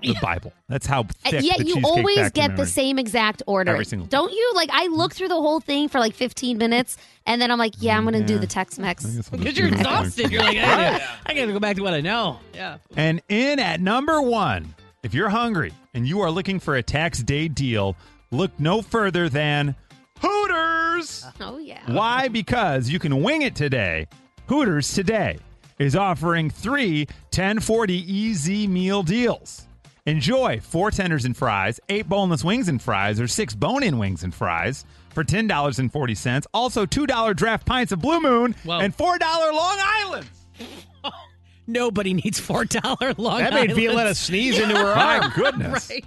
The 0.00 0.14
Bible. 0.22 0.52
That's 0.68 0.86
how 0.86 1.02
thick 1.24 1.42
yet 1.42 1.58
the 1.58 1.66
you 1.66 1.80
always 1.82 2.18
Factory 2.18 2.46
get 2.46 2.56
the 2.56 2.66
same 2.66 3.00
exact 3.00 3.42
order. 3.48 3.72
Every 3.72 3.84
single 3.84 4.06
Don't 4.06 4.32
you? 4.32 4.52
Like 4.54 4.70
I 4.72 4.86
look 4.86 5.12
through 5.12 5.26
the 5.26 5.34
whole 5.34 5.58
thing 5.58 5.88
for 5.88 5.98
like 5.98 6.14
15 6.14 6.56
minutes 6.56 6.96
and 7.26 7.42
then 7.42 7.50
I'm 7.50 7.58
like, 7.58 7.74
yeah, 7.80 7.96
I'm 7.96 8.04
going 8.04 8.14
to 8.14 8.22
do 8.24 8.38
the 8.38 8.46
Tex-Mex. 8.46 9.04
Because 9.28 9.58
you're 9.58 9.66
exhausted. 9.66 10.30
You're 10.30 10.42
like, 10.42 10.56
oh, 10.56 10.60
I, 10.62 11.00
I 11.26 11.34
got 11.34 11.46
to 11.46 11.52
go 11.52 11.58
back 11.58 11.74
to 11.76 11.82
what 11.82 11.94
I 11.94 12.00
know. 12.00 12.38
Yeah. 12.54 12.78
And 12.96 13.20
in 13.28 13.58
at 13.58 13.80
number 13.80 14.22
one, 14.22 14.72
if 15.02 15.14
you're 15.14 15.30
hungry 15.30 15.72
and 15.94 16.06
you 16.06 16.20
are 16.20 16.30
looking 16.30 16.60
for 16.60 16.76
a 16.76 16.82
tax 16.82 17.20
day 17.20 17.48
deal, 17.48 17.96
look 18.30 18.50
no 18.58 18.82
further 18.82 19.28
than 19.28 19.74
Hooters. 20.20 21.24
Oh 21.40 21.58
yeah. 21.58 21.80
Why? 21.86 22.26
Because 22.28 22.88
you 22.90 22.98
can 22.98 23.22
wing 23.22 23.42
it 23.42 23.54
today. 23.54 24.06
Hooters 24.48 24.92
today 24.92 25.38
is 25.78 25.94
offering 25.94 26.50
three 26.50 27.06
1040 27.32 27.94
easy 28.12 28.66
meal 28.66 29.02
deals. 29.04 29.66
Enjoy 30.06 30.58
four 30.60 30.90
tenders 30.90 31.24
and 31.24 31.36
fries, 31.36 31.78
eight 31.88 32.08
boneless 32.08 32.42
wings 32.42 32.68
and 32.68 32.80
fries, 32.82 33.20
or 33.20 33.28
six 33.28 33.54
bone 33.54 33.82
in 33.82 33.98
wings 33.98 34.24
and 34.24 34.34
fries 34.34 34.84
for 35.10 35.22
$10.40. 35.22 36.46
Also, 36.54 36.86
$2 36.86 37.36
draft 37.36 37.66
pints 37.66 37.92
of 37.92 38.00
Blue 38.00 38.20
Moon 38.20 38.54
Whoa. 38.64 38.78
and 38.80 38.96
$4 38.96 39.20
Long 39.20 39.78
Island. 39.80 40.26
Nobody 41.66 42.14
needs 42.14 42.40
$4 42.40 43.18
long 43.18 43.42
Island. 43.42 43.46
That 43.46 43.54
made 43.68 43.72
Violetta 43.76 44.00
Islands. 44.00 44.18
sneeze 44.18 44.58
into 44.58 44.74
her 44.76 44.94
My 44.94 45.30
goodness. 45.34 45.90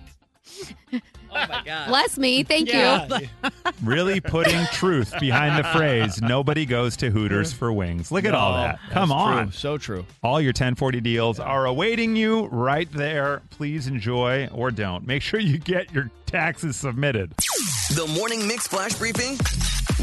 Right. 0.91 1.01
Oh 1.32 1.45
my 1.47 1.61
god. 1.65 1.88
Bless 1.88 2.17
me. 2.17 2.43
Thank 2.43 2.69
Yeah. 2.69 3.07
you. 3.19 3.27
Really 3.84 4.19
putting 4.21 4.63
truth 4.67 5.13
behind 5.19 5.57
the 5.57 5.67
phrase 5.69 6.21
"Nobody 6.21 6.65
goes 6.67 6.95
to 6.97 7.09
Hooters 7.09 7.51
for 7.51 7.71
wings." 7.73 8.11
Look 8.11 8.25
at 8.25 8.36
all 8.36 8.51
No, 8.51 8.57
that. 8.57 8.79
Come 8.91 9.11
on, 9.11 9.45
true. 9.45 9.51
So 9.51 9.77
true. 9.77 10.05
All 10.21 10.39
your 10.39 10.49
1040 10.49 11.01
deals 11.01 11.39
are 11.39 11.65
awaiting 11.65 12.15
you 12.15 12.45
right 12.47 12.91
there. 12.91 13.41
Please 13.49 13.88
enjoy 13.88 14.47
or 14.53 14.69
don't. 14.71 15.07
Make 15.07 15.23
sure 15.23 15.39
you 15.39 15.57
get 15.57 15.91
your 15.93 16.11
taxes 16.27 16.75
submitted. 16.75 17.32
The 17.95 18.05
Morning 18.15 18.47
Mix 18.47 18.67
Flash 18.67 18.93
Briefing 18.95 19.38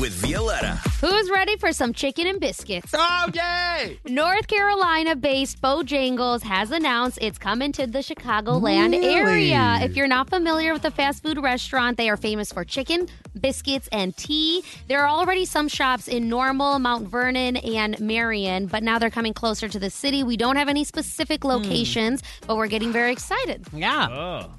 with 0.01 0.13
Violetta. 0.13 0.77
Who's 1.01 1.31
ready 1.31 1.57
for 1.57 1.73
some 1.73 1.93
chicken 1.93 2.27
and 2.27 2.41
biscuits? 2.41 2.93
Oh, 2.95 3.27
yay! 3.35 3.99
North 4.07 4.47
Carolina 4.47 5.17
based 5.17 5.61
Bojangles 5.61 6.43
has 6.43 6.71
announced 6.71 7.19
it's 7.21 7.39
coming 7.39 7.73
to 7.73 7.87
the 7.87 7.99
Chicagoland 7.99 8.93
Really? 8.93 9.15
area. 9.15 9.79
If 9.83 9.97
you're 9.97 10.07
not 10.07 10.29
familiar 10.31 10.73
with 10.73 10.83
the 10.83 10.91
fast 10.91 11.23
food 11.23 11.43
restaurant, 11.43 11.97
they 11.97 12.09
are 12.11 12.17
famous 12.17 12.53
for 12.53 12.65
chicken, 12.65 13.09
biscuits, 13.41 13.89
and 13.91 14.17
tea. 14.17 14.63
There 14.87 15.01
are 15.01 15.09
already 15.09 15.45
some 15.45 15.67
shops 15.69 16.07
in 16.07 16.29
Normal, 16.29 16.79
Mount 16.79 17.09
Vernon, 17.09 17.57
and 17.57 17.99
Marion, 17.99 18.67
but 18.67 18.83
now 18.83 18.99
they're 18.99 19.11
coming 19.11 19.35
closer 19.35 19.69
to 19.69 19.79
the 19.79 19.91
city. 19.91 20.23
We 20.23 20.37
don't 20.37 20.57
have 20.57 20.69
any 20.69 20.85
specific 20.85 21.45
locations, 21.45 22.23
but 22.47 22.57
we're 22.57 22.69
getting 22.69 22.93
very 22.93 23.11
excited. 23.13 23.67
Yeah. 23.73 24.09
Oh. 24.11 24.51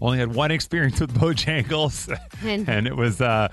Only 0.00 0.18
had 0.18 0.34
one 0.34 0.50
experience 0.50 1.00
with 1.00 1.12
Bojangles, 1.14 2.08
And- 2.44 2.68
and 2.68 2.86
it 2.86 2.96
was 2.96 3.20
uh, 3.20 3.48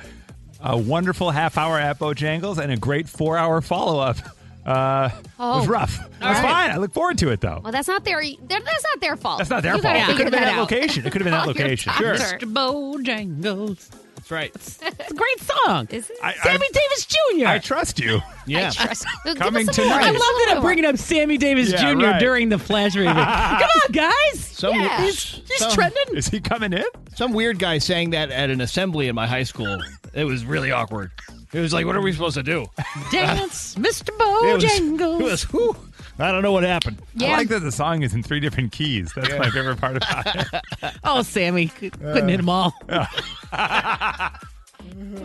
a 0.66 0.78
wonderful 0.78 1.32
half 1.32 1.57
hour 1.57 1.80
at 1.80 1.99
Bojangles 1.99 2.57
and 2.57 2.72
a 2.72 2.78
great 2.78 3.07
four 3.07 3.38
hour 3.38 3.61
follow 3.61 3.99
up. 3.99 4.18
Uh, 4.66 5.09
It 5.13 5.28
was 5.39 5.66
Oh. 5.68 5.70
rough. 5.70 5.99
It 5.99 6.09
was 6.09 6.20
right. 6.22 6.41
fine. 6.41 6.72
I 6.72 6.78
look 6.78 6.91
forward 6.91 7.20
to 7.20 7.30
it 7.30 7.39
though. 7.39 7.61
Well, 7.63 7.72
that's 7.72 7.88
not 7.88 8.03
their 8.03 8.22
that's 8.47 8.66
not 8.84 8.99
their 8.99 9.16
fault. 9.16 9.38
That's 9.38 9.49
not 9.51 9.61
their 9.61 9.76
You 9.76 9.82
gotta 9.84 9.99
fault. 9.99 10.09
It 10.09 10.16
could 10.18 10.24
have 10.26 10.32
been 10.34 10.41
that 10.41 10.53
out. 10.53 10.59
location. 10.59 11.05
It 11.05 11.11
could 11.11 11.22
have 11.22 11.26
been 11.26 11.34
that 11.39 11.45
location. 11.55 11.93
Sure. 11.93 12.16
Mr. 12.16 12.51
Bojangles. 12.51 13.89
That's 14.16 14.32
right. 14.32 14.51
It's 14.55 14.80
a 14.82 15.13
great 15.13 15.39
song. 15.66 15.88
Is 15.91 16.09
it? 16.09 16.18
I, 16.24 16.34
Sammy 16.41 16.66
Davis 16.74 17.05
Jr. 17.05 17.45
I 17.47 17.59
trust 17.59 17.99
you. 17.99 18.22
Yeah. 18.47 18.70
Trust- 18.72 19.05
Give 19.24 19.34
us 19.34 19.38
Coming 19.39 19.66
some 19.72 19.86
more. 19.88 19.95
tonight. 19.97 20.07
I 20.07 20.11
Give 20.11 20.22
us 20.22 20.28
love 20.28 20.41
that 20.47 20.53
I'm 20.57 20.61
bringing 20.63 20.86
up 20.86 20.97
Sammy 20.97 21.38
Davis 21.39 21.72
Yeah, 21.72 21.93
Jr. 21.93 21.97
right. 22.05 22.20
during 22.20 22.49
the 22.49 22.59
flash 22.59 22.93
briefing. 22.93 23.13
Come 23.16 23.24
on, 23.24 23.91
guys. 23.91 24.11
Some, 24.39 24.76
Yeah. 24.80 25.01
He's, 25.03 25.41
he's 25.47 25.57
some- 25.57 25.72
trending. 25.72 26.16
Is 26.16 26.28
he 26.30 26.39
coming 26.39 26.74
in? 26.74 26.84
Some 27.16 27.34
weird 27.34 27.57
guy 27.59 27.78
saying 27.80 28.11
that 28.11 28.30
at 28.32 28.49
an 28.51 28.61
assembly 28.61 29.07
in 29.07 29.16
my 29.16 29.26
high 29.28 29.43
school. 29.43 29.80
It 30.16 30.24
was 30.24 30.45
really 30.45 30.72
awkward. 30.72 31.11
It 31.53 31.59
was 31.59 31.74
like, 31.74 31.86
what 31.86 31.95
are 31.95 32.01
we 32.01 32.11
supposed 32.13 32.36
to 32.36 32.43
do? 32.43 32.66
Dance, 33.11 33.76
Mr. 33.80 34.09
It 34.09 34.53
was, 34.55 34.63
Bojangles. 34.63 35.20
it 35.20 35.24
was 35.24 35.43
whew, 35.51 35.76
I 36.18 36.32
don't 36.32 36.41
know 36.41 36.51
what 36.53 36.63
happened. 36.63 37.01
Yeah. 37.16 37.34
I 37.34 37.38
like 37.38 37.49
that 37.49 37.59
the 37.59 37.72
song 37.72 38.01
is 38.01 38.13
in 38.13 38.24
three 38.24 38.39
different 38.39 38.72
keys. 38.72 39.11
That's 39.16 39.30
my 39.38 39.49
favorite 39.49 39.78
part 39.80 39.97
about 39.97 40.26
it. 40.36 40.47
oh, 41.03 41.22
Sammy. 41.22 41.68
c- 41.68 41.89
Couldn't 41.91 42.30
hit 42.30 42.38
them 42.38 42.49
all. 42.49 42.74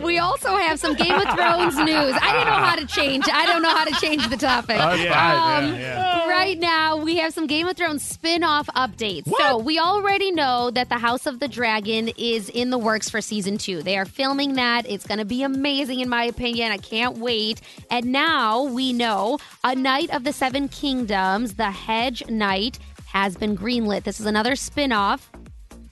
We 0.01 0.17
also 0.17 0.55
have 0.55 0.79
some 0.79 0.95
Game 0.95 1.13
of 1.13 1.23
Thrones 1.35 1.75
news. 1.77 2.15
I 2.21 2.31
didn't 2.33 2.47
know 2.47 2.63
how 2.63 2.75
to 2.75 2.85
change. 2.87 3.25
I 3.31 3.45
don't 3.45 3.61
know 3.61 3.69
how 3.69 3.85
to 3.85 3.93
change 3.99 4.27
the 4.29 4.37
topic. 4.37 4.77
Fine. 4.77 5.01
Yeah, 5.01 5.57
Um, 5.57 5.75
yeah. 5.75 6.27
Right 6.29 6.57
now, 6.57 6.97
we 6.97 7.17
have 7.17 7.33
some 7.33 7.45
Game 7.45 7.67
of 7.67 7.75
Thrones 7.77 8.01
spin-off 8.03 8.67
updates. 8.67 9.29
So 9.37 9.57
we 9.59 9.77
already 9.79 10.31
know 10.31 10.71
that 10.71 10.89
the 10.89 10.97
House 10.97 11.27
of 11.27 11.39
the 11.39 11.47
Dragon 11.47 12.09
is 12.17 12.49
in 12.49 12.69
the 12.71 12.77
works 12.79 13.09
for 13.09 13.21
season 13.21 13.57
two. 13.57 13.83
They 13.83 13.97
are 13.97 14.05
filming 14.05 14.53
that. 14.55 14.89
It's 14.89 15.05
going 15.05 15.19
to 15.19 15.25
be 15.25 15.43
amazing, 15.43 15.99
in 15.99 16.09
my 16.09 16.23
opinion. 16.23 16.71
I 16.71 16.77
can't 16.77 17.17
wait. 17.19 17.61
And 17.91 18.07
now 18.07 18.63
we 18.63 18.93
know 18.93 19.37
a 19.63 19.75
Knight 19.75 20.09
of 20.11 20.23
the 20.23 20.33
Seven 20.33 20.67
Kingdoms, 20.67 21.55
the 21.55 21.69
Hedge 21.71 22.27
Knight, 22.27 22.79
has 23.05 23.35
been 23.35 23.55
greenlit. 23.57 24.03
This 24.03 24.19
is 24.19 24.25
another 24.25 24.55
spin-off. 24.55 25.29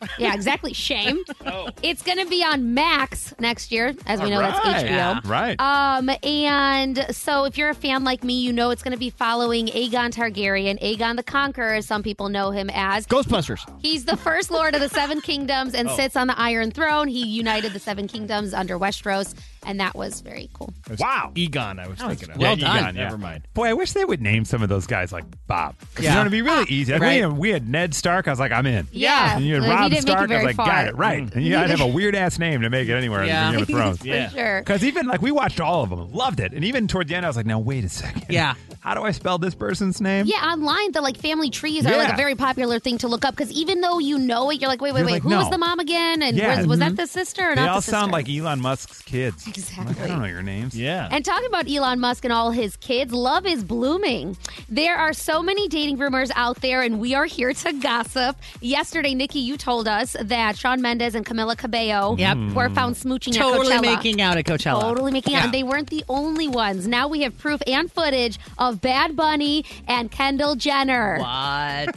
Yeah, 0.19 0.33
exactly. 0.33 0.73
Shame. 0.73 1.23
It's 1.81 2.01
going 2.03 2.17
to 2.17 2.25
be 2.25 2.43
on 2.43 2.73
Max 2.73 3.33
next 3.39 3.71
year. 3.71 3.93
As 4.05 4.21
we 4.21 4.29
know, 4.29 4.39
that's 4.39 4.59
Right. 4.65 4.85
HBO. 4.85 4.89
Yeah. 4.89 5.19
Right. 5.23 5.59
Um, 5.59 6.09
and 6.23 7.05
so 7.15 7.45
if 7.45 7.57
you're 7.57 7.69
a 7.69 7.73
fan 7.75 8.03
like 8.03 8.23
me, 8.23 8.39
you 8.41 8.51
know 8.53 8.69
it's 8.71 8.83
going 8.83 8.91
to 8.93 8.97
be 8.99 9.09
following 9.09 9.67
Aegon 9.67 10.11
Targaryen, 10.11 10.81
Aegon 10.81 11.15
the 11.15 11.23
Conqueror, 11.23 11.73
as 11.75 11.85
some 11.87 12.03
people 12.03 12.29
know 12.29 12.51
him 12.51 12.69
as. 12.73 13.07
Ghostbusters. 13.07 13.61
He's 13.81 14.05
the 14.05 14.17
first 14.17 14.51
Lord 14.51 14.75
of 14.75 14.81
the 14.81 14.89
Seven 14.89 15.21
Kingdoms 15.29 15.73
and 15.73 15.89
Oh. 15.89 15.95
sits 15.95 16.15
on 16.15 16.27
the 16.27 16.37
Iron 16.39 16.71
Throne. 16.71 17.07
He 17.07 17.25
united 17.25 17.73
the 17.73 17.79
Seven 17.79 18.07
Kingdoms 18.07 18.53
under 18.53 18.77
Westeros, 18.77 19.33
and 19.65 19.79
that 19.79 19.95
was 19.95 20.21
very 20.21 20.49
cool. 20.53 20.73
Wow. 20.99 21.31
Egon, 21.35 21.79
I 21.79 21.87
was 21.87 21.99
thinking 21.99 22.31
of. 22.31 22.37
well 22.37 22.57
Yeah, 22.57 22.67
done. 22.67 22.77
Egon, 22.77 22.95
yeah. 22.95 23.03
Never 23.03 23.17
mind. 23.17 23.43
Boy, 23.53 23.67
I 23.67 23.73
wish 23.73 23.93
they 23.93 24.05
would 24.05 24.21
name 24.21 24.45
some 24.45 24.63
of 24.63 24.69
those 24.69 24.87
guys 24.87 25.11
like 25.11 25.25
Bob. 25.47 25.75
'Cause 25.95 26.05
Yeah. 26.05 26.11
You 26.11 26.15
know, 26.15 26.21
it'd 26.21 26.31
be 26.31 26.41
really 26.41 26.65
easy. 26.69 26.93
Like, 26.93 27.01
Right. 27.01 27.15
we, 27.15 27.21
had, 27.21 27.37
we 27.37 27.49
had 27.49 27.69
Ned 27.69 27.93
Stark. 27.93 28.27
I 28.27 28.31
was 28.31 28.39
like, 28.39 28.51
I'm 28.51 28.65
in. 28.65 28.87
Yeah. 28.91 29.35
And 29.37 29.45
you 29.45 29.55
had 29.55 29.63
He 29.63 29.69
Robb 29.69 29.79
didn't 29.79 29.91
make 29.91 29.99
it 29.99 30.01
Stark. 30.03 30.23
I 30.23 30.25
very 30.27 30.45
was 30.45 30.45
like, 30.47 30.55
far. 30.55 30.65
got 30.67 30.87
it. 30.87 30.95
Right. 30.95 31.33
And 31.35 31.43
you 31.45 31.55
had 31.55 31.63
to 31.67 31.77
have 31.77 31.81
a 31.81 31.87
weird 31.87 32.15
ass 32.15 32.39
name 32.39 32.61
to 32.61 32.69
make 32.69 32.87
it 32.89 32.93
anywhere 32.93 33.25
Yeah. 33.25 33.47
in 33.49 33.53
Game 33.53 33.61
of 33.63 33.67
Thrones. 33.69 33.97
For 33.99 34.07
Yeah. 34.07 34.29
sure. 34.29 34.61
Because 34.61 34.83
even 34.83 35.07
like 35.07 35.21
we 35.21 35.31
watched 35.31 35.59
all 35.59 35.83
of 35.83 35.89
them, 35.89 36.11
loved 36.11 36.39
it, 36.39 36.53
and 36.53 36.63
even 36.65 36.87
toward 36.87 37.07
the 37.07 37.15
end, 37.15 37.25
I 37.25 37.29
was 37.29 37.35
like, 37.37 37.45
"Now 37.45 37.59
wait 37.59 37.83
a 37.83 37.89
second, 37.89 38.25
Yeah. 38.29 38.53
how 38.79 38.93
do 38.93 39.03
I 39.03 39.11
spell 39.11 39.37
this 39.37 39.55
person's 39.55 39.99
name?" 40.01 40.25
Yeah, 40.25 40.37
online 40.37 40.91
the 40.93 41.01
like 41.01 41.17
family 41.17 41.49
trees 41.49 41.85
are 41.85 41.95
like 41.97 42.07
Yeah. 42.09 42.13
a 42.13 42.17
very 42.17 42.35
popular 42.35 42.79
thing 42.79 42.97
to 42.99 43.07
look 43.07 43.25
up 43.25 43.35
because 43.35 43.51
even 43.51 43.81
though 43.81 43.99
you 43.99 44.17
know 44.17 44.49
it, 44.51 44.59
you're 44.61 44.69
like, 44.69 44.81
wait, 44.81 44.93
wait, 44.93 44.99
You're 45.01 45.05
wait, 45.07 45.11
like, 45.13 45.23
who 45.23 45.29
was 45.29 45.45
no. 45.45 45.49
the 45.51 45.57
mom 45.57 45.79
again? 45.79 46.21
And 46.21 46.37
Yeah. 46.37 46.57
was, 46.57 46.67
was 46.67 46.79
that 46.79 46.93
Mhm. 46.93 46.97
the 46.97 47.07
sister 47.07 47.51
or 47.51 47.55
they 47.55 47.61
not 47.61 47.69
all 47.69 47.75
the 47.77 47.81
sister? 47.81 47.91
sound 47.97 48.11
like 48.11 48.29
Elon 48.29 48.61
Musk's 48.61 49.01
kids. 49.01 49.45
I'm 49.49 49.53
Exactly. 49.59 49.93
Like, 49.95 49.99
I 50.03 50.07
don't 50.07 50.19
know 50.19 50.25
your 50.27 50.41
names. 50.43 50.75
Yeah. 50.77 51.07
And 51.11 51.23
talking 51.25 51.47
about 51.47 51.69
Elon 51.69 51.99
Musk 51.99 52.23
and 52.23 52.31
all 52.33 52.51
his 52.51 52.75
kids, 52.77 53.11
love 53.11 53.45
is 53.45 53.63
blooming. 53.63 54.37
There 54.69 54.95
are 54.97 55.13
so 55.13 55.41
many 55.41 55.67
dating 55.67 55.97
rumors 55.97 56.31
out 56.35 56.61
there, 56.61 56.81
and 56.81 56.99
we 56.99 57.15
are 57.15 57.25
here 57.25 57.53
to 57.53 57.73
gossip. 57.73 58.37
Yesterday, 58.61 59.13
Nikki, 59.15 59.39
you 59.39 59.57
told 59.57 59.87
us 59.87 60.15
that 60.21 60.57
Shawn 60.57 60.81
Mendes 60.81 61.15
and 61.15 61.25
Camila 61.25 61.57
Cabello 61.57 62.15
Yep. 62.17 62.53
were 62.53 62.69
found 62.69 62.95
smooching 62.95 63.33
Totally 63.35 63.73
at 63.73 63.81
Coachella. 63.81 63.95
making 63.95 64.21
out 64.21 64.37
at 64.37 64.45
Coachella. 64.45 64.81
Totally 64.81 65.11
making 65.11 65.33
out. 65.35 65.39
Yeah. 65.39 65.43
And 65.45 65.53
they 65.53 65.63
weren't 65.63 65.89
the 65.89 66.03
only 66.09 66.47
ones. 66.47 66.87
Now 66.87 67.07
we 67.07 67.21
have 67.21 67.37
proof 67.37 67.61
and 67.67 67.91
footage 67.91 68.37
of 68.57 68.81
Bad 68.81 69.15
Bunny 69.15 69.65
and 69.87 70.11
Kendall 70.11 70.55
Jenner. 70.55 71.17
What? 71.19 71.95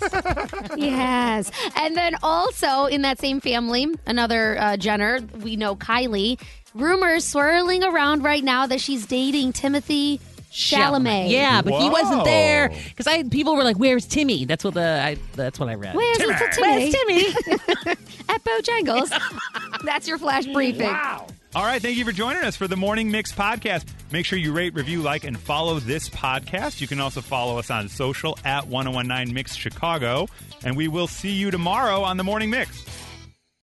Yes. 0.76 1.50
And 1.76 1.96
then 1.96 2.16
also 2.22 2.86
in 2.86 3.02
that 3.02 3.18
same 3.20 3.40
family, 3.40 3.86
another 4.06 4.58
uh, 4.58 4.76
Jenner, 4.76 5.20
we 5.42 5.56
know 5.56 5.76
Kylie. 5.76 6.40
Rumors 6.74 7.24
swirling 7.24 7.84
around 7.84 8.22
right 8.24 8.42
now 8.42 8.66
that 8.66 8.80
she's 8.80 9.06
dating 9.06 9.52
Timothy 9.52 10.20
Chalamet. 10.52 11.30
Yeah, 11.30 11.62
but 11.62 11.80
he 11.80 11.88
wasn't 11.88 12.24
there 12.24 12.68
because 12.68 13.06
I 13.06 13.22
people 13.24 13.56
were 13.56 13.64
like, 13.64 13.78
"Where's 13.78 14.06
Timmy?" 14.06 14.44
That's 14.44 14.64
what 14.64 14.74
the 14.74 15.00
I, 15.02 15.16
that's 15.34 15.58
what 15.58 15.68
I 15.68 15.74
read. 15.74 15.94
Where's 15.94 16.18
Timmy. 16.18 16.32
little 16.32 16.48
Timmy? 16.48 16.92
Where's 16.92 17.74
Timmy? 17.74 17.96
At 18.28 18.44
Bojangles. 18.44 19.20
That's 19.84 20.06
your 20.06 20.16
flash 20.16 20.46
briefing. 20.46 20.86
Wow. 20.86 21.26
All 21.54 21.64
right, 21.64 21.82
thank 21.82 21.98
you 21.98 22.04
for 22.04 22.12
joining 22.12 22.44
us 22.44 22.56
for 22.56 22.66
the 22.66 22.76
Morning 22.76 23.10
Mix 23.10 23.30
podcast. 23.30 23.84
Make 24.10 24.24
sure 24.24 24.38
you 24.38 24.52
rate, 24.54 24.72
review, 24.72 25.02
like, 25.02 25.24
and 25.24 25.38
follow 25.38 25.80
this 25.80 26.08
podcast. 26.08 26.80
You 26.80 26.86
can 26.86 26.98
also 26.98 27.20
follow 27.20 27.58
us 27.58 27.70
on 27.70 27.88
social 27.90 28.38
at 28.46 28.68
1019 28.68 29.34
Mix 29.34 29.54
Chicago. 29.54 30.28
And 30.64 30.76
we 30.76 30.88
will 30.88 31.08
see 31.08 31.32
you 31.32 31.50
tomorrow 31.50 32.00
on 32.02 32.16
the 32.16 32.24
Morning 32.24 32.48
Mix. 32.48 32.82